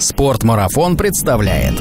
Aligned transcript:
Спортмарафон 0.00 0.96
представляет. 0.96 1.74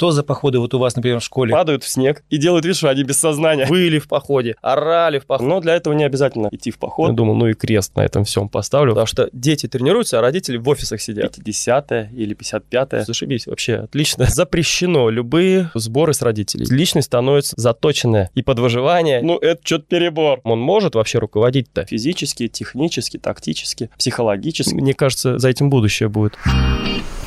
Что 0.00 0.12
за 0.12 0.22
походы 0.22 0.58
вот 0.58 0.72
у 0.72 0.78
вас, 0.78 0.96
например, 0.96 1.20
в 1.20 1.22
школе? 1.22 1.52
Падают 1.52 1.84
в 1.84 1.88
снег 1.90 2.24
и 2.30 2.38
делают 2.38 2.64
вид, 2.64 2.74
что 2.74 2.88
они 2.88 3.02
без 3.02 3.18
сознания. 3.18 3.66
Выли 3.66 3.98
в 3.98 4.08
походе, 4.08 4.56
орали 4.62 5.18
в 5.18 5.26
походе. 5.26 5.46
Но 5.50 5.60
для 5.60 5.74
этого 5.74 5.92
не 5.92 6.04
обязательно 6.04 6.48
идти 6.50 6.70
в 6.70 6.78
поход. 6.78 7.10
Я 7.10 7.14
думал, 7.14 7.34
ну 7.34 7.48
и 7.48 7.52
крест 7.52 7.94
на 7.96 8.00
этом 8.00 8.24
всем 8.24 8.48
поставлю. 8.48 8.92
Потому 8.92 9.06
что 9.06 9.28
дети 9.34 9.66
тренируются, 9.66 10.18
а 10.18 10.22
родители 10.22 10.56
в 10.56 10.66
офисах 10.70 11.02
сидят. 11.02 11.36
50 11.36 12.12
или 12.14 12.32
55 12.32 13.06
Зашибись, 13.06 13.46
вообще 13.46 13.74
отлично. 13.74 14.24
Запрещено 14.24 15.10
любые 15.10 15.70
сборы 15.74 16.14
с 16.14 16.22
родителей. 16.22 16.64
Личность 16.70 17.08
становится 17.08 17.52
заточенная. 17.58 18.30
И 18.34 18.40
под 18.40 18.58
выживание, 18.58 19.20
ну 19.20 19.36
это 19.36 19.60
что-то 19.62 19.84
перебор. 19.84 20.40
Он 20.44 20.60
может 20.60 20.94
вообще 20.94 21.18
руководить-то 21.18 21.84
физически, 21.84 22.48
технически, 22.48 23.18
тактически, 23.18 23.90
психологически. 23.98 24.72
Мне 24.72 24.94
кажется, 24.94 25.38
за 25.38 25.50
этим 25.50 25.68
будущее 25.68 26.08
будет. 26.08 26.38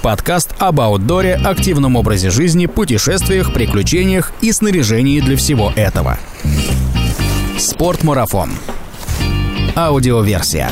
Подкаст 0.04 0.54
об 0.60 0.82
аутдоре, 0.82 1.36
активном 1.36 1.96
образе 1.96 2.30
жизни, 2.30 2.66
путешествиях, 2.66 3.54
приключениях 3.54 4.34
и 4.42 4.52
снаряжении 4.52 5.22
для 5.22 5.38
всего 5.38 5.72
этого. 5.78 6.20
Спортмарафон. 7.58 8.52
Аудиоверсия. 9.78 10.72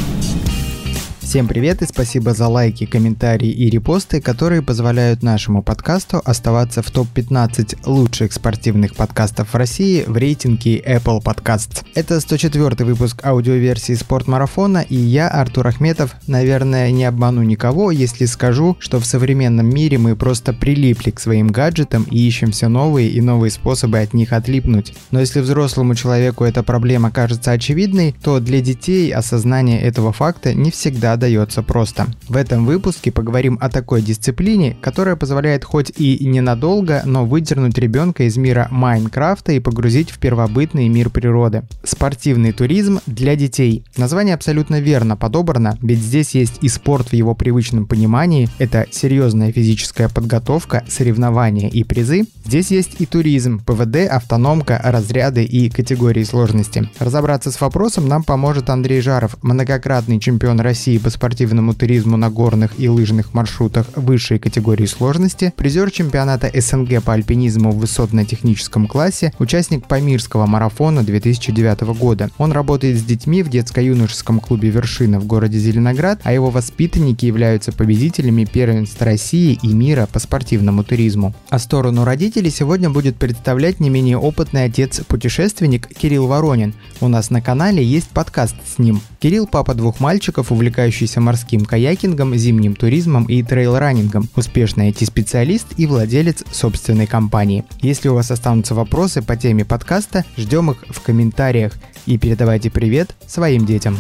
Всем 1.32 1.48
привет 1.48 1.82
и 1.82 1.86
спасибо 1.86 2.34
за 2.34 2.50
лайки, 2.50 2.86
комментарии 2.86 3.50
и 3.50 3.70
репосты, 3.70 4.20
которые 4.20 4.62
позволяют 4.62 5.24
нашему 5.24 5.64
подкасту 5.64 6.22
оставаться 6.26 6.82
в 6.82 6.92
топ-15 6.92 7.84
лучших 7.86 8.34
спортивных 8.34 8.96
подкастов 8.96 9.54
в 9.54 9.56
России 9.56 10.04
в 10.06 10.18
рейтинге 10.18 10.80
Apple 10.80 11.24
Podcasts. 11.24 11.86
Это 11.96 12.20
104 12.20 12.84
выпуск 12.84 13.26
аудиоверсии 13.26 13.94
Спортмарафона 13.94 14.80
и 14.80 14.98
я, 14.98 15.30
Артур 15.30 15.68
Ахметов, 15.68 16.18
наверное, 16.28 16.92
не 16.92 17.06
обману 17.06 17.44
никого, 17.44 17.92
если 17.92 18.26
скажу, 18.26 18.76
что 18.82 19.00
в 19.00 19.06
современном 19.06 19.70
мире 19.70 20.00
мы 20.00 20.18
просто 20.18 20.52
прилипли 20.52 21.12
к 21.12 21.22
своим 21.22 21.48
гаджетам 21.48 22.04
и 22.12 22.28
ищем 22.28 22.52
все 22.52 22.68
новые 22.68 23.10
и 23.10 23.22
новые 23.22 23.52
способы 23.52 24.00
от 24.00 24.14
них 24.14 24.34
отлипнуть. 24.34 24.94
Но 25.12 25.22
если 25.22 25.40
взрослому 25.40 25.96
человеку 25.96 26.44
эта 26.44 26.62
проблема 26.62 27.10
кажется 27.10 27.52
очевидной, 27.52 28.14
то 28.22 28.42
для 28.42 28.60
детей 28.60 29.14
осознание 29.14 29.80
этого 29.80 30.12
факта 30.12 30.54
не 30.54 30.72
всегда 30.72 31.21
дается 31.22 31.64
просто. 31.64 32.08
В 32.28 32.36
этом 32.36 32.66
выпуске 32.66 33.12
поговорим 33.12 33.58
о 33.62 33.70
такой 33.70 34.02
дисциплине, 34.02 34.76
которая 34.82 35.16
позволяет 35.16 35.64
хоть 35.64 35.92
и 35.96 36.26
ненадолго, 36.26 37.04
но 37.06 37.26
выдернуть 37.26 37.78
ребенка 37.78 38.24
из 38.24 38.36
мира 38.38 38.68
Майнкрафта 38.72 39.54
и 39.54 39.60
погрузить 39.60 40.10
в 40.10 40.18
первобытный 40.18 40.90
мир 40.90 41.10
природы. 41.10 41.64
Спортивный 41.84 42.52
туризм 42.52 43.00
для 43.06 43.36
детей. 43.36 43.86
Название 43.96 44.36
абсолютно 44.36 44.82
верно 44.82 45.16
подобрано, 45.16 45.78
ведь 45.82 46.00
здесь 46.00 46.32
есть 46.32 46.58
и 46.62 46.68
спорт 46.68 47.10
в 47.10 47.14
его 47.14 47.36
привычном 47.36 47.86
понимании, 47.86 48.50
это 48.58 48.88
серьезная 48.92 49.52
физическая 49.52 50.10
подготовка, 50.10 50.84
соревнования 50.88 51.70
и 51.70 51.84
призы. 51.84 52.24
Здесь 52.46 52.72
есть 52.72 53.00
и 53.00 53.06
туризм, 53.06 53.64
ПВД, 53.64 54.08
автономка, 54.10 54.82
разряды 54.84 55.44
и 55.44 55.70
категории 55.70 56.24
сложности. 56.24 56.90
Разобраться 57.00 57.52
с 57.52 57.62
вопросом 57.62 58.08
нам 58.08 58.24
поможет 58.24 58.70
Андрей 58.72 59.02
Жаров, 59.02 59.38
многократный 59.44 60.20
чемпион 60.20 60.60
России 60.60 60.98
по 61.02 61.10
спортивному 61.10 61.74
туризму 61.74 62.16
на 62.18 62.30
горных 62.30 62.80
и 62.80 62.88
лыжных 62.88 63.34
маршрутах 63.34 63.88
высшей 63.96 64.40
категории 64.40 64.86
сложности, 64.86 65.54
призер 65.58 65.92
чемпионата 65.92 66.50
СНГ 66.54 67.04
по 67.04 67.14
альпинизму 67.14 67.72
в 67.72 67.80
высотно-техническом 67.80 68.88
классе, 68.88 69.34
участник 69.40 69.86
Памирского 69.88 70.46
марафона 70.46 71.04
2009 71.04 71.82
года. 71.98 72.30
Он 72.38 72.52
работает 72.52 73.00
с 73.00 73.04
детьми 73.04 73.44
в 73.44 73.50
детско-юношеском 73.50 74.40
клубе 74.40 74.70
«Вершина» 74.70 75.20
в 75.20 75.26
городе 75.26 75.58
Зеленоград, 75.60 76.22
а 76.24 76.34
его 76.34 76.50
воспитанники 76.50 77.26
являются 77.26 77.72
победителями 77.72 78.46
первенств 78.46 79.02
России 79.02 79.60
и 79.62 79.74
мира 79.74 80.08
по 80.12 80.20
спортивному 80.20 80.84
туризму. 80.84 81.34
А 81.50 81.60
сторону 81.60 82.06
родителей 82.06 82.52
сегодня 82.52 82.90
будет 82.90 83.16
представлять 83.16 83.80
не 83.80 83.90
менее 83.90 84.18
опытный 84.18 84.66
отец-путешественник 84.66 85.88
Кирилл 85.88 86.28
Воронин. 86.28 86.74
У 87.00 87.08
нас 87.08 87.30
на 87.30 87.42
канале 87.42 87.84
есть 87.84 88.10
подкаст 88.10 88.56
с 88.66 88.78
ним. 88.80 89.02
Кирилл– 89.20 89.48
папа 89.52 89.74
двух 89.74 90.00
мальчиков, 90.00 90.52
увлекающийся 90.92 91.22
морским 91.22 91.66
каякингом, 91.66 92.36
зимним 92.36 92.76
туризмом 92.76 93.26
и 93.26 93.42
трейл-раннингом, 93.42 94.28
успешный 94.36 94.90
IT-специалист 94.90 95.68
и 95.78 95.88
владелец 95.88 96.44
собственной 96.52 97.08
компании. 97.08 97.64
Если 97.82 98.10
у 98.10 98.16
вас 98.16 98.30
останутся 98.30 98.76
вопросы 98.76 99.22
по 99.22 99.38
теме 99.38 99.64
подкаста, 99.64 100.26
ждем 100.38 100.72
их 100.72 100.84
в 100.90 101.02
комментариях 101.02 101.74
и 102.06 102.18
передавайте 102.18 102.70
привет 102.70 103.16
своим 103.26 103.66
детям. 103.66 103.98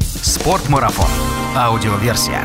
Спортмарафон. 0.00 1.10
Аудиоверсия. 1.54 2.42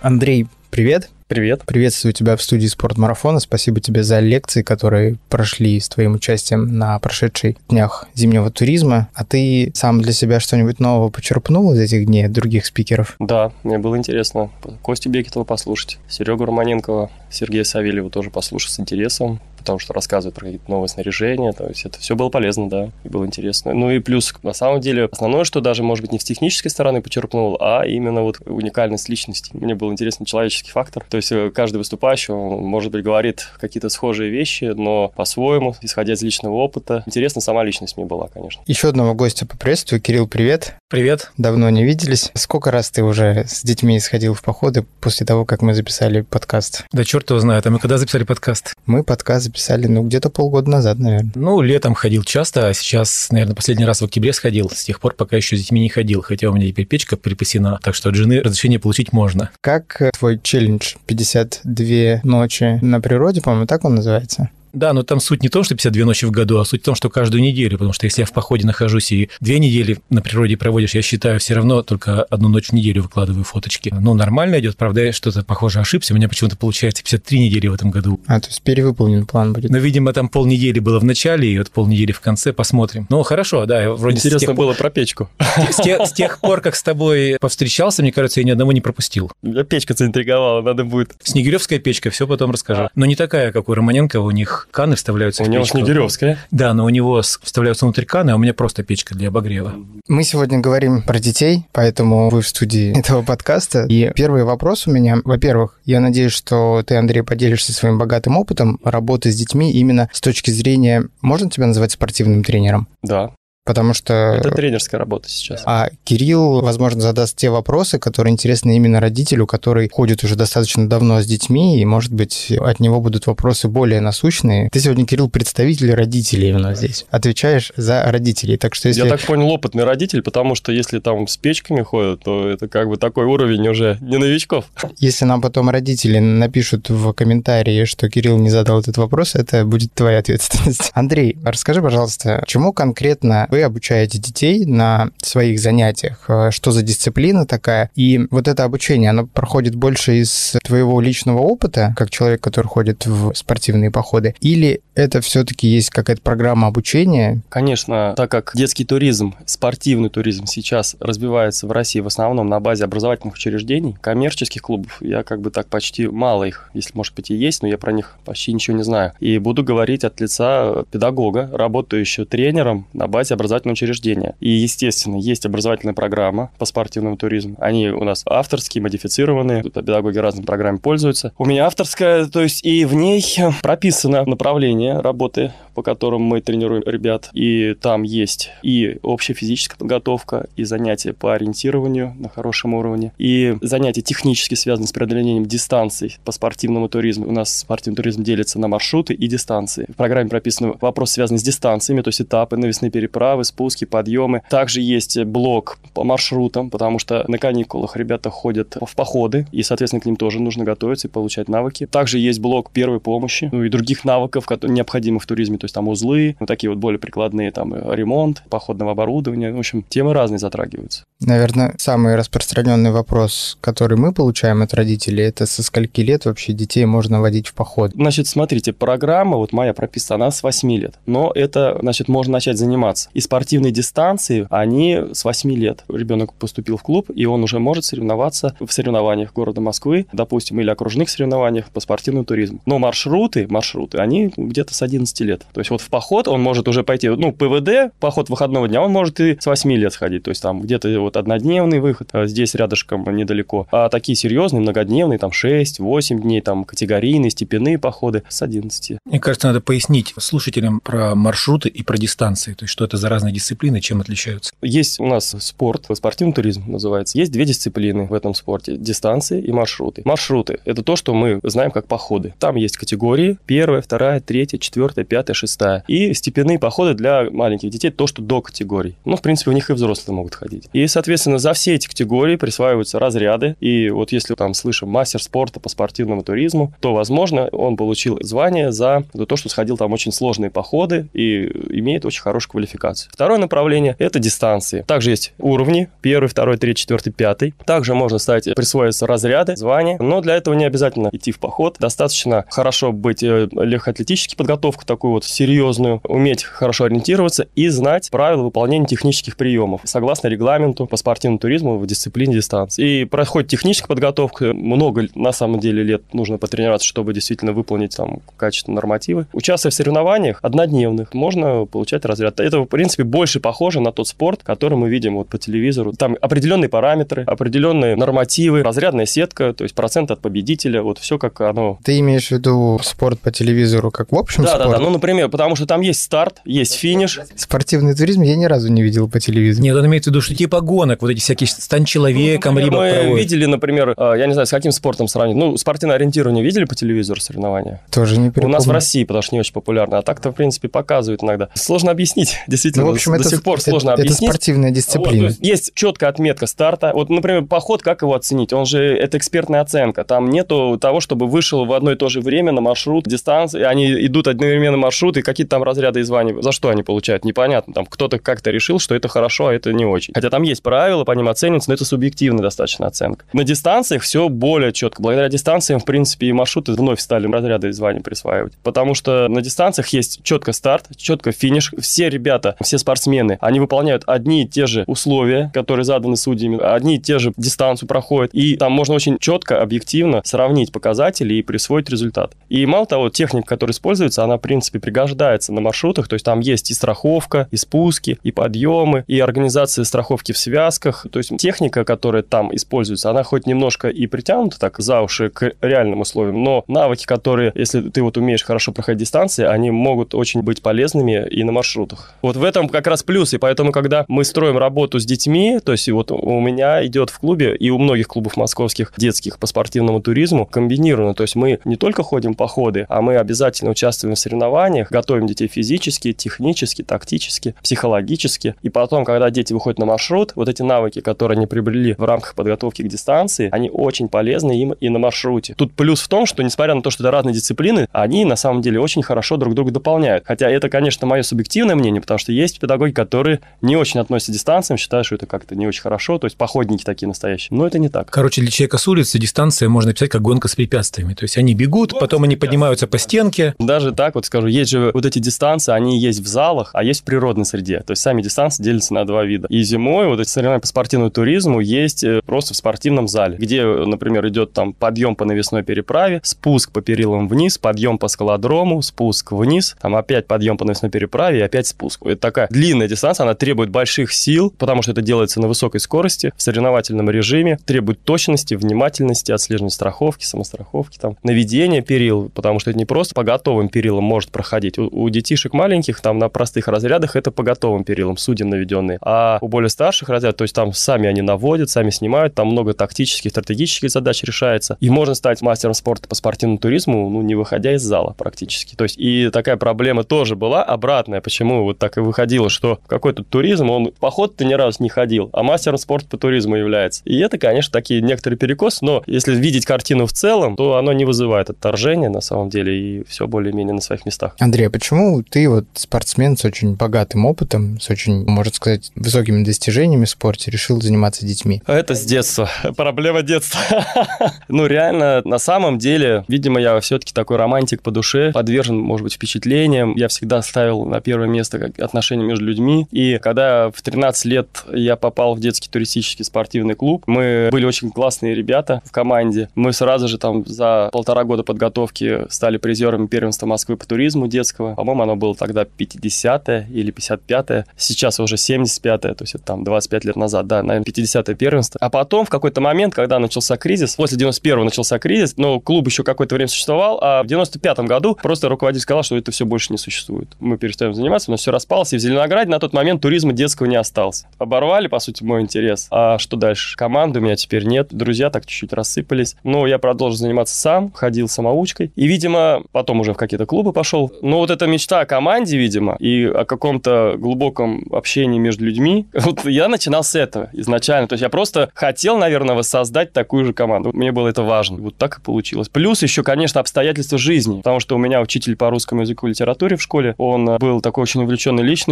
Андрей, 0.00 0.46
привет. 0.70 1.10
Привет. 1.30 1.62
Приветствую 1.64 2.12
тебя 2.12 2.36
в 2.36 2.42
студии 2.42 2.66
Спортмарафона. 2.66 3.38
Спасибо 3.38 3.80
тебе 3.80 4.02
за 4.02 4.18
лекции, 4.18 4.62
которые 4.62 5.16
прошли 5.28 5.78
с 5.78 5.88
твоим 5.88 6.14
участием 6.14 6.76
на 6.76 6.98
прошедших 6.98 7.54
днях 7.68 8.08
зимнего 8.16 8.50
туризма. 8.50 9.08
А 9.14 9.24
ты 9.24 9.70
сам 9.72 10.00
для 10.00 10.12
себя 10.12 10.40
что-нибудь 10.40 10.80
нового 10.80 11.08
почерпнул 11.08 11.72
из 11.72 11.78
этих 11.78 12.06
дней 12.06 12.26
от 12.26 12.32
других 12.32 12.66
спикеров? 12.66 13.14
Да, 13.20 13.52
мне 13.62 13.78
было 13.78 13.96
интересно 13.96 14.50
Костю 14.82 15.08
Бекетова 15.10 15.44
послушать, 15.44 16.00
Серегу 16.08 16.46
Романенкова, 16.46 17.12
Сергея 17.30 17.62
Савельева 17.62 18.10
тоже 18.10 18.30
послушать 18.30 18.72
с 18.72 18.80
интересом 18.80 19.38
потому 19.60 19.78
что 19.78 19.92
рассказывают 19.92 20.34
про 20.34 20.46
какие-то 20.46 20.70
новые 20.70 20.88
снаряжения, 20.88 21.52
то 21.52 21.66
есть 21.68 21.86
это 21.86 21.98
все 22.00 22.16
было 22.16 22.28
полезно, 22.30 22.68
да, 22.68 22.90
и 23.04 23.08
было 23.08 23.24
интересно. 23.24 23.72
Ну 23.72 23.90
и 23.90 24.00
плюс, 24.00 24.34
на 24.42 24.52
самом 24.52 24.80
деле, 24.80 25.08
основное, 25.10 25.44
что 25.44 25.60
даже, 25.60 25.82
может 25.82 26.02
быть, 26.02 26.12
не 26.12 26.18
с 26.18 26.24
технической 26.24 26.70
стороны 26.70 27.00
почерпнул, 27.02 27.56
а 27.60 27.84
именно 27.86 28.22
вот 28.22 28.40
уникальность 28.46 29.08
личности. 29.08 29.50
Мне 29.54 29.74
был 29.74 29.92
интересен 29.92 30.24
человеческий 30.24 30.70
фактор, 30.70 31.04
то 31.08 31.16
есть 31.16 31.30
э, 31.30 31.50
каждый 31.54 31.78
выступающий, 31.78 32.32
он, 32.32 32.64
может 32.64 32.90
быть, 32.90 33.04
говорит 33.04 33.46
какие-то 33.60 33.88
схожие 33.88 34.30
вещи, 34.30 34.64
но 34.64 35.12
по-своему, 35.14 35.76
исходя 35.82 36.14
из 36.14 36.22
личного 36.22 36.54
опыта. 36.54 37.02
Интересна 37.06 37.40
сама 37.40 37.62
личность 37.64 37.96
мне 37.96 38.06
была, 38.06 38.28
конечно. 38.28 38.62
Еще 38.66 38.88
одного 38.88 39.14
гостя 39.14 39.46
поприветствую. 39.46 40.00
Кирилл, 40.00 40.26
привет. 40.26 40.74
Привет. 40.88 41.30
Давно 41.36 41.70
не 41.70 41.84
виделись. 41.84 42.30
Сколько 42.34 42.70
раз 42.70 42.90
ты 42.90 43.02
уже 43.02 43.44
с 43.46 43.62
детьми 43.62 43.98
сходил 44.00 44.34
в 44.34 44.42
походы 44.42 44.84
после 45.00 45.26
того, 45.26 45.44
как 45.44 45.62
мы 45.62 45.74
записали 45.74 46.22
подкаст? 46.22 46.84
Да 46.92 47.04
черт 47.04 47.30
его 47.30 47.38
знает. 47.38 47.66
А 47.66 47.70
мы 47.70 47.78
когда 47.78 47.98
записали 47.98 48.24
подкаст? 48.24 48.74
Мы 48.86 49.04
подкаст 49.04 49.49
записали, 49.50 49.86
ну, 49.86 50.04
где-то 50.04 50.30
полгода 50.30 50.70
назад, 50.70 50.98
наверное. 50.98 51.32
Ну, 51.34 51.60
летом 51.60 51.94
ходил 51.94 52.22
часто, 52.22 52.68
а 52.68 52.74
сейчас, 52.74 53.28
наверное, 53.30 53.56
последний 53.56 53.84
раз 53.84 54.00
в 54.00 54.04
октябре 54.04 54.32
сходил. 54.32 54.70
С 54.70 54.84
тех 54.84 55.00
пор 55.00 55.14
пока 55.14 55.36
еще 55.36 55.56
с 55.56 55.60
детьми 55.60 55.80
не 55.80 55.88
ходил, 55.88 56.22
хотя 56.22 56.48
у 56.48 56.54
меня 56.54 56.68
теперь 56.68 56.86
печка 56.86 57.16
припасена, 57.16 57.78
так 57.82 57.94
что 57.94 58.10
от 58.10 58.14
жены 58.14 58.40
разрешение 58.40 58.78
получить 58.78 59.12
можно. 59.12 59.50
Как 59.60 60.00
твой 60.16 60.40
челлендж 60.42 60.94
52 61.06 62.20
ночи 62.22 62.78
на 62.80 63.00
природе, 63.00 63.40
по-моему, 63.40 63.66
так 63.66 63.84
он 63.84 63.96
называется? 63.96 64.50
Да, 64.72 64.92
но 64.92 65.02
там 65.02 65.20
суть 65.20 65.42
не 65.42 65.48
в 65.48 65.50
том, 65.50 65.64
что 65.64 65.74
52 65.74 66.04
ночи 66.04 66.24
в 66.24 66.30
году, 66.30 66.58
а 66.58 66.64
суть 66.64 66.82
в 66.82 66.84
том, 66.84 66.94
что 66.94 67.10
каждую 67.10 67.42
неделю, 67.42 67.72
потому 67.72 67.92
что 67.92 68.06
если 68.06 68.22
я 68.22 68.26
в 68.26 68.32
походе 68.32 68.66
нахожусь 68.66 69.12
и 69.12 69.30
две 69.40 69.58
недели 69.58 69.98
на 70.10 70.22
природе 70.22 70.56
проводишь, 70.56 70.94
я 70.94 71.02
считаю, 71.02 71.40
все 71.40 71.54
равно 71.54 71.82
только 71.82 72.22
одну 72.22 72.48
ночь 72.48 72.68
в 72.68 72.72
неделю 72.72 73.02
выкладываю 73.02 73.44
фоточки. 73.44 73.92
Ну, 73.98 74.14
нормально 74.14 74.60
идет, 74.60 74.76
правда, 74.76 75.02
я 75.02 75.12
что-то, 75.12 75.44
похоже, 75.44 75.80
ошибся, 75.80 76.14
у 76.14 76.16
меня 76.16 76.28
почему-то 76.28 76.56
получается 76.56 77.02
53 77.02 77.40
недели 77.40 77.68
в 77.68 77.74
этом 77.74 77.90
году. 77.90 78.20
А, 78.26 78.40
то 78.40 78.48
есть 78.48 78.62
перевыполнен 78.62 79.26
план 79.26 79.52
будет. 79.52 79.70
Но, 79.70 79.78
видимо, 79.78 80.12
там 80.12 80.28
полнедели 80.28 80.78
было 80.78 80.98
в 80.98 81.04
начале, 81.04 81.48
и 81.48 81.58
вот 81.58 81.70
полнедели 81.70 82.12
в 82.12 82.20
конце, 82.20 82.52
посмотрим. 82.52 83.06
Ну, 83.10 83.22
хорошо, 83.22 83.66
да, 83.66 83.92
вроде 83.92 84.16
Интересно 84.16 84.48
тех, 84.48 84.56
было 84.56 84.72
про 84.72 84.90
печку. 84.90 85.28
с, 85.70 85.76
тех, 85.76 86.06
с 86.06 86.12
тех 86.12 86.40
пор, 86.40 86.60
как 86.60 86.76
с 86.76 86.82
тобой 86.82 87.38
повстречался, 87.40 88.02
мне 88.02 88.12
кажется, 88.12 88.40
я 88.40 88.46
ни 88.46 88.50
одного 88.50 88.72
не 88.72 88.80
пропустил. 88.80 89.30
Меня 89.42 89.64
печка 89.64 89.94
заинтриговала, 89.94 90.62
надо 90.62 90.84
будет. 90.84 91.14
Снегиревская 91.22 91.78
печка, 91.78 92.10
все 92.10 92.26
потом 92.26 92.50
расскажу. 92.50 92.88
Но 92.94 93.06
не 93.06 93.16
такая, 93.16 93.52
как 93.52 93.68
у 93.68 93.74
Романенко, 93.74 94.20
у 94.20 94.30
них 94.30 94.59
каны 94.70 94.96
вставляются 94.96 95.42
У 95.42 95.46
в 95.46 95.48
него 95.48 95.62
печку. 95.62 95.78
Снегиревская. 95.78 96.38
Да, 96.50 96.74
но 96.74 96.84
у 96.84 96.88
него 96.88 97.20
вставляются 97.22 97.84
внутрь 97.84 98.04
каны, 98.04 98.30
а 98.30 98.36
у 98.36 98.38
меня 98.38 98.54
просто 98.54 98.82
печка 98.82 99.14
для 99.14 99.28
обогрева. 99.28 99.74
Мы 100.08 100.24
сегодня 100.24 100.58
говорим 100.58 101.02
про 101.02 101.18
детей, 101.18 101.66
поэтому 101.72 102.30
вы 102.30 102.42
в 102.42 102.48
студии 102.48 102.98
этого 102.98 103.22
подкаста. 103.22 103.86
И 103.88 104.10
первый 104.14 104.44
вопрос 104.44 104.86
у 104.86 104.90
меня. 104.90 105.18
Во-первых, 105.24 105.80
я 105.84 106.00
надеюсь, 106.00 106.32
что 106.32 106.82
ты, 106.86 106.96
Андрей, 106.96 107.22
поделишься 107.22 107.72
своим 107.72 107.98
богатым 107.98 108.36
опытом 108.36 108.78
работы 108.84 109.30
с 109.30 109.36
детьми 109.36 109.72
именно 109.72 110.08
с 110.12 110.20
точки 110.20 110.50
зрения... 110.50 111.08
Можно 111.20 111.50
тебя 111.50 111.66
называть 111.66 111.92
спортивным 111.92 112.42
тренером? 112.42 112.88
Да, 113.02 113.30
Потому 113.64 113.92
что... 113.92 114.14
это 114.38 114.50
тренерская 114.50 114.98
работа 114.98 115.28
сейчас. 115.28 115.62
А 115.66 115.90
Кирилл, 116.04 116.60
возможно, 116.62 117.02
задаст 117.02 117.36
те 117.36 117.50
вопросы, 117.50 117.98
которые 117.98 118.32
интересны 118.32 118.74
именно 118.76 119.00
родителю, 119.00 119.46
который 119.46 119.88
ходит 119.90 120.24
уже 120.24 120.34
достаточно 120.34 120.88
давно 120.88 121.20
с 121.20 121.26
детьми, 121.26 121.78
и, 121.80 121.84
может 121.84 122.12
быть, 122.12 122.50
от 122.58 122.80
него 122.80 123.00
будут 123.00 123.26
вопросы 123.26 123.68
более 123.68 124.00
насущные. 124.00 124.70
Ты 124.70 124.80
сегодня, 124.80 125.04
Кирилл, 125.04 125.28
представитель 125.28 125.94
родителей 125.94 126.54
у 126.54 126.58
нас 126.58 126.78
здесь. 126.78 127.04
Отвечаешь 127.10 127.70
за 127.76 128.02
родителей. 128.10 128.56
Так 128.56 128.74
что 128.74 128.88
если... 128.88 129.02
Я 129.02 129.08
так 129.08 129.20
понял, 129.20 129.48
опытный 129.50 129.84
родитель, 129.84 130.22
потому 130.22 130.54
что 130.54 130.72
если 130.72 130.98
там 130.98 131.28
с 131.28 131.36
печками 131.36 131.82
ходят, 131.82 132.24
то 132.24 132.48
это 132.48 132.66
как 132.66 132.88
бы 132.88 132.96
такой 132.96 133.26
уровень 133.26 133.68
уже 133.68 133.98
не 134.00 134.16
новичков. 134.16 134.64
Если 134.98 135.26
нам 135.26 135.42
потом 135.42 135.68
родители 135.68 136.18
напишут 136.18 136.88
в 136.88 137.12
комментарии, 137.12 137.84
что 137.84 138.08
Кирилл 138.08 138.38
не 138.38 138.50
задал 138.50 138.80
этот 138.80 138.96
вопрос, 138.96 139.34
это 139.34 139.66
будет 139.66 139.92
твоя 139.92 140.18
ответственность. 140.18 140.90
Андрей, 140.94 141.36
расскажи, 141.44 141.82
пожалуйста, 141.82 142.42
чему 142.46 142.72
конкретно 142.72 143.46
вы 143.50 143.59
обучаете 143.66 144.18
детей 144.18 144.64
на 144.64 145.10
своих 145.18 145.60
занятиях. 145.60 146.24
Э, 146.28 146.50
что 146.50 146.70
за 146.70 146.82
дисциплина 146.82 147.46
такая? 147.46 147.90
И 147.94 148.26
вот 148.30 148.48
это 148.48 148.64
обучение, 148.64 149.10
оно 149.10 149.26
проходит 149.26 149.74
больше 149.74 150.20
из 150.20 150.56
твоего 150.64 151.00
личного 151.00 151.38
опыта, 151.38 151.94
как 151.96 152.10
человек, 152.10 152.40
который 152.40 152.66
ходит 152.66 153.06
в 153.06 153.32
спортивные 153.34 153.90
походы, 153.90 154.34
или 154.40 154.80
это 154.94 155.20
все-таки 155.20 155.66
есть 155.66 155.90
какая-то 155.90 156.22
программа 156.22 156.68
обучения? 156.68 157.40
Конечно, 157.48 158.14
так 158.16 158.30
как 158.30 158.52
детский 158.54 158.84
туризм, 158.84 159.34
спортивный 159.46 160.10
туризм 160.10 160.46
сейчас 160.46 160.96
развивается 161.00 161.66
в 161.66 161.72
России 161.72 162.00
в 162.00 162.06
основном 162.06 162.48
на 162.48 162.60
базе 162.60 162.84
образовательных 162.84 163.34
учреждений, 163.34 163.96
коммерческих 164.00 164.62
клубов, 164.62 164.98
я 165.00 165.22
как 165.22 165.40
бы 165.40 165.50
так 165.50 165.68
почти 165.68 166.06
мало 166.06 166.44
их, 166.44 166.70
если, 166.74 166.96
может 166.96 167.14
быть, 167.14 167.30
и 167.30 167.34
есть, 167.34 167.62
но 167.62 167.68
я 167.68 167.78
про 167.78 167.92
них 167.92 168.16
почти 168.24 168.52
ничего 168.52 168.76
не 168.76 168.82
знаю. 168.82 169.12
И 169.20 169.38
буду 169.38 169.64
говорить 169.64 170.04
от 170.04 170.20
лица 170.20 170.84
педагога, 170.90 171.50
работающего 171.52 172.26
тренером 172.26 172.86
на 172.92 173.06
базе 173.06 173.34
образовательного 173.40 173.72
учреждения. 173.72 174.34
И, 174.40 174.50
естественно, 174.50 175.16
есть 175.16 175.46
образовательная 175.46 175.94
программа 175.94 176.50
по 176.58 176.64
спортивному 176.64 177.16
туризму. 177.16 177.56
Они 177.58 177.88
у 177.88 178.04
нас 178.04 178.22
авторские, 178.26 178.82
модифицированные, 178.82 179.62
педагоги 179.62 180.18
разными 180.18 180.46
программами 180.46 180.80
пользуются. 180.80 181.32
У 181.38 181.44
меня 181.44 181.66
авторская, 181.66 182.26
то 182.26 182.42
есть 182.42 182.64
и 182.64 182.84
в 182.84 182.94
ней 182.94 183.24
прописано 183.62 184.24
направление 184.24 185.00
работы, 185.00 185.52
по 185.74 185.82
которым 185.82 186.22
мы 186.22 186.40
тренируем 186.40 186.82
ребят. 186.84 187.30
И 187.32 187.74
там 187.80 188.02
есть 188.02 188.50
и 188.62 188.98
общая 189.02 189.34
физическая 189.34 189.78
подготовка, 189.78 190.46
и 190.56 190.64
занятия 190.64 191.12
по 191.12 191.34
ориентированию 191.34 192.14
на 192.18 192.28
хорошем 192.28 192.74
уровне, 192.74 193.12
и 193.18 193.56
занятия 193.62 194.02
технически 194.02 194.54
связанные 194.54 194.88
с 194.88 194.92
преодолением 194.92 195.46
дистанций 195.46 196.18
по 196.24 196.32
спортивному 196.32 196.88
туризму. 196.88 197.28
У 197.28 197.32
нас 197.32 197.58
спортивный 197.58 197.96
туризм 197.96 198.22
делится 198.22 198.58
на 198.58 198.68
маршруты 198.68 199.14
и 199.14 199.26
дистанции. 199.26 199.86
В 199.88 199.96
программе 199.96 200.28
прописаны 200.28 200.74
вопросы, 200.80 201.14
связанные 201.14 201.38
с 201.38 201.42
дистанциями, 201.42 202.02
то 202.02 202.08
есть 202.08 202.20
этапы, 202.20 202.56
навесные 202.56 202.90
переправы, 202.90 203.29
спуски, 203.42 203.84
подъемы. 203.84 204.42
Также 204.50 204.80
есть 204.80 205.22
блок 205.24 205.78
по 205.94 206.04
маршрутам, 206.04 206.70
потому 206.70 206.98
что 206.98 207.24
на 207.28 207.38
каникулах 207.38 207.96
ребята 207.96 208.30
ходят 208.30 208.76
в 208.80 208.94
походы, 208.94 209.46
и, 209.52 209.62
соответственно, 209.62 210.00
к 210.00 210.06
ним 210.06 210.16
тоже 210.16 210.40
нужно 210.40 210.64
готовиться 210.64 211.08
и 211.08 211.10
получать 211.10 211.48
навыки. 211.48 211.86
Также 211.86 212.18
есть 212.18 212.40
блок 212.40 212.70
первой 212.70 213.00
помощи, 213.00 213.48
ну 213.52 213.64
и 213.64 213.68
других 213.68 214.04
навыков, 214.04 214.46
которые 214.46 214.74
необходимы 214.74 215.18
в 215.18 215.26
туризме, 215.26 215.58
то 215.58 215.64
есть 215.64 215.74
там 215.74 215.88
узлы, 215.88 216.36
вот 216.38 216.46
такие 216.46 216.70
вот 216.70 216.78
более 216.78 216.98
прикладные, 216.98 217.50
там 217.50 217.74
ремонт 217.74 218.42
походного 218.48 218.92
оборудования. 218.92 219.52
В 219.52 219.58
общем, 219.58 219.82
темы 219.88 220.12
разные 220.14 220.38
затрагиваются. 220.38 221.04
Наверное, 221.20 221.74
самый 221.78 222.16
распространенный 222.16 222.90
вопрос, 222.90 223.58
который 223.60 223.98
мы 223.98 224.12
получаем 224.12 224.62
от 224.62 224.72
родителей, 224.74 225.24
это 225.24 225.46
со 225.46 225.62
скольки 225.62 226.00
лет 226.00 226.24
вообще 226.24 226.52
детей 226.52 226.84
можно 226.86 227.20
водить 227.20 227.48
в 227.48 227.54
поход? 227.54 227.92
Значит, 227.94 228.26
смотрите, 228.26 228.72
программа 228.72 229.36
вот 229.36 229.52
моя 229.52 229.74
прописана, 229.74 230.24
она 230.24 230.30
с 230.30 230.42
8 230.42 230.72
лет, 230.72 230.94
но 231.06 231.30
это, 231.34 231.78
значит, 231.80 232.08
можно 232.08 232.32
начать 232.32 232.58
заниматься. 232.58 233.10
И 233.12 233.19
спортивные 233.20 233.72
дистанции, 233.72 234.46
они 234.50 235.00
с 235.12 235.24
8 235.24 235.50
лет. 235.52 235.84
Ребенок 235.88 236.32
поступил 236.34 236.76
в 236.76 236.82
клуб, 236.82 237.10
и 237.14 237.26
он 237.26 237.42
уже 237.42 237.58
может 237.58 237.84
соревноваться 237.84 238.56
в 238.60 238.70
соревнованиях 238.70 239.32
города 239.32 239.60
Москвы, 239.60 240.06
допустим, 240.12 240.60
или 240.60 240.70
окружных 240.70 241.10
соревнованиях 241.10 241.70
по 241.70 241.80
спортивному 241.80 242.24
туризму. 242.24 242.60
Но 242.66 242.78
маршруты, 242.78 243.46
маршруты, 243.48 243.98
они 243.98 244.32
где-то 244.36 244.74
с 244.74 244.82
11 244.82 245.20
лет. 245.20 245.46
То 245.52 245.60
есть 245.60 245.70
вот 245.70 245.80
в 245.80 245.88
поход 245.88 246.28
он 246.28 246.40
может 246.42 246.68
уже 246.68 246.82
пойти, 246.82 247.08
ну, 247.08 247.32
ПВД, 247.32 247.92
поход 248.00 248.30
выходного 248.30 248.68
дня, 248.68 248.82
он 248.82 248.92
может 248.92 249.20
и 249.20 249.38
с 249.38 249.46
8 249.46 249.72
лет 249.72 249.92
сходить. 249.92 250.22
То 250.22 250.30
есть 250.30 250.42
там 250.42 250.62
где-то 250.62 250.88
вот 251.00 251.16
однодневный 251.16 251.80
выход, 251.80 252.08
а 252.12 252.26
здесь 252.26 252.54
рядышком 252.54 253.04
недалеко. 253.14 253.66
А 253.70 253.88
такие 253.88 254.16
серьезные, 254.16 254.60
многодневные, 254.60 255.18
там 255.18 255.30
6-8 255.30 256.20
дней, 256.20 256.40
там 256.40 256.64
категорийные, 256.64 257.30
степенные 257.30 257.78
походы 257.78 258.22
с 258.28 258.42
11. 258.42 258.98
Мне 259.04 259.20
кажется, 259.20 259.48
надо 259.48 259.60
пояснить 259.60 260.14
слушателям 260.18 260.80
про 260.80 261.14
маршруты 261.14 261.68
и 261.68 261.82
про 261.82 261.98
дистанции. 261.98 262.54
То 262.54 262.64
есть 262.64 262.72
что 262.72 262.84
это 262.84 262.96
за 262.96 263.08
разные 263.10 263.34
дисциплины, 263.34 263.80
чем 263.80 264.00
отличаются? 264.00 264.52
Есть 264.62 265.00
у 265.00 265.06
нас 265.06 265.34
спорт, 265.38 265.86
спортивный 265.94 266.32
туризм 266.32 266.64
называется. 266.66 267.18
Есть 267.18 267.32
две 267.32 267.44
дисциплины 267.44 268.06
в 268.06 268.14
этом 268.14 268.34
спорте. 268.34 268.76
Дистанции 268.76 269.42
и 269.42 269.52
маршруты. 269.52 270.02
Маршруты– 270.04 270.60
это 270.64 270.82
то, 270.82 270.96
что 270.96 271.12
мы 271.14 271.40
знаем 271.42 271.70
как 271.70 271.86
походы. 271.86 272.34
Там 272.38 272.56
есть 272.56 272.76
категории. 272.76 273.38
Первая, 273.46 273.82
вторая, 273.82 274.20
третья, 274.20 274.58
четвертая, 274.58 275.04
пятая, 275.04 275.34
шестая. 275.34 275.84
И 275.88 276.14
степенные 276.14 276.58
походы 276.58 276.94
для 276.94 277.28
маленьких 277.30 277.70
детей, 277.70 277.90
то, 277.90 278.06
что 278.06 278.22
до 278.22 278.40
категорий. 278.40 278.96
Ну, 279.04 279.16
в 279.16 279.22
принципе, 279.22 279.50
у 279.50 279.54
них 279.54 279.70
и 279.70 279.72
взрослые 279.72 280.16
могут 280.16 280.34
ходить. 280.34 280.68
И, 280.72 280.86
соответственно, 280.86 281.38
за 281.38 281.52
все 281.52 281.74
эти 281.74 281.88
категории 281.88 282.36
присваиваются 282.36 282.98
разряды. 282.98 283.56
И 283.60 283.90
вот 283.90 284.12
если 284.12 284.34
там 284.34 284.54
слышим 284.54 284.88
мастер 284.88 285.22
спорта 285.22 285.60
по 285.60 285.68
спортивному 285.68 286.22
туризму, 286.22 286.72
то, 286.80 286.94
возможно, 286.94 287.48
он 287.48 287.76
получил 287.76 288.18
звание 288.22 288.72
за 288.72 289.04
то, 289.28 289.36
что 289.36 289.48
сходил 289.48 289.76
там 289.76 289.92
очень 289.92 290.12
сложные 290.12 290.50
походы 290.50 291.08
и 291.12 291.46
имеет 291.70 292.04
очень 292.04 292.22
хорошую 292.22 292.52
квалификацию. 292.52 292.99
Второе 293.10 293.38
направление– 293.38 293.96
это 293.98 294.18
дистанции. 294.18 294.84
Также 294.86 295.10
есть 295.10 295.32
уровни, 295.38 295.88
первый, 296.00 296.28
второй, 296.28 296.56
третий, 296.56 296.82
четвертый, 296.82 297.12
пятый. 297.12 297.54
Также 297.64 297.94
можно 297.94 298.18
ставить, 298.18 298.54
присвоиться 298.54 299.06
разряды, 299.06 299.56
звания, 299.56 299.96
но 300.00 300.20
для 300.20 300.36
этого 300.36 300.54
не 300.54 300.64
обязательно 300.64 301.10
идти 301.12 301.32
в 301.32 301.38
поход. 301.38 301.76
Достаточно 301.78 302.44
хорошо 302.48 302.92
быть 302.92 303.22
э, 303.22 303.48
легкоатлетически 303.52 304.36
подготовку 304.36 304.84
такую 304.84 305.12
вот 305.12 305.24
серьезную, 305.24 306.00
уметь 306.04 306.44
хорошо 306.44 306.84
ориентироваться 306.84 307.46
и 307.54 307.68
знать 307.68 308.10
правила 308.10 308.42
выполнения 308.42 308.86
технических 308.86 309.36
приемов 309.36 309.80
согласно 309.84 310.28
регламенту 310.28 310.86
по 310.86 310.96
спортивному 310.96 311.38
туризму 311.38 311.78
в 311.78 311.86
дисциплине 311.86 312.34
дистанции. 312.34 313.02
И 313.02 313.04
проходит 313.04 313.50
техническая 313.50 313.88
подготовка, 313.88 314.52
много 314.54 315.06
на 315.14 315.32
самом 315.32 315.60
деле 315.60 315.82
лет 315.82 316.02
нужно 316.14 316.38
потренироваться, 316.38 316.86
чтобы 316.86 317.12
действительно 317.12 317.52
выполнить 317.52 317.96
там 317.96 318.20
качественные 318.36 318.76
нормативы. 318.76 319.26
Участвуя 319.32 319.70
в 319.70 319.74
соревнованиях 319.74 320.38
однодневных, 320.42 321.12
можно 321.14 321.66
получать 321.66 322.04
разряд. 322.04 322.40
Это, 322.40 322.60
в 322.60 322.66
принципе, 322.66 322.89
больше 322.98 323.40
похоже 323.40 323.80
на 323.80 323.92
тот 323.92 324.08
спорт, 324.08 324.42
который 324.42 324.76
мы 324.76 324.88
видим 324.88 325.16
вот 325.16 325.28
по 325.28 325.38
телевизору. 325.38 325.92
Там 325.92 326.16
определенные 326.20 326.68
параметры, 326.68 327.24
определенные 327.24 327.96
нормативы, 327.96 328.62
разрядная 328.62 329.06
сетка, 329.06 329.52
то 329.52 329.64
есть 329.64 329.74
процент 329.74 330.10
от 330.10 330.20
победителя, 330.20 330.82
вот 330.82 330.98
все 330.98 331.18
как 331.18 331.40
оно. 331.40 331.78
Ты 331.84 331.98
имеешь 332.00 332.28
в 332.28 332.32
виду 332.32 332.78
спорт 332.82 333.20
по 333.20 333.30
телевизору 333.30 333.90
как 333.90 334.12
в 334.12 334.16
общем 334.16 334.44
да, 334.44 334.50
спорт? 334.50 334.70
Да, 334.70 334.78
да, 334.78 334.82
ну, 334.82 334.90
например, 334.90 335.28
потому 335.28 335.56
что 335.56 335.66
там 335.66 335.80
есть 335.80 336.02
старт, 336.02 336.40
есть 336.44 336.74
финиш. 336.74 337.20
Спортивный 337.36 337.94
туризм 337.94 338.22
я 338.22 338.36
ни 338.36 338.44
разу 338.44 338.70
не 338.70 338.82
видел 338.82 339.08
по 339.08 339.20
телевизору. 339.20 339.64
Нет, 339.64 339.76
он 339.76 339.86
имеется 339.86 340.10
в 340.10 340.12
виду, 340.12 340.20
что 340.20 340.34
типа 340.34 340.60
гонок, 340.60 341.02
вот 341.02 341.10
эти 341.10 341.20
всякие 341.20 341.46
стань 341.46 341.84
человеком, 341.84 342.54
ну, 342.54 342.60
либо 342.60 342.76
Мы 342.76 342.90
проводят. 342.90 343.18
видели, 343.18 343.46
например, 343.46 343.94
э, 343.96 344.14
я 344.18 344.26
не 344.26 344.32
знаю, 344.32 344.46
с 344.46 344.50
каким 344.50 344.72
спортом 344.72 345.08
сравнить. 345.08 345.36
Ну, 345.36 345.56
спортивное 345.56 345.96
ориентирование 345.96 346.44
видели 346.44 346.64
по 346.64 346.74
телевизору 346.74 347.20
соревнования? 347.20 347.80
Тоже 347.90 348.18
не 348.18 348.28
У 348.28 348.32
припомню. 348.32 348.54
нас 348.54 348.66
в 348.66 348.70
России, 348.70 349.04
потому 349.04 349.22
что 349.22 349.34
не 349.34 349.40
очень 349.40 349.52
популярно. 349.52 349.98
А 349.98 350.02
так-то, 350.02 350.30
в 350.30 350.34
принципе, 350.34 350.68
показывают 350.68 351.22
иногда. 351.22 351.48
Сложно 351.54 351.90
объяснить, 351.90 352.36
действительно. 352.46 352.79
Ну, 352.80 352.86
в 352.86 352.94
общем, 352.94 353.12
до 353.12 353.18
это, 353.18 353.28
сих 353.28 353.42
пор 353.42 353.58
это- 353.58 353.70
сложно 353.70 353.90
это 353.90 354.02
объяснить. 354.02 354.30
спортивная 354.30 354.68
Вот, 354.68 354.74
то 354.74 354.80
дисциплина. 354.80 355.26
есть 355.26 355.40
есть 355.40 355.72
четкая 355.74 356.10
отметка 356.10 356.46
старта. 356.46 356.92
Вот, 356.94 357.10
например, 357.10 357.44
поход, 357.44 357.82
как 357.82 358.02
его 358.02 358.14
оценить? 358.14 358.52
Он 358.52 358.66
же, 358.66 358.82
это 358.96 359.18
экспертная 359.18 359.60
оценка. 359.60 360.04
Там 360.04 360.30
нету 360.30 360.78
того, 360.80 361.00
чтобы 361.00 361.26
вышел 361.26 361.64
в 361.64 361.72
одно 361.72 361.92
и 361.92 361.96
то 361.96 362.08
же 362.08 362.20
время 362.20 362.52
на 362.52 362.60
маршрут, 362.60 363.04
дистанции. 363.06 363.62
Они 363.62 363.90
идут 364.06 364.28
одновременно 364.28 364.76
маршрут, 364.76 365.16
и 365.16 365.22
какие-то 365.22 365.50
там 365.50 365.62
разряды 365.62 366.00
и 366.00 366.02
звания. 366.02 366.40
За 366.40 366.52
что 366.52 366.68
они 366.68 366.82
получают? 366.82 367.24
Непонятно. 367.24 367.74
Там 367.74 367.86
кто-то 367.86 368.18
как-то 368.18 368.50
решил, 368.50 368.78
что 368.78 368.94
это 368.94 369.08
хорошо, 369.08 369.48
а 369.48 369.54
это 369.54 369.72
не 369.72 369.84
очень. 369.84 370.14
Хотя 370.14 370.30
там 370.30 370.42
есть 370.42 370.62
правила, 370.62 371.04
по 371.04 371.12
ним 371.12 371.28
оцениваются, 371.28 371.70
но 371.70 371.74
это 371.74 371.84
субъективная 371.84 372.42
достаточно 372.42 372.86
оценка. 372.86 373.24
На 373.32 373.44
дистанциях 373.44 374.02
все 374.02 374.28
более 374.28 374.72
четко. 374.72 375.02
Благодаря 375.02 375.28
дистанциям, 375.28 375.80
в 375.80 375.84
принципе, 375.84 376.26
и 376.26 376.32
маршруты 376.32 376.72
вновь 376.72 377.00
стали 377.00 377.30
разряды 377.30 377.68
и 377.68 377.72
звания 377.72 378.00
присваивать. 378.00 378.52
Потому 378.62 378.94
что 378.94 379.28
на 379.28 379.40
дистанциях 379.42 379.88
есть 379.88 380.22
четко 380.22 380.52
старт, 380.52 380.86
четко 380.96 381.32
финиш. 381.32 381.72
Все 381.78 382.08
ребята, 382.08 382.56
все 382.62 382.69
спортсмены, 382.78 383.38
они 383.40 383.60
выполняют 383.60 384.04
одни 384.06 384.42
и 384.42 384.48
те 384.48 384.66
же 384.66 384.84
условия, 384.86 385.50
которые 385.54 385.84
заданы 385.84 386.16
судьями, 386.16 386.58
одни 386.62 386.96
и 386.96 386.98
те 386.98 387.18
же 387.18 387.32
дистанцию 387.36 387.88
проходят. 387.88 388.32
И 388.34 388.56
там 388.56 388.72
можно 388.72 388.94
очень 388.94 389.18
четко, 389.18 389.60
объективно 389.60 390.22
сравнить 390.24 390.72
показатели 390.72 391.34
и 391.34 391.42
присвоить 391.42 391.88
результат. 391.90 392.32
И 392.48 392.64
мало 392.66 392.86
того, 392.86 393.08
техника, 393.08 393.48
которая 393.48 393.72
используется, 393.72 394.24
она, 394.24 394.36
в 394.36 394.40
принципе, 394.40 394.78
пригождается 394.78 395.52
на 395.52 395.60
маршрутах. 395.60 396.08
То 396.08 396.14
есть 396.14 396.24
там 396.24 396.40
есть 396.40 396.70
и 396.70 396.74
страховка, 396.74 397.48
и 397.50 397.56
спуски, 397.56 398.18
и 398.22 398.32
подъемы, 398.32 399.04
и 399.06 399.20
организация 399.20 399.84
страховки 399.84 400.32
в 400.32 400.38
связках. 400.38 401.06
То 401.10 401.18
есть 401.18 401.36
техника, 401.38 401.84
которая 401.84 402.22
там 402.22 402.54
используется, 402.54 403.10
она 403.10 403.22
хоть 403.22 403.46
немножко 403.46 403.88
и 403.88 404.06
притянута 404.06 404.58
так 404.58 404.78
за 404.78 405.00
уши 405.02 405.30
к 405.30 405.52
реальным 405.60 406.00
условиям, 406.00 406.42
но 406.42 406.64
навыки, 406.68 407.04
которые, 407.04 407.52
если 407.54 407.80
ты 407.88 408.02
вот 408.02 408.16
умеешь 408.16 408.44
хорошо 408.44 408.72
проходить 408.72 409.00
дистанции, 409.00 409.44
они 409.44 409.70
могут 409.70 410.14
очень 410.14 410.42
быть 410.42 410.62
полезными 410.62 411.26
и 411.28 411.42
на 411.44 411.52
маршрутах. 411.52 412.14
Вот 412.22 412.36
в 412.36 412.44
этом 412.50 412.68
как 412.68 412.86
раз 412.86 413.02
плюс. 413.02 413.32
И 413.32 413.38
поэтому, 413.38 413.72
когда 413.72 414.04
мы 414.08 414.24
строим 414.24 414.58
работу 414.58 415.00
с 415.00 415.06
детьми, 415.06 415.58
то 415.64 415.72
есть 415.72 415.88
вот 415.88 416.10
у 416.10 416.40
меня 416.40 416.84
идет 416.86 417.10
в 417.10 417.18
клубе 417.18 417.56
и 417.56 417.70
у 417.70 417.78
многих 417.78 418.08
клубов 418.08 418.36
московских 418.36 418.92
детских 418.96 419.38
по 419.38 419.46
спортивному 419.46 420.00
туризму 420.00 420.44
комбинированно. 420.44 421.14
То 421.14 421.22
есть 421.22 421.36
мы 421.36 421.60
не 421.64 421.76
только 421.76 422.02
ходим 422.02 422.34
походы, 422.34 422.86
а 422.88 423.00
мы 423.00 423.16
обязательно 423.16 423.70
участвуем 423.70 424.14
в 424.14 424.18
соревнованиях, 424.18 424.90
готовим 424.90 425.26
детей 425.26 425.48
физически, 425.48 426.12
технически, 426.12 426.82
тактически, 426.82 427.54
психологически. 427.62 428.54
И 428.62 428.68
потом, 428.68 429.04
когда 429.04 429.30
дети 429.30 429.52
выходят 429.52 429.78
на 429.78 429.86
маршрут, 429.86 430.32
вот 430.34 430.48
эти 430.48 430.62
навыки, 430.62 431.00
которые 431.00 431.36
они 431.36 431.46
приобрели 431.46 431.94
в 431.96 432.04
рамках 432.04 432.34
подготовки 432.34 432.82
к 432.82 432.88
дистанции, 432.88 433.48
они 433.52 433.70
очень 433.70 434.08
полезны 434.08 434.52
им 434.52 434.72
и 434.72 434.88
на 434.88 434.98
маршруте. 434.98 435.54
Тут 435.54 435.72
плюс 435.72 436.00
в 436.00 436.08
том, 436.08 436.26
что 436.26 436.42
несмотря 436.42 436.74
на 436.74 436.82
то, 436.82 436.90
что 436.90 437.02
это 437.02 437.10
разные 437.10 437.34
дисциплины, 437.34 437.88
они 437.92 438.24
на 438.24 438.36
самом 438.36 438.62
деле 438.62 438.80
очень 438.80 439.02
хорошо 439.02 439.36
друг 439.36 439.54
друга 439.54 439.70
дополняют. 439.70 440.24
Хотя 440.26 440.50
это, 440.50 440.68
конечно, 440.68 441.06
мое 441.06 441.22
субъективное 441.22 441.76
мнение, 441.76 442.00
потому 442.00 442.18
что 442.18 442.32
есть 442.40 442.58
педагоги, 442.58 442.92
которые 442.92 443.40
не 443.60 443.76
очень 443.76 444.00
относятся 444.00 444.32
к 444.32 444.34
дистанциям, 444.34 444.78
считают, 444.78 445.06
что 445.06 445.16
это 445.16 445.26
как-то 445.26 445.54
не 445.54 445.66
очень 445.66 445.82
хорошо, 445.82 446.18
то 446.18 446.26
есть 446.26 446.36
походники 446.36 446.84
такие 446.84 447.08
настоящие. 447.08 447.56
Но 447.56 447.66
это 447.66 447.78
не 447.78 447.88
так. 447.88 448.10
Короче, 448.10 448.40
для 448.40 448.50
человека 448.50 448.78
с 448.78 448.88
улицы 448.88 449.18
дистанция 449.18 449.68
можно 449.68 449.92
писать 449.92 450.10
как 450.10 450.22
гонка 450.22 450.48
с 450.48 450.54
препятствиями. 450.54 451.14
То 451.14 451.24
есть 451.24 451.36
они 451.36 451.54
бегут, 451.54 451.98
потом 451.98 452.24
они 452.24 452.36
поднимаются 452.36 452.86
по 452.86 452.98
стенке. 452.98 453.54
Даже 453.58 453.92
так 453.92 454.14
вот 454.14 454.26
скажу, 454.26 454.46
есть 454.46 454.70
же 454.70 454.90
вот 454.92 455.04
эти 455.04 455.18
дистанции, 455.18 455.72
они 455.72 456.00
есть 456.00 456.20
в 456.20 456.26
залах, 456.26 456.70
а 456.72 456.82
есть 456.82 457.02
в 457.02 457.04
природной 457.04 457.44
среде. 457.44 457.80
То 457.80 457.92
есть 457.92 458.02
сами 458.02 458.22
дистанции 458.22 458.62
делятся 458.62 458.94
на 458.94 459.04
два 459.04 459.24
вида. 459.24 459.46
И 459.48 459.62
зимой 459.62 460.06
вот 460.06 460.20
эти 460.20 460.28
соревнования 460.28 460.60
по 460.60 460.66
спортивному 460.66 461.10
туризму 461.10 461.60
есть 461.60 462.04
э, 462.04 462.22
просто 462.24 462.54
в 462.54 462.56
спортивном 462.56 463.08
зале, 463.08 463.36
где, 463.36 463.64
например, 463.64 464.26
идет 464.28 464.52
там 464.52 464.72
подъем 464.72 465.16
по 465.16 465.24
навесной 465.24 465.62
переправе, 465.62 466.20
спуск 466.22 466.72
по 466.72 466.80
перилам 466.80 467.28
вниз, 467.28 467.58
подъем 467.58 467.98
по 467.98 468.08
скалодрому, 468.08 468.82
спуск 468.82 469.32
вниз, 469.32 469.76
там 469.80 469.94
опять 469.96 470.26
подъем 470.26 470.56
по 470.56 470.64
навесной 470.64 470.90
переправе 470.90 471.40
и 471.40 471.42
опять 471.42 471.66
спуск. 471.66 472.04
Это 472.04 472.18
такая 472.30 472.48
длинная 472.50 472.88
дистанция, 472.88 473.24
она 473.24 473.34
требует 473.34 473.70
больших 473.70 474.12
сил, 474.12 474.54
потому 474.56 474.82
что 474.82 474.92
это 474.92 475.02
делается 475.02 475.40
на 475.40 475.48
высокой 475.48 475.80
скорости, 475.80 476.32
в 476.36 476.42
соревновательном 476.42 477.10
режиме, 477.10 477.58
требует 477.64 478.02
точности, 478.02 478.54
внимательности, 478.54 479.32
отслеживания 479.32 479.70
страховки, 479.70 480.24
самостраховки, 480.24 480.98
там, 480.98 481.16
наведения 481.22 481.82
перил, 481.82 482.30
потому 482.34 482.60
что 482.60 482.70
это 482.70 482.78
не 482.78 482.84
просто 482.84 483.14
по 483.14 483.24
готовым 483.24 483.68
перилам 483.68 484.04
может 484.04 484.30
проходить. 484.30 484.78
У, 484.78 484.86
у 484.86 485.08
детишек 485.10 485.52
маленьких, 485.52 486.00
там, 486.00 486.18
на 486.18 486.28
простых 486.28 486.68
разрядах 486.68 487.16
это 487.16 487.30
по 487.30 487.42
готовым 487.42 487.84
перилам, 487.84 488.16
судьям 488.16 488.50
наведенные. 488.50 488.98
А 489.02 489.38
у 489.40 489.48
более 489.48 489.68
старших 489.68 490.08
разрядов, 490.08 490.38
то 490.38 490.44
есть 490.44 490.54
там 490.54 490.72
сами 490.72 491.08
они 491.08 491.22
наводят, 491.22 491.70
сами 491.70 491.90
снимают, 491.90 492.34
там 492.34 492.48
много 492.48 492.74
тактических, 492.74 493.30
стратегических 493.30 493.90
задач 493.90 494.22
решается. 494.22 494.76
И 494.80 494.90
можно 494.90 495.14
стать 495.14 495.42
мастером 495.42 495.74
спорта 495.74 496.08
по 496.08 496.14
спортивному 496.14 496.58
туризму, 496.58 497.10
ну, 497.10 497.22
не 497.22 497.34
выходя 497.34 497.74
из 497.74 497.82
зала 497.82 498.14
практически. 498.16 498.74
То 498.76 498.84
есть 498.84 498.96
и 498.98 499.30
такая 499.30 499.56
проблема 499.56 500.04
тоже 500.04 500.36
была 500.36 500.62
обратная, 500.62 501.20
почему 501.20 501.64
вот 501.64 501.78
так 501.78 501.96
и 501.96 502.00
выходило, 502.20 502.50
что 502.50 502.80
какой-то 502.86 503.24
туризм, 503.24 503.70
он 503.70 503.92
поход-то 503.98 504.44
ни 504.44 504.52
разу 504.52 504.82
не 504.82 504.90
ходил, 504.90 505.30
а 505.32 505.42
мастером 505.42 505.78
спорта 505.78 506.06
по 506.06 506.18
туризму 506.18 506.56
является. 506.56 507.00
И 507.06 507.18
это, 507.18 507.38
конечно, 507.38 507.72
такие 507.72 508.02
некоторые 508.02 508.36
перекосы, 508.36 508.84
но 508.84 509.02
если 509.06 509.34
видеть 509.34 509.64
картину 509.64 510.04
в 510.04 510.12
целом, 510.12 510.54
то 510.54 510.76
оно 510.76 510.92
не 510.92 511.06
вызывает 511.06 511.48
отторжения 511.48 512.10
на 512.10 512.20
самом 512.20 512.50
деле, 512.50 512.78
и 512.78 513.04
все 513.04 513.26
более-менее 513.26 513.72
на 513.72 513.80
своих 513.80 514.04
местах. 514.04 514.36
Андрей, 514.38 514.66
а 514.66 514.70
почему 514.70 515.22
ты 515.22 515.48
вот 515.48 515.64
спортсмен 515.72 516.36
с 516.36 516.44
очень 516.44 516.74
богатым 516.74 517.24
опытом, 517.24 517.80
с 517.80 517.88
очень, 517.88 518.26
можно 518.26 518.52
сказать, 518.52 518.92
высокими 518.94 519.42
достижениями 519.42 520.04
в 520.04 520.10
спорте, 520.10 520.50
решил 520.50 520.82
заниматься 520.82 521.24
детьми? 521.24 521.62
Это 521.66 521.94
с 521.94 522.04
детства. 522.04 522.50
Проблема 522.76 523.22
детства. 523.22 523.60
ну, 524.48 524.66
реально, 524.66 525.22
на 525.24 525.38
самом 525.38 525.78
деле, 525.78 526.24
видимо, 526.28 526.60
я 526.60 526.78
все-таки 526.80 527.14
такой 527.14 527.38
романтик 527.38 527.80
по 527.80 527.90
душе, 527.90 528.30
подвержен, 528.32 528.76
может 528.76 529.04
быть, 529.04 529.14
впечатлениям. 529.14 529.96
Я 529.96 530.08
всегда 530.08 530.42
ставил 530.42 530.84
на 530.84 531.00
первое 531.00 531.28
место 531.28 531.70
отношения 531.78 532.09
между 532.16 532.44
людьми. 532.44 532.86
И 532.90 533.18
когда 533.18 533.70
в 533.70 533.82
13 533.82 534.24
лет 534.26 534.64
я 534.72 534.96
попал 534.96 535.34
в 535.34 535.40
детский 535.40 535.68
туристический 535.68 536.24
спортивный 536.24 536.74
клуб, 536.74 537.04
мы 537.06 537.48
были 537.50 537.64
очень 537.64 537.90
классные 537.90 538.34
ребята 538.34 538.82
в 538.84 538.92
команде. 538.92 539.48
Мы 539.54 539.72
сразу 539.72 540.08
же 540.08 540.18
там 540.18 540.44
за 540.46 540.88
полтора 540.92 541.24
года 541.24 541.42
подготовки 541.42 542.26
стали 542.30 542.56
призерами 542.56 543.06
первенства 543.06 543.46
Москвы 543.46 543.76
по 543.76 543.86
туризму 543.86 544.28
детского. 544.28 544.74
По-моему, 544.74 545.02
оно 545.02 545.16
было 545.16 545.34
тогда 545.34 545.62
50-е 545.62 546.68
или 546.70 546.92
55-е. 546.92 547.66
Сейчас 547.76 548.20
уже 548.20 548.36
75-е, 548.36 549.14
то 549.14 549.22
есть 549.22 549.34
это 549.34 549.44
там 549.44 549.64
25 549.64 550.04
лет 550.04 550.16
назад, 550.16 550.46
да, 550.46 550.62
наверное, 550.62 550.84
50-е 550.84 551.34
первенство. 551.34 551.78
А 551.80 551.90
потом 551.90 552.26
в 552.26 552.30
какой-то 552.30 552.60
момент, 552.60 552.94
когда 552.94 553.18
начался 553.18 553.56
кризис, 553.56 553.96
после 553.96 554.18
91-го 554.18 554.64
начался 554.64 554.98
кризис, 554.98 555.36
но 555.36 555.60
клуб 555.60 555.86
еще 555.86 556.04
какое-то 556.04 556.34
время 556.34 556.48
существовал, 556.48 556.98
а 557.02 557.22
в 557.22 557.26
95-м 557.26 557.86
году 557.86 558.16
просто 558.20 558.48
руководитель 558.48 558.82
сказал, 558.82 559.02
что 559.02 559.16
это 559.16 559.30
все 559.30 559.46
больше 559.46 559.72
не 559.72 559.78
существует. 559.78 560.28
Мы 560.40 560.58
перестаем 560.58 560.94
заниматься, 560.94 561.30
но 561.30 561.36
все 561.36 561.50
распалось, 561.50 561.92
и 561.92 561.98
в 562.00 562.02
Зеленограде 562.02 562.50
на 562.50 562.58
тот 562.58 562.72
момент 562.72 563.02
туризма 563.02 563.32
детского 563.32 563.66
не 563.66 563.76
осталось. 563.76 564.24
Оборвали, 564.38 564.88
по 564.88 564.98
сути, 564.98 565.22
мой 565.22 565.42
интерес. 565.42 565.86
А 565.90 566.18
что 566.18 566.36
дальше? 566.36 566.76
Команды 566.76 567.20
у 567.20 567.22
меня 567.22 567.36
теперь 567.36 567.64
нет, 567.64 567.88
друзья 567.90 568.30
так 568.30 568.46
чуть-чуть 568.46 568.72
рассыпались. 568.72 569.36
Но 569.44 569.66
я 569.66 569.78
продолжил 569.78 570.16
заниматься 570.16 570.54
сам, 570.54 570.90
ходил 570.92 571.28
самоучкой. 571.28 571.92
И, 571.94 572.06
видимо, 572.06 572.62
потом 572.72 573.00
уже 573.00 573.12
в 573.12 573.16
какие-то 573.16 573.46
клубы 573.46 573.72
пошел. 573.72 574.10
Но 574.22 574.38
вот 574.38 574.50
эта 574.50 574.66
мечта 574.66 575.00
о 575.00 575.04
команде, 575.04 575.58
видимо, 575.58 575.96
и 575.98 576.24
о 576.24 576.44
каком-то 576.44 577.16
глубоком 577.18 577.84
общении 577.92 578.38
между 578.38 578.64
людьми, 578.64 579.06
вот 579.14 579.44
я 579.44 579.68
начинал 579.68 580.02
с 580.02 580.14
этого 580.14 580.48
изначально. 580.54 581.06
То 581.06 581.14
есть 581.14 581.22
я 581.22 581.28
просто 581.28 581.70
хотел, 581.74 582.16
наверное, 582.16 582.54
воссоздать 582.54 583.12
такую 583.12 583.44
же 583.44 583.52
команду. 583.52 583.90
Мне 583.92 584.10
было 584.10 584.28
это 584.28 584.42
важно. 584.42 584.78
Вот 584.78 584.96
так 584.96 585.18
и 585.18 585.20
получилось. 585.20 585.68
Плюс 585.68 586.02
еще, 586.02 586.22
конечно, 586.22 586.60
обстоятельства 586.60 587.18
жизни. 587.18 587.58
Потому 587.58 587.78
что 587.80 587.94
у 587.94 587.98
меня 587.98 588.22
учитель 588.22 588.56
по 588.56 588.70
русскому 588.70 589.02
языку 589.02 589.26
и 589.26 589.30
литературе 589.30 589.76
в 589.76 589.82
школе, 589.82 590.14
он 590.16 590.56
был 590.56 590.80
такой 590.80 591.02
очень 591.02 591.22
увлеченной 591.22 591.62
личностью, 591.62 591.89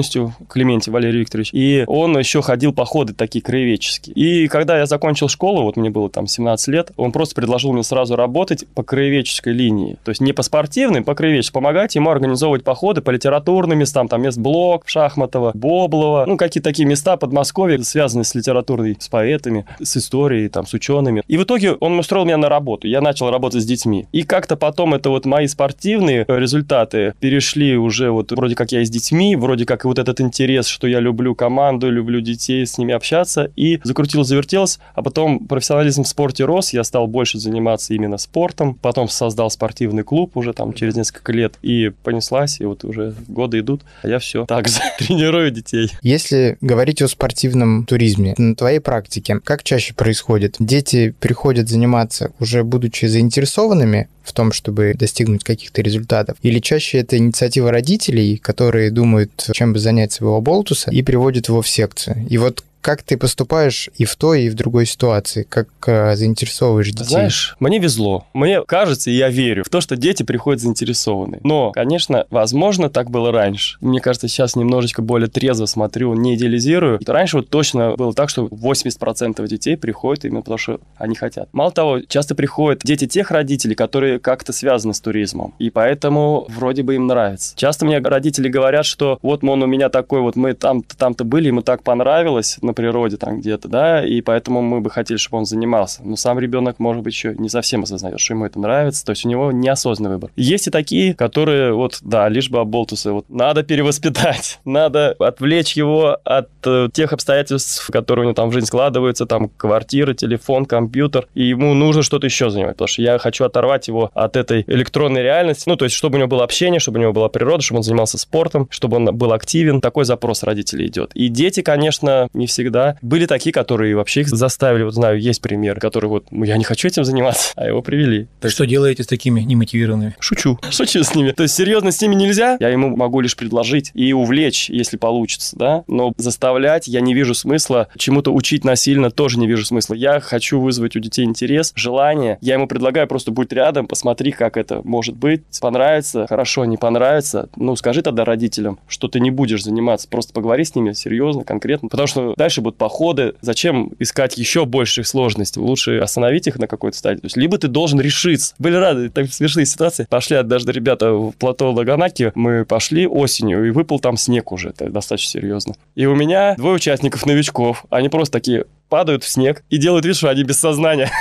Клементий 0.48 0.92
Валерий 0.92 1.20
Викторович. 1.20 1.50
И 1.52 1.84
он 1.86 2.18
еще 2.18 2.42
ходил 2.42 2.72
походы 2.72 3.14
такие 3.14 3.42
краеведческие. 3.42 4.14
И 4.14 4.48
когда 4.48 4.78
я 4.78 4.86
закончил 4.86 5.28
школу, 5.28 5.62
вот 5.62 5.76
мне 5.76 5.90
было 5.90 6.08
там 6.10 6.26
17 6.26 6.68
лет, 6.68 6.92
он 6.96 7.12
просто 7.12 7.34
предложил 7.34 7.72
мне 7.72 7.82
сразу 7.82 8.16
работать 8.16 8.64
по 8.74 8.82
краеведческой 8.82 9.52
линии. 9.52 9.96
То 10.04 10.10
есть 10.10 10.20
не 10.20 10.32
по 10.32 10.42
спортивной, 10.42 11.02
по 11.02 11.14
краеведческой. 11.14 11.58
Помогать 11.58 11.94
ему 11.94 12.10
организовывать 12.10 12.64
походы 12.64 13.00
по 13.00 13.10
литературным 13.10 13.78
местам. 13.78 14.08
Там 14.08 14.22
мест 14.22 14.38
Блок, 14.38 14.84
Шахматова, 14.86 15.52
Боблова. 15.54 16.24
Ну, 16.26 16.36
какие-то 16.36 16.68
такие 16.68 16.86
места 16.86 17.16
Подмосковья, 17.16 17.78
связанные 17.82 18.24
с 18.24 18.34
литературой, 18.34 18.96
с 18.98 19.08
поэтами, 19.08 19.66
с 19.80 19.96
историей, 19.96 20.48
там, 20.48 20.66
с 20.66 20.74
учеными. 20.74 21.22
И 21.26 21.36
в 21.36 21.42
итоге 21.42 21.72
он 21.72 21.98
устроил 21.98 22.24
меня 22.24 22.36
на 22.36 22.48
работу. 22.48 22.86
Я 22.86 23.00
начал 23.00 23.30
работать 23.30 23.62
с 23.62 23.66
детьми. 23.66 24.06
И 24.12 24.22
как-то 24.22 24.56
потом 24.56 24.94
это 24.94 25.10
вот 25.10 25.26
мои 25.26 25.46
спортивные 25.46 26.24
результаты 26.28 27.14
перешли 27.20 27.76
уже 27.76 28.10
вот 28.10 28.32
вроде 28.32 28.54
как 28.54 28.72
я 28.72 28.80
и 28.80 28.84
с 28.84 28.90
детьми, 28.90 29.36
вроде 29.36 29.64
как 29.64 29.84
вот 29.88 29.98
этот 29.98 30.20
интерес, 30.20 30.66
что 30.66 30.86
я 30.86 31.00
люблю 31.00 31.34
команду, 31.34 31.90
люблю 31.90 32.20
детей, 32.20 32.66
с 32.66 32.78
ними 32.78 32.94
общаться. 32.94 33.50
И 33.56 33.80
закрутилось, 33.84 34.28
завертелось. 34.28 34.78
А 34.94 35.02
потом 35.02 35.46
профессионализм 35.46 36.04
в 36.04 36.08
спорте 36.08 36.44
рос. 36.44 36.72
Я 36.72 36.84
стал 36.84 37.06
больше 37.06 37.38
заниматься 37.38 37.94
именно 37.94 38.18
спортом. 38.18 38.74
Потом 38.74 39.08
создал 39.08 39.50
спортивный 39.50 40.02
клуб 40.02 40.36
уже 40.36 40.52
там 40.52 40.72
через 40.72 40.96
несколько 40.96 41.32
лет. 41.32 41.54
И 41.62 41.90
понеслась, 42.02 42.60
и 42.60 42.64
вот 42.64 42.84
уже 42.84 43.14
годы 43.26 43.60
идут. 43.60 43.82
А 44.02 44.08
я 44.08 44.18
все 44.18 44.44
так 44.46 44.66
тренирую 44.98 45.50
детей. 45.50 45.90
Если 46.02 46.56
говорить 46.60 47.02
о 47.02 47.08
спортивном 47.08 47.84
туризме, 47.84 48.34
на 48.38 48.54
твоей 48.54 48.80
практике, 48.80 49.40
как 49.42 49.62
чаще 49.62 49.94
происходит? 49.94 50.56
Дети 50.58 51.14
приходят 51.18 51.68
заниматься 51.68 52.32
уже 52.38 52.64
будучи 52.64 53.06
заинтересованными 53.06 54.08
в 54.28 54.32
том, 54.32 54.52
чтобы 54.52 54.94
достигнуть 54.94 55.42
каких-то 55.42 55.82
результатов? 55.82 56.36
Или 56.42 56.60
чаще 56.60 56.98
это 56.98 57.16
инициатива 57.16 57.70
родителей, 57.70 58.36
которые 58.36 58.90
думают, 58.90 59.50
чем 59.52 59.67
бы 59.72 59.78
занять 59.78 60.12
своего 60.12 60.40
болтуса, 60.40 60.90
и 60.90 61.02
приводят 61.02 61.48
его 61.48 61.62
в 61.62 61.68
секцию? 61.68 62.26
И 62.28 62.38
вот 62.38 62.64
как 62.80 63.02
ты 63.02 63.16
поступаешь 63.16 63.90
и 63.96 64.04
в 64.04 64.16
той, 64.16 64.44
и 64.44 64.48
в 64.50 64.54
другой 64.54 64.86
ситуации? 64.86 65.42
Как 65.42 65.68
э, 65.86 66.14
заинтересовываешь 66.16 66.90
детей? 66.90 67.04
Знаешь, 67.04 67.56
мне 67.60 67.78
везло. 67.78 68.26
Мне 68.32 68.62
кажется, 68.64 69.10
и 69.10 69.14
я 69.14 69.28
верю 69.28 69.64
в 69.64 69.68
то, 69.68 69.80
что 69.80 69.96
дети 69.96 70.22
приходят 70.22 70.60
заинтересованные. 70.60 71.40
Но, 71.44 71.72
конечно, 71.72 72.26
возможно, 72.30 72.88
так 72.88 73.10
было 73.10 73.32
раньше. 73.32 73.78
Мне 73.80 74.00
кажется, 74.00 74.28
сейчас 74.28 74.56
немножечко 74.56 75.02
более 75.02 75.28
трезво 75.28 75.66
смотрю, 75.66 76.14
не 76.14 76.34
идеализирую. 76.36 77.00
Раньше 77.06 77.38
вот 77.38 77.50
точно 77.50 77.94
было 77.96 78.12
так, 78.12 78.30
что 78.30 78.46
80% 78.46 79.46
детей 79.46 79.76
приходят 79.76 80.24
именно 80.24 80.40
потому, 80.40 80.58
что 80.58 80.80
они 80.96 81.14
хотят. 81.14 81.48
Мало 81.52 81.70
того, 81.72 82.00
часто 82.00 82.34
приходят 82.34 82.80
дети 82.84 83.06
тех 83.06 83.30
родителей, 83.30 83.74
которые 83.74 84.18
как-то 84.18 84.52
связаны 84.52 84.94
с 84.94 85.00
туризмом. 85.00 85.54
И 85.58 85.70
поэтому 85.70 86.46
вроде 86.48 86.82
бы 86.82 86.94
им 86.94 87.06
нравится. 87.06 87.56
Часто 87.56 87.84
мне 87.84 87.98
родители 87.98 88.48
говорят, 88.48 88.86
что 88.86 89.18
вот, 89.22 89.42
мон, 89.42 89.62
у 89.62 89.66
меня 89.66 89.88
такой 89.88 90.20
вот, 90.20 90.36
мы 90.36 90.54
там-то, 90.54 90.96
там-то 90.96 91.24
были, 91.24 91.48
ему 91.48 91.62
так 91.62 91.82
понравилось, 91.82 92.58
на 92.68 92.74
природе 92.74 93.16
там 93.16 93.40
где-то, 93.40 93.68
да, 93.68 94.04
и 94.04 94.20
поэтому 94.20 94.62
мы 94.62 94.80
бы 94.80 94.90
хотели, 94.90 95.18
чтобы 95.18 95.38
он 95.38 95.46
занимался. 95.46 96.02
Но 96.04 96.16
сам 96.16 96.38
ребенок, 96.38 96.78
может 96.78 97.02
быть, 97.02 97.14
еще 97.14 97.34
не 97.36 97.48
совсем 97.48 97.82
осознает, 97.82 98.20
что 98.20 98.34
ему 98.34 98.46
это 98.46 98.60
нравится, 98.60 99.04
то 99.04 99.10
есть 99.10 99.24
у 99.24 99.28
него 99.28 99.50
неосознанный 99.50 100.14
выбор. 100.14 100.30
Есть 100.36 100.68
и 100.68 100.70
такие, 100.70 101.14
которые 101.14 101.72
вот, 101.72 101.98
да, 102.02 102.28
лишь 102.28 102.50
бы 102.50 102.60
оболтусы, 102.60 103.10
вот 103.10 103.28
надо 103.28 103.62
перевоспитать, 103.62 104.60
надо 104.64 105.16
отвлечь 105.18 105.72
его 105.76 106.18
от 106.24 106.48
э, 106.64 106.88
тех 106.92 107.12
обстоятельств, 107.12 107.90
которые 107.90 108.24
у 108.24 108.26
него 108.26 108.34
там 108.34 108.50
в 108.50 108.52
жизнь 108.52 108.66
складываются, 108.66 109.26
там 109.26 109.48
квартира, 109.48 110.14
телефон, 110.14 110.66
компьютер, 110.66 111.26
и 111.34 111.44
ему 111.44 111.74
нужно 111.74 112.02
что-то 112.02 112.26
еще 112.26 112.50
занимать, 112.50 112.74
потому 112.74 112.88
что 112.88 113.02
я 113.02 113.18
хочу 113.18 113.44
оторвать 113.44 113.88
его 113.88 114.10
от 114.14 114.36
этой 114.36 114.64
электронной 114.66 115.22
реальности, 115.22 115.64
ну, 115.66 115.76
то 115.76 115.84
есть 115.84 115.96
чтобы 115.96 116.16
у 116.16 116.18
него 116.18 116.28
было 116.28 116.44
общение, 116.44 116.80
чтобы 116.80 116.98
у 116.98 117.02
него 117.02 117.12
была 117.12 117.28
природа, 117.28 117.62
чтобы 117.62 117.78
он 117.78 117.82
занимался 117.82 118.18
спортом, 118.18 118.68
чтобы 118.70 118.96
он 118.96 119.16
был 119.16 119.32
активен, 119.32 119.80
такой 119.80 120.04
запрос 120.04 120.42
родителей 120.42 120.86
идет. 120.86 121.10
И 121.14 121.28
дети, 121.28 121.62
конечно, 121.62 122.28
не 122.34 122.46
все 122.46 122.57
всегда. 122.58 122.96
Были 123.02 123.26
такие, 123.26 123.52
которые 123.52 123.94
вообще 123.94 124.22
их 124.22 124.28
заставили, 124.28 124.82
вот 124.82 124.94
знаю, 124.94 125.20
есть 125.20 125.40
пример, 125.40 125.78
который 125.78 126.06
вот, 126.06 126.26
я 126.32 126.56
не 126.56 126.64
хочу 126.64 126.88
этим 126.88 127.04
заниматься, 127.04 127.52
а 127.54 127.66
его 127.66 127.82
привели. 127.82 128.26
То 128.40 128.50
что 128.50 128.66
делаете 128.66 129.04
с 129.04 129.06
такими 129.06 129.40
немотивированными? 129.42 130.16
Шучу. 130.18 130.58
Шучу 130.70 131.04
с 131.04 131.14
ними. 131.14 131.30
То 131.30 131.44
есть 131.44 131.54
серьезно 131.54 131.92
с 131.92 132.00
ними 132.00 132.16
нельзя, 132.16 132.56
я 132.58 132.68
ему 132.68 132.96
могу 132.96 133.20
лишь 133.20 133.36
предложить 133.36 133.92
и 133.94 134.12
увлечь, 134.12 134.70
если 134.70 134.96
получится, 134.96 135.56
да, 135.56 135.84
но 135.86 136.12
заставлять 136.16 136.88
я 136.88 137.00
не 137.00 137.14
вижу 137.14 137.34
смысла, 137.34 137.88
чему-то 137.96 138.32
учить 138.32 138.64
насильно 138.64 139.10
тоже 139.12 139.38
не 139.38 139.46
вижу 139.46 139.64
смысла. 139.64 139.94
Я 139.94 140.18
хочу 140.18 140.60
вызвать 140.60 140.96
у 140.96 140.98
детей 140.98 141.24
интерес, 141.24 141.72
желание. 141.76 142.38
Я 142.40 142.54
ему 142.54 142.66
предлагаю 142.66 143.06
просто 143.06 143.30
будь 143.30 143.52
рядом, 143.52 143.86
посмотри, 143.86 144.32
как 144.32 144.56
это 144.56 144.80
может 144.82 145.16
быть, 145.16 145.42
понравится, 145.60 146.26
хорошо, 146.26 146.64
не 146.64 146.76
понравится, 146.76 147.48
ну, 147.54 147.76
скажи 147.76 148.02
тогда 148.02 148.24
родителям, 148.24 148.80
что 148.88 149.06
ты 149.06 149.20
не 149.20 149.30
будешь 149.30 149.62
заниматься, 149.62 150.08
просто 150.08 150.32
поговори 150.32 150.64
с 150.64 150.74
ними 150.74 150.92
серьезно, 150.92 151.44
конкретно, 151.44 151.88
потому 151.88 152.08
что 152.08 152.34
дальше 152.48 152.62
будут 152.62 152.78
походы, 152.78 153.34
зачем 153.42 153.92
искать 153.98 154.38
еще 154.38 154.64
больших 154.64 155.06
сложностей, 155.06 155.60
лучше 155.60 155.98
остановить 155.98 156.46
их 156.46 156.58
на 156.58 156.66
какой-то 156.66 156.96
стадии, 156.96 157.20
то 157.20 157.26
есть 157.26 157.36
либо 157.36 157.58
ты 157.58 157.68
должен 157.68 158.00
решиться. 158.00 158.54
Были 158.58 158.76
рады, 158.76 159.10
так 159.10 159.30
смешные 159.30 159.66
ситуации. 159.66 160.06
Пошли 160.08 160.36
однажды 160.36 160.72
ребята 160.72 161.12
в 161.12 161.32
плато 161.32 161.70
Лаганаки, 161.70 162.32
мы 162.34 162.64
пошли 162.64 163.06
осенью, 163.06 163.66
и 163.66 163.70
выпал 163.70 164.00
там 164.00 164.16
снег 164.16 164.50
уже, 164.50 164.70
это 164.70 164.88
достаточно 164.88 165.40
серьезно. 165.40 165.74
И 165.94 166.06
у 166.06 166.14
меня 166.14 166.54
двое 166.56 166.76
участников 166.76 167.26
новичков, 167.26 167.84
они 167.90 168.08
просто 168.08 168.32
такие, 168.32 168.64
падают 168.88 169.24
в 169.24 169.28
снег 169.28 169.62
и 169.70 169.78
делают 169.78 170.04
вид, 170.04 170.16
что 170.16 170.28
они 170.28 170.42
без 170.44 170.58
сознания. 170.58 171.10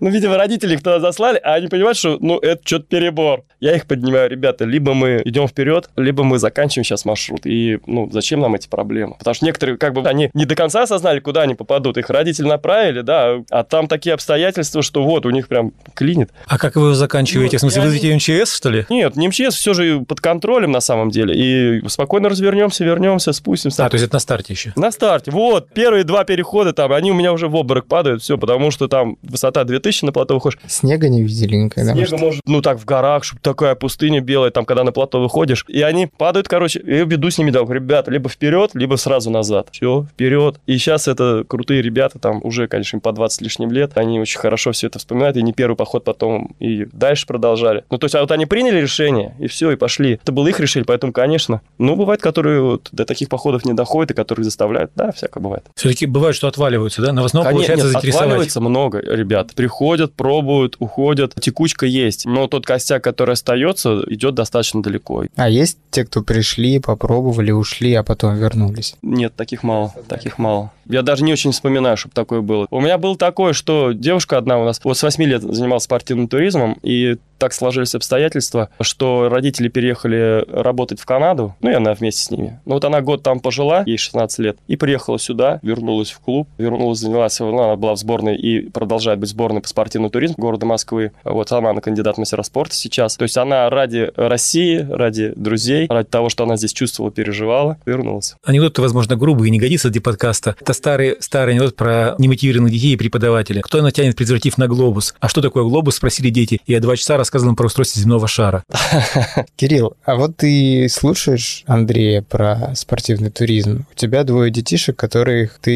Ну, 0.00 0.10
видимо, 0.10 0.36
родители 0.36 0.74
их 0.74 0.78
туда 0.78 1.00
заслали, 1.00 1.40
а 1.42 1.54
они 1.54 1.66
понимают, 1.68 1.98
что, 1.98 2.18
ну, 2.20 2.38
это 2.38 2.62
что-то 2.64 2.86
перебор. 2.86 3.44
Я 3.60 3.74
их 3.74 3.86
поднимаю, 3.86 4.30
ребята, 4.30 4.64
либо 4.64 4.94
мы 4.94 5.20
идем 5.24 5.48
вперед, 5.48 5.90
либо 5.96 6.22
мы 6.22 6.38
заканчиваем 6.38 6.84
сейчас 6.84 7.04
маршрут. 7.04 7.40
И, 7.44 7.80
ну, 7.86 8.08
зачем 8.10 8.40
нам 8.40 8.54
эти 8.54 8.68
проблемы? 8.68 9.16
Потому 9.18 9.34
что 9.34 9.44
некоторые, 9.44 9.76
как 9.76 9.94
бы, 9.94 10.08
они 10.08 10.30
не 10.34 10.44
до 10.44 10.54
конца 10.54 10.82
осознали, 10.82 11.20
куда 11.20 11.42
они 11.42 11.54
попадут. 11.54 11.98
Их 11.98 12.08
родители 12.10 12.46
направили, 12.46 13.00
да, 13.00 13.42
а 13.50 13.64
там 13.64 13.88
такие 13.88 14.14
обстоятельства, 14.14 14.82
что 14.82 15.02
вот, 15.02 15.26
у 15.26 15.30
них 15.30 15.48
прям 15.48 15.72
клинит. 15.94 16.30
А 16.46 16.58
как 16.58 16.76
вы 16.76 16.82
его 16.82 16.94
заканчиваете? 16.94 17.58
Ну, 17.60 17.68
в 17.68 17.72
смысле, 17.72 17.82
вызовите 17.82 18.14
МЧС, 18.14 18.54
что 18.54 18.70
ли? 18.70 18.86
Нет, 18.88 19.16
не 19.16 19.28
МЧС, 19.28 19.56
все 19.56 19.74
же 19.74 20.00
под 20.00 20.20
контролем 20.20 20.70
на 20.70 20.80
самом 20.80 21.10
деле. 21.10 21.34
И 21.34 21.88
спокойно 21.88 22.28
развернемся, 22.28 22.84
вернемся, 22.84 23.32
спустимся. 23.32 23.84
А, 23.84 23.90
то 23.90 23.94
есть 23.94 24.06
это 24.06 24.14
на 24.14 24.20
старте 24.20 24.52
еще? 24.52 24.72
На 24.76 24.90
старте. 24.90 25.30
Вот, 25.30 25.70
первые 25.98 26.04
два 26.04 26.24
перехода 26.24 26.72
там, 26.72 26.92
они 26.92 27.10
у 27.10 27.14
меня 27.14 27.32
уже 27.32 27.48
в 27.48 27.54
обморок 27.56 27.86
падают, 27.86 28.22
все, 28.22 28.38
потому 28.38 28.70
что 28.70 28.88
там 28.88 29.16
высота 29.22 29.64
2000 29.64 30.04
на 30.04 30.12
плато 30.12 30.34
выходишь. 30.34 30.58
Снега 30.66 31.08
не 31.08 31.22
видели 31.22 31.56
никогда? 31.56 31.92
Снега 31.92 32.10
может, 32.12 32.20
может 32.20 32.42
ну 32.46 32.62
так 32.62 32.78
в 32.78 32.84
горах, 32.84 33.24
чтобы 33.24 33.40
такая 33.42 33.74
пустыня 33.74 34.20
белая, 34.20 34.50
там, 34.50 34.64
когда 34.64 34.84
на 34.84 34.92
плато 34.92 35.20
выходишь. 35.20 35.64
И 35.68 35.82
они 35.82 36.06
падают, 36.06 36.48
короче, 36.48 36.80
и 36.80 36.96
я 36.96 37.04
веду 37.04 37.30
с 37.30 37.38
ними, 37.38 37.50
да, 37.50 37.60
ребята, 37.68 38.10
либо 38.10 38.28
вперед, 38.28 38.70
либо 38.74 38.96
сразу 38.96 39.30
назад. 39.30 39.68
Все, 39.72 40.06
вперед. 40.12 40.60
И 40.66 40.78
сейчас 40.78 41.08
это 41.08 41.44
крутые 41.46 41.82
ребята, 41.82 42.18
там 42.18 42.40
уже, 42.44 42.68
конечно, 42.68 42.96
им 42.96 43.00
по 43.00 43.12
20 43.12 43.42
лишним 43.42 43.72
лет, 43.72 43.92
они 43.96 44.20
очень 44.20 44.38
хорошо 44.38 44.72
все 44.72 44.86
это 44.86 44.98
вспоминают, 44.98 45.36
и 45.36 45.42
не 45.42 45.52
первый 45.52 45.76
поход 45.76 46.04
потом, 46.04 46.54
и 46.60 46.86
дальше 46.92 47.26
продолжали. 47.26 47.84
Ну, 47.90 47.98
то 47.98 48.04
есть, 48.04 48.14
а 48.14 48.20
вот 48.20 48.30
они 48.30 48.46
приняли 48.46 48.80
решение, 48.80 49.34
и 49.38 49.46
все, 49.48 49.70
и 49.72 49.76
пошли. 49.76 50.14
Это 50.22 50.32
было 50.32 50.48
их 50.48 50.60
решение, 50.60 50.86
поэтому, 50.86 51.12
конечно. 51.12 51.60
Ну, 51.78 51.96
бывает, 51.96 52.20
которые 52.20 52.60
вот 52.60 52.88
до 52.92 53.04
таких 53.04 53.28
походов 53.28 53.64
не 53.64 53.72
доходят, 53.72 54.12
и 54.12 54.14
которые 54.14 54.44
заставляют. 54.44 54.92
Да, 54.94 55.12
всякое 55.12 55.40
бывает. 55.40 55.64
Все-таки 55.88 56.06
бывает, 56.06 56.36
что 56.36 56.48
отваливаются, 56.48 57.02
да? 57.02 57.12
Но 57.12 57.22
в 57.22 57.24
основном 57.26 57.52
Конечно, 57.52 57.74
получается 57.74 57.86
нет, 57.86 57.92
заинтересовать. 57.92 58.26
отваливается 58.26 58.60
много 58.60 59.00
ребят. 59.00 59.54
Приходят, 59.54 60.12
пробуют, 60.14 60.76
уходят. 60.78 61.34
Текучка 61.40 61.86
есть. 61.86 62.26
Но 62.26 62.46
тот 62.46 62.66
костяк, 62.66 63.02
который 63.02 63.32
остается, 63.32 64.02
идет 64.08 64.34
достаточно 64.34 64.82
далеко. 64.82 65.24
А 65.36 65.48
есть 65.48 65.78
те, 65.90 66.04
кто 66.04 66.22
пришли, 66.22 66.78
попробовали, 66.78 67.50
ушли, 67.50 67.94
а 67.94 68.02
потом 68.02 68.36
вернулись? 68.36 68.96
Нет, 69.02 69.34
таких 69.36 69.62
мало. 69.62 69.94
Таких 70.08 70.38
мало. 70.38 70.72
Я 70.86 71.02
даже 71.02 71.22
не 71.24 71.32
очень 71.32 71.52
вспоминаю, 71.52 71.96
чтобы 71.96 72.14
такое 72.14 72.40
было. 72.40 72.66
У 72.70 72.80
меня 72.80 72.96
было 72.98 73.16
такое, 73.16 73.52
что 73.52 73.92
девушка 73.92 74.38
одна 74.38 74.58
у 74.58 74.64
нас 74.64 74.80
вот 74.82 74.96
с 74.96 75.02
8 75.02 75.22
лет 75.24 75.42
занималась 75.42 75.84
спортивным 75.84 76.28
туризмом, 76.28 76.78
и 76.82 77.16
так 77.38 77.52
сложились 77.52 77.94
обстоятельства, 77.94 78.70
что 78.80 79.28
родители 79.28 79.68
переехали 79.68 80.44
работать 80.48 81.00
в 81.00 81.06
Канаду, 81.06 81.54
ну 81.60 81.70
и 81.70 81.74
она 81.74 81.94
вместе 81.94 82.22
с 82.22 82.30
ними. 82.30 82.60
Ну 82.64 82.74
вот 82.74 82.84
она 82.84 83.00
год 83.00 83.22
там 83.22 83.40
пожила, 83.40 83.84
ей 83.86 83.96
16 83.96 84.38
лет, 84.40 84.58
и 84.66 84.76
приехала 84.76 85.18
сюда, 85.18 85.60
вернулась 85.62 85.77
в 85.78 86.18
клуб, 86.20 86.48
вернулась, 86.58 86.98
занялась, 86.98 87.38
ну, 87.40 87.58
она 87.58 87.76
была 87.76 87.94
в 87.94 87.98
сборной 87.98 88.36
и 88.36 88.68
продолжает 88.70 89.18
быть 89.18 89.30
в 89.30 89.32
сборной 89.32 89.60
по 89.60 89.68
спортивному 89.68 90.10
туризму 90.10 90.36
города 90.38 90.66
Москвы. 90.66 91.12
Вот 91.24 91.48
сама 91.48 91.70
она 91.70 91.80
кандидат 91.80 92.16
в 92.16 92.18
мастера 92.18 92.42
спорта 92.42 92.74
сейчас. 92.74 93.16
То 93.16 93.24
есть 93.24 93.36
она 93.36 93.68
ради 93.70 94.10
России, 94.16 94.86
ради 94.88 95.32
друзей, 95.36 95.86
ради 95.88 96.08
того, 96.08 96.28
что 96.28 96.44
она 96.44 96.56
здесь 96.56 96.72
чувствовала, 96.72 97.12
переживала, 97.12 97.78
вернулась. 97.86 98.34
Анекдот, 98.44 98.78
возможно, 98.78 99.16
грубый 99.16 99.48
и 99.48 99.50
не 99.50 99.58
годится 99.58 99.90
для 99.90 100.00
подкаста. 100.00 100.56
Это 100.60 100.72
старый, 100.72 101.16
старый 101.20 101.54
анекдот 101.54 101.76
про 101.76 102.14
немотивированных 102.18 102.72
детей 102.72 102.94
и 102.94 102.96
преподавателя. 102.96 103.62
Кто 103.62 103.82
натянет 103.82 104.16
презерватив 104.16 104.58
на 104.58 104.68
глобус? 104.68 105.14
А 105.20 105.28
что 105.28 105.42
такое 105.42 105.64
глобус, 105.64 105.96
спросили 105.96 106.30
дети. 106.30 106.60
Я 106.66 106.80
два 106.80 106.96
часа 106.96 107.16
рассказывал 107.16 107.52
им 107.52 107.56
про 107.56 107.66
устройство 107.66 108.00
земного 108.00 108.28
шара. 108.28 108.64
Кирилл, 109.56 109.96
а 110.04 110.16
вот 110.16 110.36
ты 110.36 110.88
слушаешь 110.88 111.62
Андрея 111.66 112.22
про 112.22 112.72
спортивный 112.74 113.30
туризм. 113.30 113.86
У 113.90 113.94
тебя 113.94 114.24
двое 114.24 114.50
детишек, 114.50 114.96
которых 114.96 115.58
ты 115.60 115.67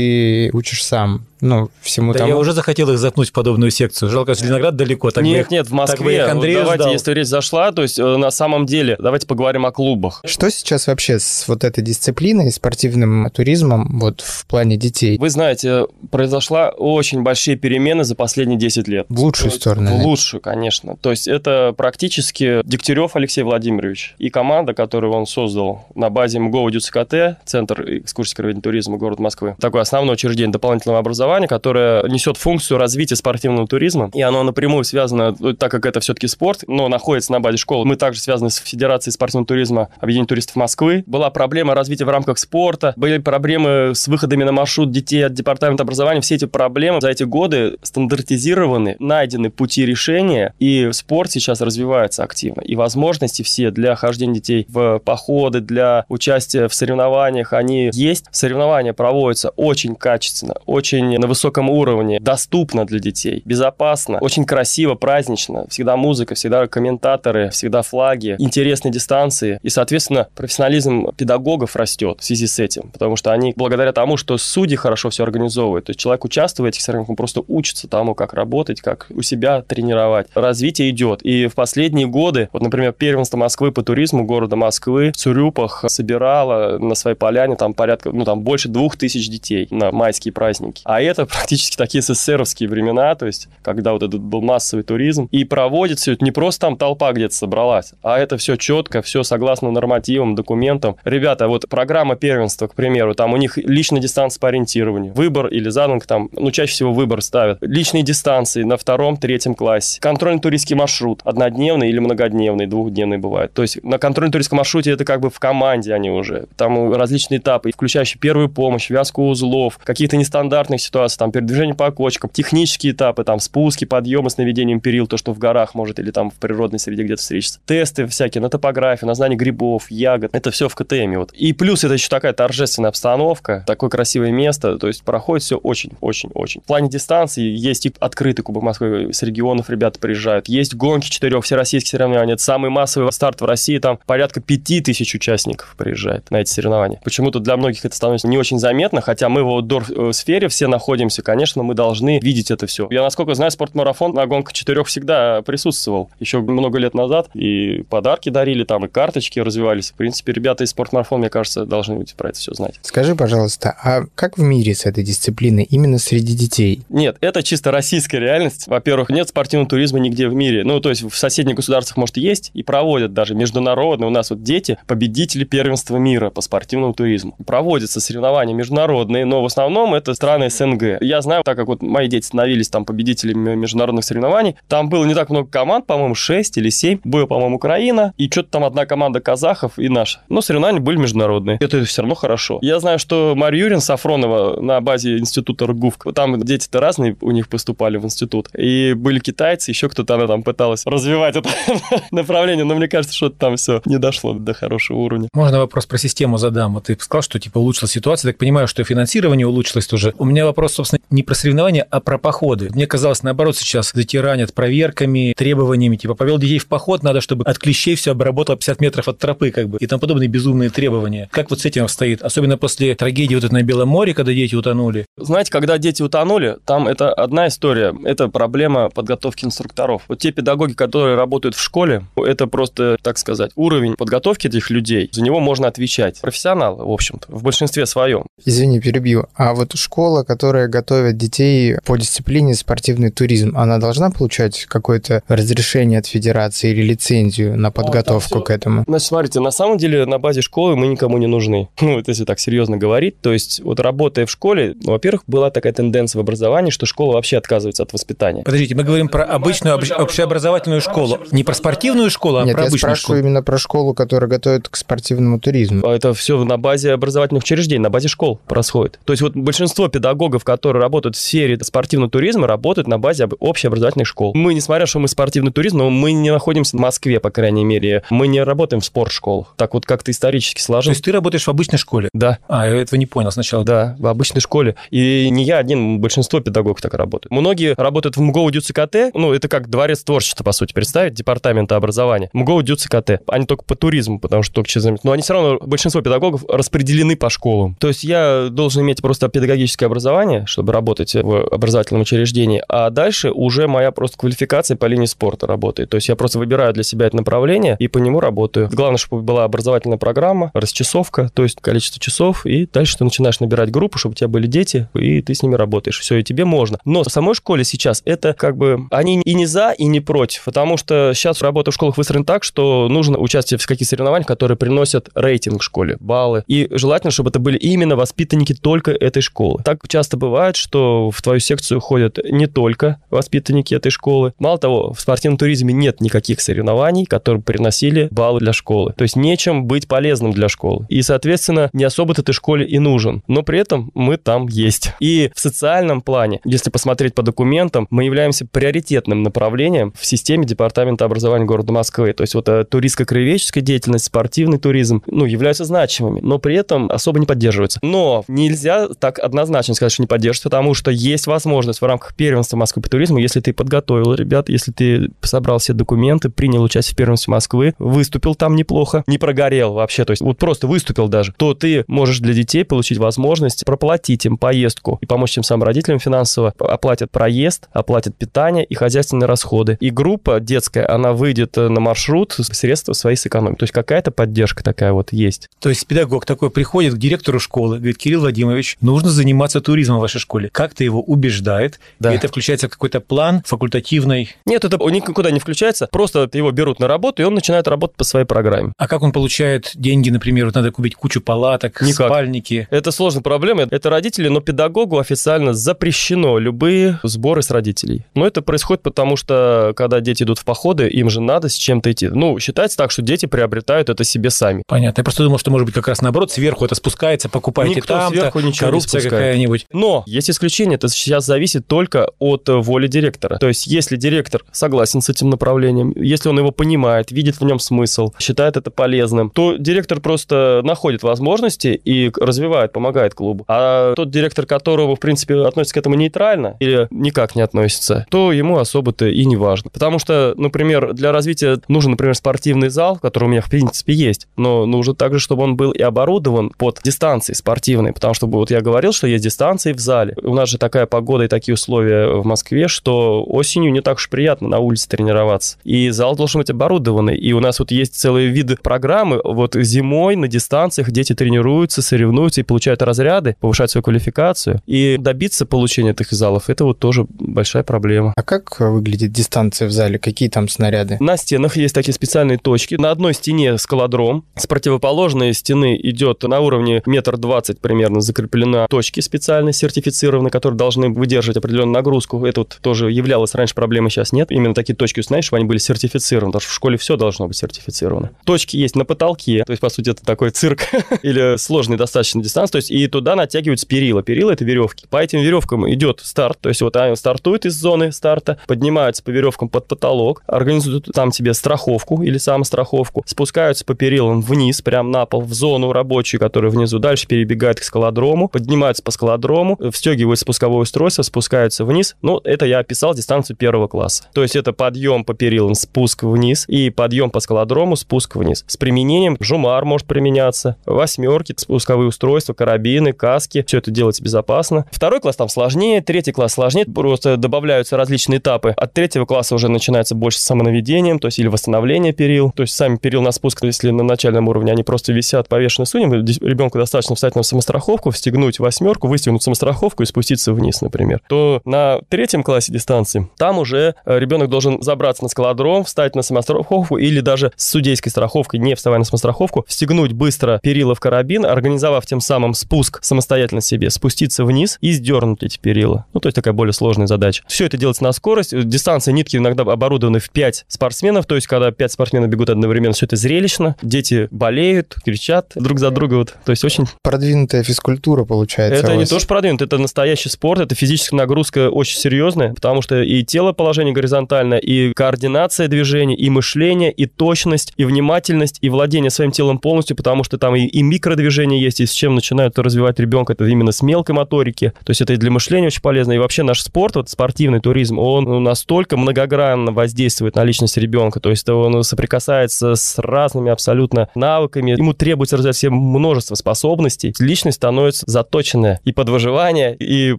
учишь 0.52 0.84
сам 0.84 1.26
ну, 1.42 1.70
всему 1.80 2.12
да 2.12 2.20
тому. 2.20 2.30
я 2.30 2.36
уже 2.36 2.52
захотел 2.52 2.88
их 2.90 2.98
запнуть 2.98 3.30
в 3.30 3.32
подобную 3.32 3.72
секцию. 3.72 4.10
Жалко, 4.10 4.34
что 4.34 4.44
Ленинград 4.44 4.76
далеко. 4.76 5.10
Так 5.10 5.24
нет, 5.24 5.46
их, 5.46 5.50
нет, 5.50 5.66
в 5.66 5.70
так 5.70 5.72
бы 5.72 5.76
Москве. 5.76 6.16
их 6.16 6.22
Вот 6.22 6.30
Андрею 6.30 6.60
давайте, 6.60 6.82
сдал. 6.84 6.92
если 6.92 7.12
речь 7.12 7.26
зашла, 7.26 7.72
то 7.72 7.82
есть 7.82 7.98
э, 7.98 8.16
на 8.16 8.30
самом 8.30 8.64
деле, 8.64 8.96
давайте 9.00 9.26
поговорим 9.26 9.66
о 9.66 9.72
клубах. 9.72 10.22
Что 10.24 10.50
сейчас 10.50 10.86
вообще 10.86 11.18
с 11.18 11.48
вот 11.48 11.64
этой 11.64 11.82
дисциплиной, 11.82 12.52
спортивным 12.52 13.28
туризмом, 13.30 13.98
вот 13.98 14.20
в 14.20 14.46
плане 14.46 14.76
детей? 14.76 15.18
Вы 15.18 15.30
знаете, 15.30 15.86
произошла 16.12 16.70
очень 16.70 17.22
большие 17.22 17.56
перемены 17.56 18.04
за 18.04 18.14
последние 18.14 18.58
10 18.58 18.86
лет. 18.86 19.06
В 19.08 19.20
лучшую 19.20 19.50
сторону, 19.50 19.98
В 19.98 20.06
лучшую, 20.06 20.40
конечно. 20.40 20.96
То 21.00 21.10
есть 21.10 21.26
это 21.26 21.74
практически 21.76 22.60
Дегтярев 22.64 23.16
Алексей 23.16 23.42
Владимирович 23.42 24.14
и 24.18 24.30
команда, 24.30 24.74
которую 24.74 25.12
он 25.12 25.26
создал 25.26 25.86
на 25.96 26.08
базе 26.08 26.38
МГО 26.38 26.70
ДЮЦКТ, 26.70 27.14
Центр 27.44 27.82
экскурсий 27.98 28.36
кроведения 28.36 28.62
туризма 28.62 28.96
город 28.96 29.18
Москвы. 29.18 29.56
Такое 29.60 29.82
основное 29.82 30.14
учреждение 30.14 30.52
дополнительного 30.52 31.00
образования, 31.00 31.31
которое 31.48 32.06
несет 32.08 32.36
функцию 32.36 32.78
развития 32.78 33.16
спортивного 33.16 33.66
туризма. 33.66 34.10
И 34.14 34.22
оно 34.22 34.42
напрямую 34.42 34.84
связано, 34.84 35.34
ну, 35.38 35.52
так 35.54 35.70
как 35.70 35.86
это 35.86 36.00
все-таки 36.00 36.26
спорт, 36.26 36.64
но 36.66 36.88
находится 36.88 37.32
на 37.32 37.40
базе 37.40 37.56
школы. 37.56 37.84
Мы 37.86 37.96
также 37.96 38.20
связаны 38.20 38.50
с 38.50 38.56
Федерацией 38.56 39.12
спортивного 39.12 39.46
туризма 39.46 39.88
Объединения 40.00 40.28
туристов 40.28 40.56
Москвы. 40.56 41.04
Была 41.06 41.30
проблема 41.30 41.74
развития 41.74 42.04
в 42.04 42.10
рамках 42.10 42.38
спорта, 42.38 42.92
были 42.96 43.18
проблемы 43.18 43.92
с 43.94 44.08
выходами 44.08 44.44
на 44.44 44.52
маршрут 44.52 44.90
детей 44.90 45.24
от 45.24 45.34
департамента 45.34 45.82
образования. 45.82 46.20
Все 46.20 46.34
эти 46.34 46.44
проблемы 46.44 47.00
за 47.00 47.10
эти 47.10 47.24
годы 47.24 47.78
стандартизированы, 47.82 48.96
найдены 48.98 49.50
пути 49.50 49.86
решения, 49.86 50.54
и 50.58 50.90
спорт 50.92 51.30
сейчас 51.30 51.60
развивается 51.60 52.22
активно. 52.22 52.60
И 52.60 52.76
возможности 52.76 53.42
все 53.42 53.70
для 53.70 53.94
хождения 53.94 54.34
детей 54.34 54.66
в 54.68 54.98
походы, 54.98 55.60
для 55.60 56.04
участия 56.08 56.68
в 56.68 56.74
соревнованиях, 56.74 57.52
они 57.52 57.90
есть. 57.92 58.26
Соревнования 58.30 58.92
проводятся 58.92 59.50
очень 59.50 59.94
качественно, 59.94 60.54
очень 60.66 61.16
на 61.22 61.28
высоком 61.28 61.70
уровне, 61.70 62.18
доступно 62.20 62.84
для 62.84 62.98
детей, 62.98 63.42
безопасно, 63.44 64.18
очень 64.18 64.44
красиво, 64.44 64.96
празднично. 64.96 65.66
Всегда 65.68 65.96
музыка, 65.96 66.34
всегда 66.34 66.66
комментаторы, 66.66 67.50
всегда 67.50 67.82
флаги, 67.82 68.34
интересные 68.38 68.90
дистанции. 68.90 69.60
И, 69.62 69.68
соответственно, 69.68 70.26
профессионализм 70.34 71.12
педагогов 71.16 71.76
растет 71.76 72.18
в 72.20 72.24
связи 72.24 72.48
с 72.48 72.58
этим, 72.58 72.90
потому 72.92 73.14
что 73.14 73.30
они, 73.30 73.54
благодаря 73.56 73.92
тому, 73.92 74.16
что 74.16 74.36
судьи 74.36 74.76
хорошо 74.76 75.10
все 75.10 75.22
организовывают, 75.22 75.86
то 75.86 75.90
есть 75.90 76.00
человек 76.00 76.24
участвует 76.24 76.66
в 76.66 76.68
этих 76.74 76.82
соревнованиях, 76.82 77.10
он 77.10 77.16
просто 77.16 77.42
учится 77.46 77.86
тому, 77.86 78.14
как 78.16 78.34
работать, 78.34 78.80
как 78.80 79.06
у 79.10 79.22
себя 79.22 79.62
тренировать. 79.62 80.26
Развитие 80.34 80.90
идет. 80.90 81.22
И 81.22 81.46
в 81.46 81.54
последние 81.54 82.08
годы, 82.08 82.48
вот, 82.52 82.62
например, 82.62 82.92
первенство 82.92 83.36
Москвы 83.36 83.70
по 83.70 83.82
туризму 83.82 84.24
города 84.24 84.56
Москвы 84.56 85.12
в 85.12 85.16
Цурюпах 85.16 85.84
собирало 85.86 86.78
на 86.78 86.96
своей 86.96 87.16
поляне 87.16 87.54
там 87.54 87.74
порядка, 87.74 88.10
ну, 88.10 88.24
там 88.24 88.40
больше 88.40 88.68
двух 88.68 88.96
тысяч 88.96 89.28
детей 89.28 89.68
на 89.70 89.92
майские 89.92 90.32
праздники. 90.32 90.82
А 90.84 91.00
это 91.00 91.11
практически 91.26 91.76
такие 91.76 92.02
СССРовские 92.02 92.68
времена, 92.68 93.14
то 93.14 93.26
есть, 93.26 93.48
когда 93.62 93.92
вот 93.92 94.02
этот 94.02 94.20
был 94.20 94.40
массовый 94.40 94.84
туризм. 94.84 95.28
И 95.30 95.44
проводит 95.44 95.98
все 95.98 96.12
это 96.12 96.24
не 96.24 96.30
просто 96.30 96.62
там 96.62 96.76
толпа 96.76 97.12
где-то 97.12 97.34
собралась, 97.34 97.92
а 98.02 98.18
это 98.18 98.36
все 98.36 98.56
четко, 98.56 99.02
все 99.02 99.22
согласно 99.22 99.70
нормативам, 99.70 100.34
документам. 100.34 100.96
Ребята, 101.04 101.48
вот 101.48 101.68
программа 101.68 102.16
первенства, 102.16 102.66
к 102.66 102.74
примеру, 102.74 103.14
там 103.14 103.32
у 103.32 103.36
них 103.36 103.56
личная 103.56 104.00
дистанция 104.00 104.40
по 104.40 104.48
ориентированию, 104.48 105.12
выбор 105.12 105.46
или 105.48 105.68
заданка 105.68 106.06
там, 106.06 106.28
ну, 106.32 106.50
чаще 106.50 106.72
всего 106.72 106.92
выбор 106.92 107.22
ставят. 107.22 107.58
Личные 107.60 108.02
дистанции 108.02 108.62
на 108.62 108.76
втором, 108.76 109.16
третьем 109.16 109.54
классе. 109.54 110.00
Контрольно-туристский 110.00 110.76
маршрут, 110.76 111.20
однодневный 111.24 111.88
или 111.88 111.98
многодневный, 111.98 112.66
двухдневный 112.66 113.18
бывает. 113.18 113.52
То 113.52 113.62
есть 113.62 113.82
на 113.82 113.98
контрольно-туристском 113.98 114.58
маршруте 114.58 114.90
это 114.90 115.04
как 115.04 115.20
бы 115.20 115.30
в 115.30 115.38
команде 115.38 115.94
они 115.94 116.10
уже. 116.10 116.46
Там 116.56 116.92
различные 116.92 117.38
этапы, 117.38 117.72
включающие 117.72 118.20
первую 118.20 118.48
помощь, 118.48 118.90
вязку 118.90 119.28
узлов, 119.28 119.78
какие-то 119.82 120.16
нестандартных 120.16 120.80
ситуаций 120.80 120.91
ситуации, 120.92 121.16
там 121.16 121.32
передвижение 121.32 121.74
по 121.74 121.90
кочкам, 121.90 122.30
технические 122.30 122.92
этапы, 122.92 123.24
там 123.24 123.40
спуски, 123.40 123.86
подъемы 123.86 124.28
с 124.28 124.36
наведением 124.36 124.80
перил, 124.80 125.06
то, 125.06 125.16
что 125.16 125.32
в 125.32 125.38
горах 125.38 125.74
может 125.74 125.98
или 125.98 126.10
там 126.10 126.30
в 126.30 126.34
природной 126.34 126.78
среде 126.78 127.02
где-то 127.02 127.22
встретиться. 127.22 127.60
Тесты 127.64 128.06
всякие 128.06 128.42
на 128.42 128.50
топографию, 128.50 129.08
на 129.08 129.14
знание 129.14 129.38
грибов, 129.38 129.90
ягод. 129.90 130.34
Это 130.34 130.50
все 130.50 130.68
в 130.68 130.74
КТМ. 130.74 131.14
Вот. 131.16 131.32
И 131.32 131.54
плюс 131.54 131.82
это 131.84 131.94
еще 131.94 132.08
такая 132.08 132.34
торжественная 132.34 132.90
обстановка, 132.90 133.64
такое 133.66 133.88
красивое 133.88 134.30
место. 134.30 134.78
То 134.78 134.86
есть 134.86 135.02
проходит 135.02 135.44
все 135.44 135.56
очень-очень-очень. 135.56 136.60
В 136.60 136.64
плане 136.64 136.90
дистанции 136.90 137.42
есть 137.42 137.86
и 137.86 137.92
открытый 137.98 138.44
Кубок 138.44 138.62
Москвы, 138.62 139.10
с 139.12 139.22
регионов 139.22 139.70
ребята 139.70 139.98
приезжают. 139.98 140.48
Есть 140.48 140.74
гонки 140.74 141.08
четырех 141.08 141.44
всероссийских 141.44 141.90
соревнований. 141.90 142.34
Это 142.34 142.42
самый 142.42 142.70
массовый 142.70 143.10
старт 143.12 143.40
в 143.40 143.44
России. 143.44 143.78
Там 143.78 143.98
порядка 144.06 144.40
пяти 144.40 144.80
тысяч 144.80 145.14
участников 145.14 145.74
приезжает 145.78 146.30
на 146.30 146.36
эти 146.36 146.50
соревнования. 146.50 147.00
Почему-то 147.02 147.38
для 147.38 147.56
многих 147.56 147.84
это 147.84 147.96
становится 147.96 148.28
не 148.28 148.36
очень 148.36 148.58
заметно, 148.58 149.00
хотя 149.00 149.28
мы 149.28 149.42
в 149.42 149.48
аутдор-сфере 149.48 150.48
все 150.48 150.66
находимся, 150.66 150.81
конечно, 151.22 151.62
мы 151.62 151.74
должны 151.74 152.20
видеть 152.20 152.50
это 152.50 152.66
все. 152.66 152.88
Я, 152.90 153.02
насколько 153.02 153.34
знаю, 153.34 153.50
спортмарафон 153.50 154.14
на 154.14 154.26
гонках 154.26 154.52
четырех 154.52 154.86
всегда 154.86 155.42
присутствовал. 155.42 156.10
Еще 156.20 156.40
много 156.40 156.78
лет 156.78 156.94
назад. 156.94 157.28
И 157.34 157.84
подарки 157.88 158.28
дарили 158.28 158.64
там, 158.64 158.84
и 158.84 158.88
карточки 158.88 159.38
развивались. 159.38 159.90
В 159.90 159.94
принципе, 159.94 160.32
ребята 160.32 160.64
из 160.64 160.70
спортмарафона, 160.70 161.20
мне 161.20 161.30
кажется, 161.30 161.64
должны 161.64 161.96
быть 161.96 162.14
про 162.14 162.30
это 162.30 162.38
все 162.38 162.52
знать. 162.54 162.74
Скажи, 162.82 163.14
пожалуйста, 163.14 163.76
а 163.82 164.02
как 164.14 164.38
в 164.38 164.42
мире 164.42 164.74
с 164.74 164.86
этой 164.86 165.04
дисциплиной 165.04 165.64
именно 165.64 165.98
среди 165.98 166.34
детей? 166.34 166.82
Нет, 166.88 167.16
это 167.20 167.42
чисто 167.42 167.70
российская 167.70 168.18
реальность. 168.18 168.66
Во-первых, 168.66 169.10
нет 169.10 169.28
спортивного 169.28 169.68
туризма 169.68 169.98
нигде 169.98 170.28
в 170.28 170.34
мире. 170.34 170.64
Ну, 170.64 170.80
то 170.80 170.90
есть 170.90 171.02
в 171.02 171.14
соседних 171.16 171.56
государствах, 171.56 171.96
может, 171.96 172.16
есть, 172.16 172.50
и 172.54 172.62
проводят 172.62 173.12
даже 173.12 173.34
международные. 173.34 174.08
У 174.08 174.10
нас 174.10 174.30
вот 174.30 174.42
дети, 174.42 174.78
победители 174.86 175.44
первенства 175.44 175.96
мира 175.96 176.30
по 176.30 176.40
спортивному 176.40 176.94
туризму. 176.94 177.36
Проводятся 177.46 178.00
соревнования 178.00 178.54
международные, 178.54 179.24
но 179.24 179.42
в 179.42 179.46
основном 179.46 179.94
это 179.94 180.14
страны 180.14 180.50
СНГ. 180.50 180.71
Я 181.00 181.20
знаю, 181.22 181.42
так 181.44 181.56
как 181.56 181.66
вот 181.66 181.82
мои 181.82 182.08
дети 182.08 182.26
становились 182.26 182.68
там 182.68 182.84
победителями 182.84 183.54
международных 183.54 184.04
соревнований, 184.04 184.56
там 184.68 184.88
было 184.88 185.04
не 185.04 185.14
так 185.14 185.30
много 185.30 185.48
команд, 185.48 185.86
по-моему, 185.86 186.14
6 186.14 186.58
или 186.58 186.70
7. 186.70 187.00
Было, 187.04 187.26
по-моему, 187.26 187.56
Украина, 187.56 188.12
и 188.16 188.28
что-то 188.30 188.50
там 188.50 188.64
одна 188.64 188.86
команда 188.86 189.20
казахов 189.20 189.78
и 189.78 189.88
наша. 189.88 190.20
Но 190.28 190.40
соревнования 190.40 190.80
были 190.80 190.96
международные. 190.96 191.58
Это 191.60 191.84
все 191.84 192.02
равно 192.02 192.14
хорошо. 192.14 192.58
Я 192.62 192.80
знаю, 192.80 192.98
что 192.98 193.34
Мария 193.36 193.64
Юрин 193.64 193.80
Сафронова 193.80 194.60
на 194.60 194.80
базе 194.80 195.18
института 195.18 195.66
РГУФ, 195.66 195.98
там 196.14 196.40
дети-то 196.42 196.80
разные 196.80 197.16
у 197.20 197.30
них 197.30 197.48
поступали 197.48 197.96
в 197.96 198.04
институт. 198.04 198.48
И 198.56 198.94
были 198.94 199.18
китайцы, 199.18 199.70
еще 199.70 199.88
кто-то 199.88 200.14
она 200.14 200.26
там 200.26 200.42
пыталась 200.42 200.84
развивать 200.86 201.36
это 201.36 201.48
направление, 202.10 202.64
но 202.64 202.74
мне 202.74 202.88
кажется, 202.88 203.14
что 203.14 203.30
там 203.30 203.56
все 203.56 203.82
не 203.84 203.98
дошло 203.98 204.34
до 204.34 204.54
хорошего 204.54 204.98
уровня. 204.98 205.28
Можно 205.34 205.58
вопрос 205.58 205.86
про 205.86 205.98
систему 205.98 206.38
задам? 206.38 206.74
Вот 206.74 206.84
ты 206.84 206.96
сказал, 206.98 207.22
что 207.22 207.38
типа 207.38 207.58
улучшилась 207.58 207.92
ситуация, 207.92 208.32
так 208.32 208.38
понимаю, 208.38 208.68
что 208.68 208.84
финансирование 208.84 209.46
улучшилось 209.46 209.86
тоже. 209.86 210.14
У 210.18 210.24
меня 210.24 210.44
вопрос, 210.44 210.61
собственно, 210.68 211.00
не 211.10 211.22
про 211.22 211.34
соревнования, 211.34 211.86
а 211.90 212.00
про 212.00 212.18
походы. 212.18 212.70
Мне 212.70 212.86
казалось, 212.86 213.22
наоборот, 213.22 213.56
сейчас 213.56 213.92
затиранят 213.94 214.54
проверками, 214.54 215.34
требованиями, 215.36 215.96
типа 215.96 216.14
повел 216.14 216.38
детей 216.38 216.58
в 216.58 216.66
поход, 216.66 217.02
надо, 217.02 217.20
чтобы 217.20 217.44
от 217.44 217.58
клещей 217.58 217.94
все 217.94 218.12
обработало 218.12 218.56
50 218.56 218.80
метров 218.80 219.08
от 219.08 219.18
тропы, 219.18 219.50
как 219.50 219.68
бы, 219.68 219.78
и 219.78 219.86
там 219.86 220.00
подобные 220.00 220.28
безумные 220.28 220.70
требования. 220.70 221.28
Как 221.32 221.50
вот 221.50 221.60
с 221.60 221.64
этим 221.64 221.88
стоит? 221.88 222.22
Особенно 222.22 222.56
после 222.58 222.94
трагедии 222.94 223.34
вот 223.34 223.44
этой 223.44 223.52
на 223.52 223.62
Белом 223.62 223.88
море, 223.88 224.14
когда 224.14 224.32
дети 224.32 224.54
утонули. 224.54 225.06
Знаете, 225.16 225.50
когда 225.50 225.78
дети 225.78 226.02
утонули, 226.02 226.56
там 226.64 226.88
это 226.88 227.12
одна 227.12 227.48
история, 227.48 227.94
это 228.04 228.28
проблема 228.28 228.90
подготовки 228.90 229.44
инструкторов. 229.44 230.02
Вот 230.08 230.18
те 230.18 230.32
педагоги, 230.32 230.72
которые 230.72 231.16
работают 231.16 231.54
в 231.54 231.60
школе, 231.60 232.04
это 232.16 232.46
просто, 232.46 232.96
так 233.02 233.18
сказать, 233.18 233.52
уровень 233.54 233.94
подготовки 233.94 234.46
этих 234.48 234.70
людей, 234.70 235.08
за 235.12 235.22
него 235.22 235.40
можно 235.40 235.68
отвечать. 235.68 236.20
Профессионалы, 236.20 236.84
в 236.84 236.90
общем-то, 236.90 237.26
в 237.28 237.42
большинстве 237.42 237.86
своем. 237.86 238.26
Извини, 238.44 238.80
перебью. 238.80 239.26
А 239.34 239.54
вот 239.54 239.74
школа, 239.74 240.22
которая 240.22 240.51
готовит 240.68 241.16
детей 241.16 241.76
по 241.84 241.96
дисциплине 241.96 242.54
спортивный 242.54 243.10
туризм, 243.10 243.56
она 243.56 243.78
должна 243.78 244.10
получать 244.10 244.64
какое-то 244.66 245.22
разрешение 245.28 245.98
от 245.98 246.06
федерации 246.06 246.70
или 246.70 246.82
лицензию 246.82 247.56
на 247.58 247.70
подготовку 247.70 248.40
к 248.40 248.50
этому? 248.50 248.84
Значит, 248.86 249.08
смотрите, 249.08 249.40
на 249.40 249.50
самом 249.50 249.78
деле 249.78 250.06
на 250.06 250.18
базе 250.18 250.40
школы 250.42 250.76
мы 250.76 250.86
никому 250.86 251.18
не 251.18 251.26
нужны. 251.26 251.68
Ну, 251.82 251.96
вот 251.96 252.06
если 252.08 252.24
так 252.24 252.38
серьезно 252.38 252.76
говорить. 252.76 253.20
То 253.20 253.32
есть, 253.32 253.60
вот 253.60 253.80
работая 253.80 254.24
в 254.24 254.30
школе, 254.30 254.74
ну, 254.82 254.92
во-первых, 254.92 255.24
была 255.26 255.50
такая 255.50 255.72
тенденция 255.72 256.20
в 256.20 256.22
образовании, 256.22 256.70
что 256.70 256.86
школа 256.86 257.14
вообще 257.14 257.36
отказывается 257.38 257.82
от 257.82 257.92
воспитания. 257.92 258.42
Подождите, 258.44 258.74
мы 258.76 258.84
говорим 258.84 259.08
про 259.08 259.24
обычную 259.24 259.74
об- 259.74 259.82
общеобразовательную 259.98 260.80
школу. 260.80 261.18
Не 261.32 261.42
про 261.44 261.54
спортивную 261.54 262.10
школу, 262.10 262.38
а 262.38 262.44
Нет, 262.44 262.54
про 262.54 262.62
я 262.62 262.68
обычную 262.68 262.78
спрашиваю 262.96 263.16
школу. 263.18 263.18
именно 263.18 263.42
про 263.42 263.58
школу, 263.58 263.94
которая 263.94 264.30
готовит 264.30 264.68
к 264.68 264.76
спортивному 264.76 265.40
туризму. 265.40 265.86
А 265.86 265.94
Это 265.94 266.14
все 266.14 266.42
на 266.44 266.56
базе 266.56 266.92
образовательных 266.92 267.42
учреждений, 267.42 267.80
на 267.82 267.90
базе 267.90 268.08
школ 268.08 268.40
происходит. 268.46 269.00
То 269.04 269.12
есть 269.12 269.22
вот 269.22 269.34
большинство 269.34 269.88
педагогов, 269.88 270.41
которые 270.44 270.80
работают 270.82 271.16
в 271.16 271.20
сфере 271.20 271.58
спортивного 271.62 272.10
туризма, 272.10 272.46
работают 272.46 272.88
на 272.88 272.98
базе 272.98 273.24
об- 273.24 273.34
общеобразовательных 273.40 274.06
школ. 274.08 274.32
Мы, 274.34 274.54
несмотря, 274.54 274.86
что 274.86 274.98
мы 274.98 275.08
спортивный 275.08 275.52
туризм, 275.52 275.78
но 275.78 275.90
мы 275.90 276.12
не 276.12 276.30
находимся 276.30 276.76
в 276.76 276.80
Москве, 276.80 277.20
по 277.20 277.30
крайней 277.30 277.64
мере. 277.64 278.02
Мы 278.10 278.26
не 278.28 278.42
работаем 278.42 278.80
в 278.80 278.84
спортшколах. 278.84 279.54
Так 279.56 279.74
вот 279.74 279.84
как-то 279.86 280.10
исторически 280.10 280.58
То 280.60 280.64
сложилось. 280.66 280.96
есть 280.96 281.04
ты 281.04 281.12
работаешь 281.12 281.44
в 281.44 281.48
обычной 281.48 281.78
школе? 281.78 282.08
Да, 282.12 282.38
А, 282.48 282.66
я 282.66 282.76
этого 282.76 282.98
не 282.98 283.06
понял 283.06 283.30
сначала. 283.30 283.64
да, 283.64 283.96
в 283.98 284.06
обычной 284.06 284.40
школе. 284.40 284.76
И 284.90 285.28
не 285.30 285.44
я 285.44 285.58
один, 285.58 286.00
большинство 286.00 286.40
педагогов 286.40 286.80
так 286.80 286.94
работают. 286.94 287.30
Многие 287.32 287.74
работают 287.76 288.16
в 288.16 288.20
МГОУ 288.20 288.50
ДЮЦКТ, 288.50 288.96
ну, 289.14 289.32
это 289.32 289.48
как 289.48 289.68
дворец 289.68 290.02
творчества, 290.02 290.44
по 290.44 290.52
сути, 290.52 290.72
представить, 290.72 291.14
департамента 291.14 291.76
образования. 291.76 292.30
МГОУ 292.32 292.62
ДЮЦКТ. 292.62 293.20
Они 293.28 293.46
только 293.46 293.64
по 293.64 293.74
туризму, 293.74 294.18
потому 294.18 294.42
что 294.42 294.54
только 294.54 294.68
через... 294.70 294.84
Но 295.02 295.12
они 295.12 295.22
все 295.22 295.34
равно, 295.34 295.58
большинство 295.60 296.00
педагогов 296.00 296.44
распределены 296.48 297.16
по 297.16 297.30
школам. 297.30 297.76
То 297.80 297.88
есть 297.88 298.04
я 298.04 298.48
должен 298.50 298.82
иметь 298.82 299.00
просто 299.02 299.28
педагогическое 299.28 299.86
образование, 299.86 300.31
чтобы 300.46 300.72
работать 300.72 301.14
в 301.14 301.46
образовательном 301.48 302.02
учреждении, 302.02 302.62
а 302.68 302.90
дальше 302.90 303.30
уже 303.30 303.68
моя 303.68 303.90
просто 303.90 304.18
квалификация 304.18 304.76
по 304.76 304.86
линии 304.86 305.06
спорта 305.06 305.46
работает. 305.46 305.90
То 305.90 305.96
есть 305.96 306.08
я 306.08 306.16
просто 306.16 306.38
выбираю 306.38 306.72
для 306.72 306.82
себя 306.82 307.06
это 307.06 307.16
направление 307.16 307.76
и 307.78 307.88
по 307.88 307.98
нему 307.98 308.20
работаю. 308.20 308.68
Главное, 308.72 308.98
чтобы 308.98 309.22
была 309.22 309.44
образовательная 309.44 309.98
программа, 309.98 310.50
расчасовка, 310.54 311.30
то 311.34 311.42
есть 311.42 311.60
количество 311.60 312.00
часов, 312.00 312.46
и 312.46 312.66
дальше 312.72 312.98
ты 312.98 313.04
начинаешь 313.04 313.40
набирать 313.40 313.70
группу, 313.70 313.98
чтобы 313.98 314.12
у 314.12 314.16
тебя 314.16 314.28
были 314.28 314.46
дети, 314.46 314.88
и 314.94 315.22
ты 315.22 315.34
с 315.34 315.42
ними 315.42 315.54
работаешь. 315.54 315.98
Все, 315.98 316.16
и 316.16 316.24
тебе 316.24 316.44
можно. 316.44 316.78
Но 316.84 317.02
в 317.02 317.08
самой 317.08 317.34
школе 317.34 317.64
сейчас 317.64 318.02
это 318.04 318.34
как 318.34 318.56
бы 318.56 318.86
они 318.90 319.20
и 319.20 319.34
не 319.34 319.46
за, 319.46 319.72
и 319.72 319.84
не 319.84 320.00
против, 320.00 320.44
потому 320.44 320.76
что 320.76 321.12
сейчас 321.14 321.42
работа 321.42 321.70
в 321.70 321.74
школах 321.74 321.96
выстроена 321.96 322.24
так, 322.24 322.44
что 322.44 322.88
нужно 322.88 323.18
участие 323.18 323.58
в 323.58 323.66
каких 323.66 323.86
соревнованиях, 323.88 324.26
которые 324.26 324.56
приносят 324.56 325.08
рейтинг 325.14 325.62
школе, 325.62 325.96
баллы. 326.00 326.44
И 326.46 326.68
желательно, 326.70 327.10
чтобы 327.10 327.30
это 327.30 327.38
были 327.38 327.58
именно 327.58 327.96
воспитанники 327.96 328.54
только 328.54 328.90
этой 328.90 329.22
школы. 329.22 329.62
Так 329.64 329.86
часто 329.88 330.16
бывает, 330.22 330.56
что 330.56 331.10
в 331.10 331.20
твою 331.20 331.40
секцию 331.40 331.80
ходят 331.80 332.18
не 332.24 332.46
только 332.46 332.98
воспитанники 333.10 333.74
этой 333.74 333.90
школы. 333.90 334.32
Мало 334.38 334.56
того, 334.58 334.92
в 334.92 335.00
спортивном 335.00 335.36
туризме 335.36 335.74
нет 335.74 336.00
никаких 336.00 336.40
соревнований, 336.40 337.04
которые 337.04 337.42
приносили 337.42 338.08
баллы 338.10 338.40
для 338.40 338.52
школы. 338.52 338.94
То 338.96 339.02
есть 339.02 339.16
нечем 339.16 339.64
быть 339.64 339.88
полезным 339.88 340.32
для 340.32 340.48
школы. 340.48 340.86
И, 340.88 341.02
соответственно, 341.02 341.70
не 341.72 341.84
особо 341.84 342.14
ты 342.14 342.32
школе 342.32 342.66
и 342.66 342.78
нужен. 342.78 343.22
Но 343.26 343.42
при 343.42 343.58
этом 343.58 343.90
мы 343.94 344.16
там 344.16 344.46
есть. 344.46 344.92
И 345.00 345.30
в 345.34 345.40
социальном 345.40 346.00
плане, 346.02 346.40
если 346.44 346.70
посмотреть 346.70 347.14
по 347.14 347.22
документам, 347.22 347.88
мы 347.90 348.04
являемся 348.04 348.46
приоритетным 348.46 349.22
направлением 349.22 349.92
в 349.98 350.06
системе 350.06 350.44
Департамента 350.44 351.04
образования 351.04 351.44
города 351.44 351.72
Москвы. 351.72 352.12
То 352.12 352.22
есть 352.22 352.34
вот 352.34 352.48
э, 352.48 352.64
туристско-краеведческая 352.64 353.60
деятельность, 353.60 354.04
спортивный 354.04 354.58
туризм, 354.58 355.02
ну, 355.06 355.24
являются 355.24 355.64
значимыми, 355.64 356.20
но 356.20 356.38
при 356.38 356.54
этом 356.54 356.90
особо 356.90 357.18
не 357.18 357.26
поддерживаются. 357.26 357.80
Но 357.82 358.24
нельзя 358.28 358.88
так 358.88 359.18
однозначно 359.18 359.74
сказать, 359.74 359.92
что 359.92 360.01
не 360.02 360.06
поддерживаются, 360.06 360.50
потому 360.50 360.74
что 360.74 360.90
есть 360.90 361.26
возможность 361.26 361.80
в 361.80 361.84
рамках 361.84 362.14
первенства 362.14 362.56
Москвы 362.56 362.82
по 362.82 362.90
туризму, 362.90 363.18
если 363.18 363.40
ты 363.40 363.52
подготовил 363.52 364.14
ребят, 364.14 364.48
если 364.48 364.72
ты 364.72 365.10
собрал 365.22 365.58
все 365.58 365.72
документы, 365.72 366.28
принял 366.28 366.62
участие 366.62 366.94
в 366.94 366.96
первенстве 366.96 367.32
Москвы, 367.32 367.74
выступил 367.78 368.34
там 368.34 368.56
неплохо, 368.56 369.04
не 369.06 369.18
прогорел 369.18 369.72
вообще, 369.72 370.04
то 370.04 370.10
есть 370.10 370.22
вот 370.22 370.38
просто 370.38 370.66
выступил 370.66 371.08
даже, 371.08 371.32
то 371.36 371.54
ты 371.54 371.84
можешь 371.86 372.20
для 372.20 372.34
детей 372.34 372.64
получить 372.64 372.98
возможность 372.98 373.64
проплатить 373.64 374.26
им 374.26 374.36
поездку 374.36 374.98
и 375.00 375.06
помочь 375.06 375.32
тем 375.32 375.42
самым 375.42 375.64
родителям 375.64 375.98
финансово, 375.98 376.54
оплатят 376.58 377.10
проезд, 377.10 377.68
оплатят 377.72 378.16
питание 378.16 378.64
и 378.64 378.74
хозяйственные 378.74 379.26
расходы. 379.26 379.76
И 379.80 379.90
группа 379.90 380.40
детская, 380.40 380.86
она 380.88 381.12
выйдет 381.12 381.56
э, 381.56 381.68
на 381.68 381.80
маршрут, 381.80 382.32
средства 382.32 382.92
свои 382.92 383.16
сэкономит. 383.16 383.58
То 383.58 383.64
есть 383.64 383.72
какая-то 383.72 384.10
поддержка 384.10 384.62
такая 384.62 384.92
вот 384.92 385.12
есть. 385.12 385.48
То 385.60 385.68
есть 385.68 385.86
педагог 385.86 386.26
такой 386.26 386.50
приходит 386.50 386.94
к 386.94 386.98
директору 386.98 387.38
школы, 387.40 387.76
говорит, 387.76 387.98
Кирилл 387.98 388.20
Владимирович, 388.20 388.76
нужно 388.80 389.10
заниматься 389.10 389.60
туризмом 389.60 389.91
в 389.98 390.00
вашей 390.00 390.20
школе. 390.20 390.48
Как-то 390.52 390.84
его 390.84 391.00
убеждает, 391.02 391.80
Да. 391.98 392.12
и 392.12 392.16
это 392.16 392.28
включается 392.28 392.68
в 392.68 392.70
какой-то 392.70 393.00
план 393.00 393.42
факультативный. 393.46 394.34
Нет, 394.46 394.64
это 394.64 394.76
никуда 394.90 395.30
не 395.30 395.40
включается, 395.40 395.88
просто 395.90 396.28
его 396.32 396.50
берут 396.50 396.80
на 396.80 396.88
работу, 396.88 397.22
и 397.22 397.24
он 397.24 397.34
начинает 397.34 397.68
работать 397.68 397.96
по 397.96 398.04
своей 398.04 398.26
программе. 398.26 398.72
А 398.76 398.88
как 398.88 399.02
он 399.02 399.12
получает 399.12 399.72
деньги, 399.74 400.10
например, 400.10 400.46
вот 400.46 400.54
надо 400.54 400.70
купить 400.70 400.94
кучу 400.94 401.20
палаток, 401.20 401.80
Никак. 401.82 402.06
спальники? 402.08 402.68
Это 402.70 402.90
сложная 402.90 403.22
проблема, 403.22 403.66
это 403.70 403.90
родители, 403.90 404.28
но 404.28 404.40
педагогу 404.40 404.98
официально 404.98 405.54
запрещено 405.54 406.38
любые 406.38 406.98
сборы 407.02 407.42
с 407.42 407.50
родителей. 407.50 408.04
Но 408.14 408.26
это 408.26 408.42
происходит 408.42 408.82
потому, 408.82 409.16
что 409.16 409.72
когда 409.76 410.00
дети 410.00 410.22
идут 410.22 410.38
в 410.38 410.44
походы, 410.44 410.88
им 410.88 411.10
же 411.10 411.20
надо 411.20 411.48
с 411.48 411.54
чем-то 411.54 411.90
идти. 411.92 412.08
Ну, 412.08 412.38
считается 412.38 412.76
так, 412.76 412.90
что 412.90 413.02
дети 413.02 413.26
приобретают 413.26 413.88
это 413.88 414.04
себе 414.04 414.30
сами. 414.30 414.62
Понятно. 414.66 415.00
Я 415.00 415.04
просто 415.04 415.24
думал, 415.24 415.38
что 415.38 415.50
может 415.50 415.66
быть 415.66 415.74
как 415.74 415.88
раз 415.88 416.00
наоборот, 416.02 416.30
сверху 416.30 416.64
это 416.64 416.74
спускается, 416.74 417.28
покупайте 417.28 417.76
Никто 417.76 417.94
там-то, 417.98 418.18
сверху 418.20 418.40
ничего 418.40 418.66
коррупция 418.66 419.02
какая-нибудь. 419.02 419.66
Но 419.82 420.04
есть 420.06 420.30
исключение, 420.30 420.76
это 420.76 420.88
сейчас 420.88 421.26
зависит 421.26 421.66
только 421.66 422.08
от 422.20 422.48
э, 422.48 422.54
воли 422.54 422.86
директора. 422.86 423.38
То 423.38 423.48
есть, 423.48 423.66
если 423.66 423.96
директор 423.96 424.44
согласен 424.52 425.00
с 425.00 425.08
этим 425.08 425.28
направлением, 425.28 425.92
если 425.96 426.28
он 426.28 426.38
его 426.38 426.52
понимает, 426.52 427.10
видит 427.10 427.40
в 427.40 427.44
нем 427.44 427.58
смысл, 427.58 428.12
считает 428.20 428.56
это 428.56 428.70
полезным, 428.70 429.30
то 429.30 429.56
директор 429.56 429.98
просто 429.98 430.60
находит 430.62 431.02
возможности 431.02 431.80
и 431.84 432.12
развивает, 432.16 432.72
помогает 432.72 433.14
клубу. 433.14 433.44
А 433.48 433.94
тот 433.96 434.10
директор, 434.10 434.46
которого, 434.46 434.94
в 434.94 435.00
принципе, 435.00 435.34
относится 435.34 435.74
к 435.74 435.78
этому 435.78 435.96
нейтрально 435.96 436.56
или 436.60 436.86
никак 436.92 437.34
не 437.34 437.42
относится, 437.42 438.06
то 438.08 438.30
ему 438.30 438.58
особо-то 438.58 439.08
и 439.08 439.24
не 439.24 439.34
важно. 439.34 439.68
Потому 439.70 439.98
что, 439.98 440.34
например, 440.36 440.92
для 440.92 441.10
развития 441.10 441.58
нужен, 441.66 441.90
например, 441.90 442.14
спортивный 442.14 442.68
зал, 442.68 442.98
который 442.98 443.24
у 443.24 443.28
меня, 443.28 443.40
в 443.40 443.50
принципе, 443.50 443.94
есть, 443.94 444.28
но 444.36 444.64
нужно 444.64 444.94
также, 444.94 445.18
чтобы 445.18 445.42
он 445.42 445.56
был 445.56 445.72
и 445.72 445.82
оборудован 445.82 446.50
под 446.50 446.78
дистанции 446.84 447.32
спортивные, 447.32 447.92
потому 447.92 448.14
что 448.14 448.28
вот 448.28 448.52
я 448.52 448.60
говорил, 448.60 448.92
что 448.92 449.08
есть 449.08 449.24
дистанции 449.24 449.71
в 449.76 449.80
зале. 449.80 450.16
У 450.22 450.34
нас 450.34 450.48
же 450.48 450.58
такая 450.58 450.86
погода 450.86 451.24
и 451.24 451.28
такие 451.28 451.54
условия 451.54 452.06
в 452.06 452.24
Москве, 452.24 452.68
что 452.68 453.24
осенью 453.24 453.72
не 453.72 453.80
так 453.80 453.96
уж 453.96 454.08
приятно 454.08 454.48
на 454.48 454.58
улице 454.58 454.88
тренироваться. 454.88 455.58
И 455.64 455.90
зал 455.90 456.16
должен 456.16 456.40
быть 456.40 456.50
оборудованный. 456.50 457.16
И 457.16 457.32
у 457.32 457.40
нас 457.40 457.58
вот 457.58 457.70
есть 457.70 457.94
целые 457.94 458.28
виды 458.28 458.56
программы. 458.56 459.20
Вот 459.24 459.54
зимой 459.54 460.16
на 460.16 460.28
дистанциях 460.28 460.90
дети 460.90 461.14
тренируются, 461.14 461.82
соревнуются 461.82 462.40
и 462.40 462.44
получают 462.44 462.82
разряды, 462.82 463.36
повышают 463.40 463.70
свою 463.70 463.82
квалификацию. 463.82 464.60
И 464.66 464.96
добиться 464.98 465.46
получения 465.46 465.90
этих 465.90 466.10
залов– 466.10 466.44
это 466.50 466.64
вот 466.64 466.78
тоже 466.78 467.06
большая 467.08 467.62
проблема. 467.62 468.12
А 468.16 468.22
как 468.22 468.60
выглядит 468.60 469.12
дистанция 469.12 469.68
в 469.68 469.72
зале? 469.72 469.98
Какие 469.98 470.28
там 470.28 470.48
снаряды? 470.48 470.96
На 471.00 471.16
стенах 471.16 471.56
есть 471.56 471.74
такие 471.74 471.94
специальные 471.94 472.38
точки. 472.38 472.74
На 472.74 472.90
одной 472.90 473.14
стене 473.14 473.58
скалодром. 473.58 474.24
С 474.36 474.46
противоположной 474.46 475.32
стены 475.34 475.78
идет 475.82 476.22
на 476.22 476.40
уровне 476.40 476.82
метр 476.86 477.16
двадцать 477.16 477.60
примерно 477.60 478.00
закреплена 478.00 478.66
точки 478.68 479.00
специально 479.00 479.52
сертифицированные, 479.62 480.30
которые 480.30 480.58
должны 480.58 480.88
выдерживать 480.88 481.36
определенную 481.36 481.74
нагрузку. 481.74 482.24
Это 482.26 482.40
вот 482.40 482.58
тоже 482.60 482.90
являлось 482.90 483.34
раньше 483.34 483.54
проблемой, 483.54 483.90
сейчас 483.90 484.12
нет. 484.12 484.30
Именно 484.32 484.54
такие 484.54 484.74
точки 484.74 485.00
установить, 485.00 485.24
чтобы 485.24 485.38
они 485.38 485.46
были 485.46 485.58
сертифицированы, 485.58 486.32
потому 486.32 486.40
что 486.40 486.50
в 486.50 486.54
школе 486.54 486.76
все 486.76 486.96
должно 486.96 487.28
быть 487.28 487.36
сертифицировано. 487.36 488.10
Точки 488.24 488.56
есть 488.56 488.74
на 488.74 488.84
потолке, 488.84 489.44
то 489.44 489.52
есть, 489.52 489.60
по 489.60 489.68
сути, 489.68 489.90
это 489.90 490.04
такой 490.04 490.30
цирк 490.30 490.62
или 491.02 491.36
сложный 491.36 491.76
достаточно 491.76 492.22
дистанция, 492.22 492.52
то 492.52 492.56
есть, 492.56 492.70
и 492.70 492.86
туда 492.88 493.14
натягиваются 493.14 493.66
перила. 493.66 494.02
Перила— 494.02 494.30
это 494.32 494.44
веревки. 494.44 494.86
По 494.90 494.96
этим 494.96 495.20
веревкам 495.20 495.72
идет 495.72 496.00
старт, 496.02 496.38
то 496.40 496.48
есть, 496.48 496.60
вот 496.60 496.74
они 496.76 496.96
стартуют 496.96 497.46
из 497.46 497.54
зоны 497.54 497.92
старта, 497.92 498.38
поднимаются 498.48 499.02
по 499.04 499.10
веревкам 499.10 499.48
под 499.48 499.68
потолок, 499.68 500.22
организуют 500.26 500.88
там 500.92 501.12
тебе 501.12 501.34
страховку 501.34 502.02
или 502.02 502.18
самостраховку, 502.18 503.04
спускаются 503.06 503.64
по 503.64 503.74
перилам 503.74 504.22
вниз, 504.22 504.60
прямо 504.60 504.90
на 504.90 505.06
пол, 505.06 505.20
в 505.20 505.32
зону 505.32 505.72
рабочую, 505.72 506.20
которая 506.20 506.50
внизу, 506.50 506.78
дальше 506.78 507.06
перебегают 507.06 507.60
к 507.60 507.62
скалодрому, 507.62 508.28
поднимаются 508.28 508.82
по 508.82 508.90
скалодрому, 508.90 509.51
встегивают 509.70 510.18
спусковое 510.18 510.62
устройство, 510.62 511.02
спускаются 511.02 511.64
вниз. 511.64 511.96
Ну, 512.02 512.20
это 512.24 512.46
я 512.46 512.58
описал 512.58 512.94
дистанцию 512.94 513.36
первого 513.36 513.68
класса. 513.68 514.04
То 514.12 514.22
есть 514.22 514.36
это 514.36 514.52
подъем 514.52 515.04
по 515.04 515.14
перилам, 515.14 515.54
спуск 515.54 516.02
вниз 516.02 516.44
и 516.48 516.70
подъем 516.70 517.10
по 517.10 517.20
скалодрому, 517.20 517.76
спуск 517.76 518.16
вниз. 518.16 518.44
С 518.46 518.56
применением 518.56 519.16
жумар 519.20 519.64
может 519.64 519.86
применяться, 519.86 520.56
восьмерки, 520.66 521.34
спусковые 521.36 521.88
устройства, 521.88 522.32
карабины, 522.32 522.92
каски. 522.92 523.44
Все 523.46 523.58
это 523.58 523.70
делается 523.70 524.02
безопасно. 524.02 524.66
Второй 524.70 525.00
класс 525.00 525.16
там 525.16 525.28
сложнее, 525.28 525.80
третий 525.80 526.12
класс 526.12 526.34
сложнее, 526.34 526.66
просто 526.66 527.16
добавляются 527.16 527.76
различные 527.76 528.18
этапы. 528.18 528.50
От 528.56 528.72
третьего 528.72 529.04
класса 529.04 529.34
уже 529.34 529.48
начинается 529.48 529.94
больше 529.94 530.20
самонаведением, 530.20 530.98
то 530.98 531.06
есть 531.08 531.18
или 531.18 531.28
восстановление 531.28 531.92
перил. 531.92 532.32
То 532.32 532.42
есть 532.42 532.54
сами 532.54 532.76
перил 532.76 533.02
на 533.02 533.12
спуск, 533.12 533.42
если 533.44 533.70
на 533.70 533.82
начальном 533.82 534.28
уровне 534.28 534.52
они 534.52 534.62
просто 534.62 534.92
висят 534.92 535.28
повешены 535.28 535.66
сунем, 535.66 535.92
ребенку 535.92 536.58
достаточно 536.58 536.94
встать 536.94 537.16
на 537.16 537.22
самостраховку, 537.22 537.90
встегнуть 537.90 538.38
восьмерку, 538.38 538.88
выстегнуть 538.88 539.22
самостраховку 539.22 539.41
и 539.42 539.84
спуститься 539.84 540.32
вниз, 540.32 540.60
например. 540.60 541.00
То 541.08 541.40
на 541.44 541.80
третьем 541.88 542.22
классе 542.22 542.52
дистанции 542.52 543.08
там 543.18 543.38
уже 543.38 543.74
э, 543.84 543.98
ребенок 543.98 544.28
должен 544.28 544.62
забраться 544.62 545.02
на 545.02 545.08
скалодром, 545.08 545.64
встать 545.64 545.94
на 545.94 546.02
самостраховку 546.02 546.78
или 546.78 547.00
даже 547.00 547.32
с 547.36 547.50
судейской 547.50 547.90
страховкой, 547.90 548.40
не 548.40 548.54
вставая 548.54 548.78
на 548.78 548.84
самостраховку, 548.84 549.44
стегнуть 549.48 549.92
быстро 549.92 550.40
перила 550.42 550.74
в 550.74 550.80
карабин, 550.80 551.24
организовав 551.24 551.86
тем 551.86 552.00
самым 552.00 552.34
спуск 552.34 552.82
самостоятельно 552.82 553.40
себе, 553.40 553.70
спуститься 553.70 554.24
вниз 554.24 554.58
и 554.60 554.72
сдернуть 554.72 555.22
эти 555.22 555.38
перила. 555.38 555.86
Ну, 555.92 556.00
то 556.00 556.08
есть 556.08 556.16
такая 556.16 556.34
более 556.34 556.52
сложная 556.52 556.86
задача. 556.86 557.22
Все 557.26 557.46
это 557.46 557.56
делается 557.56 557.84
на 557.84 557.92
скорость. 557.92 558.36
Дистанция 558.48 558.92
нитки 558.92 559.16
иногда 559.16 559.42
оборудованы 559.42 559.98
в 559.98 560.10
5 560.10 560.46
спортсменов, 560.48 561.06
то 561.06 561.14
есть 561.14 561.26
когда 561.26 561.50
5 561.50 561.72
спортсменов 561.72 562.08
бегут 562.08 562.30
одновременно, 562.30 562.74
все 562.74 562.86
это 562.86 562.96
зрелищно. 562.96 563.56
Дети 563.62 564.08
болеют, 564.10 564.76
кричат 564.84 565.32
друг 565.34 565.58
за 565.58 565.70
друга. 565.70 565.94
Вот. 565.94 566.14
То 566.24 566.30
есть 566.30 566.44
очень... 566.44 566.66
Продвинутая 566.82 567.42
физкультура 567.42 568.04
получается. 568.04 568.66
Это 568.66 568.76
не 568.76 568.86
то, 568.86 568.98
что 568.98 569.08
продвинутый, 569.32 569.46
это 569.46 569.58
настоящий 569.58 570.08
спорт, 570.08 570.40
это 570.40 570.54
физическая 570.54 570.98
нагрузка 570.98 571.50
очень 571.50 571.78
серьезная, 571.78 572.34
потому 572.34 572.62
что 572.62 572.82
и 572.82 573.02
тело 573.02 573.32
положение 573.32 573.74
горизонтально, 573.74 574.34
и 574.34 574.72
координация 574.72 575.48
движений, 575.48 575.94
и 575.94 576.10
мышление, 576.10 576.72
и 576.72 576.86
точность, 576.86 577.52
и 577.56 577.64
внимательность, 577.64 578.38
и 578.40 578.48
владение 578.48 578.90
своим 578.90 579.10
телом 579.10 579.38
полностью, 579.38 579.76
потому 579.76 580.04
что 580.04 580.18
там 580.18 580.36
и, 580.36 580.44
и 580.44 580.62
микродвижения 580.62 581.38
есть, 581.38 581.60
и 581.60 581.66
с 581.66 581.72
чем 581.72 581.94
начинают 581.94 582.38
развивать 582.38 582.78
ребенка, 582.78 583.12
это 583.12 583.24
именно 583.24 583.52
с 583.52 583.62
мелкой 583.62 583.94
моторики. 583.94 584.52
То 584.64 584.70
есть 584.70 584.80
это 584.80 584.92
и 584.92 584.96
для 584.96 585.10
мышления 585.10 585.48
очень 585.48 585.62
полезно. 585.62 585.92
И 585.92 585.98
вообще 585.98 586.22
наш 586.22 586.42
спорт, 586.42 586.76
вот 586.76 586.88
спортивный 586.88 587.40
туризм, 587.40 587.78
он 587.78 588.22
настолько 588.22 588.76
многогранно 588.76 589.52
воздействует 589.52 590.16
на 590.16 590.24
личность 590.24 590.56
ребенка. 590.56 591.00
То 591.00 591.10
есть 591.10 591.28
он 591.28 591.62
соприкасается 591.64 592.54
с 592.54 592.78
разными 592.78 593.30
абсолютно 593.30 593.88
навыками. 593.94 594.52
Ему 594.52 594.72
требуется 594.72 595.16
развивать 595.16 595.36
все 595.36 595.50
множество 595.50 596.14
способностей. 596.14 596.94
Личность 596.98 597.36
становится 597.36 597.84
заточенная 597.86 598.60
и 598.64 598.72
под 598.72 598.88
выживание, 599.12 599.54
и 599.54 599.94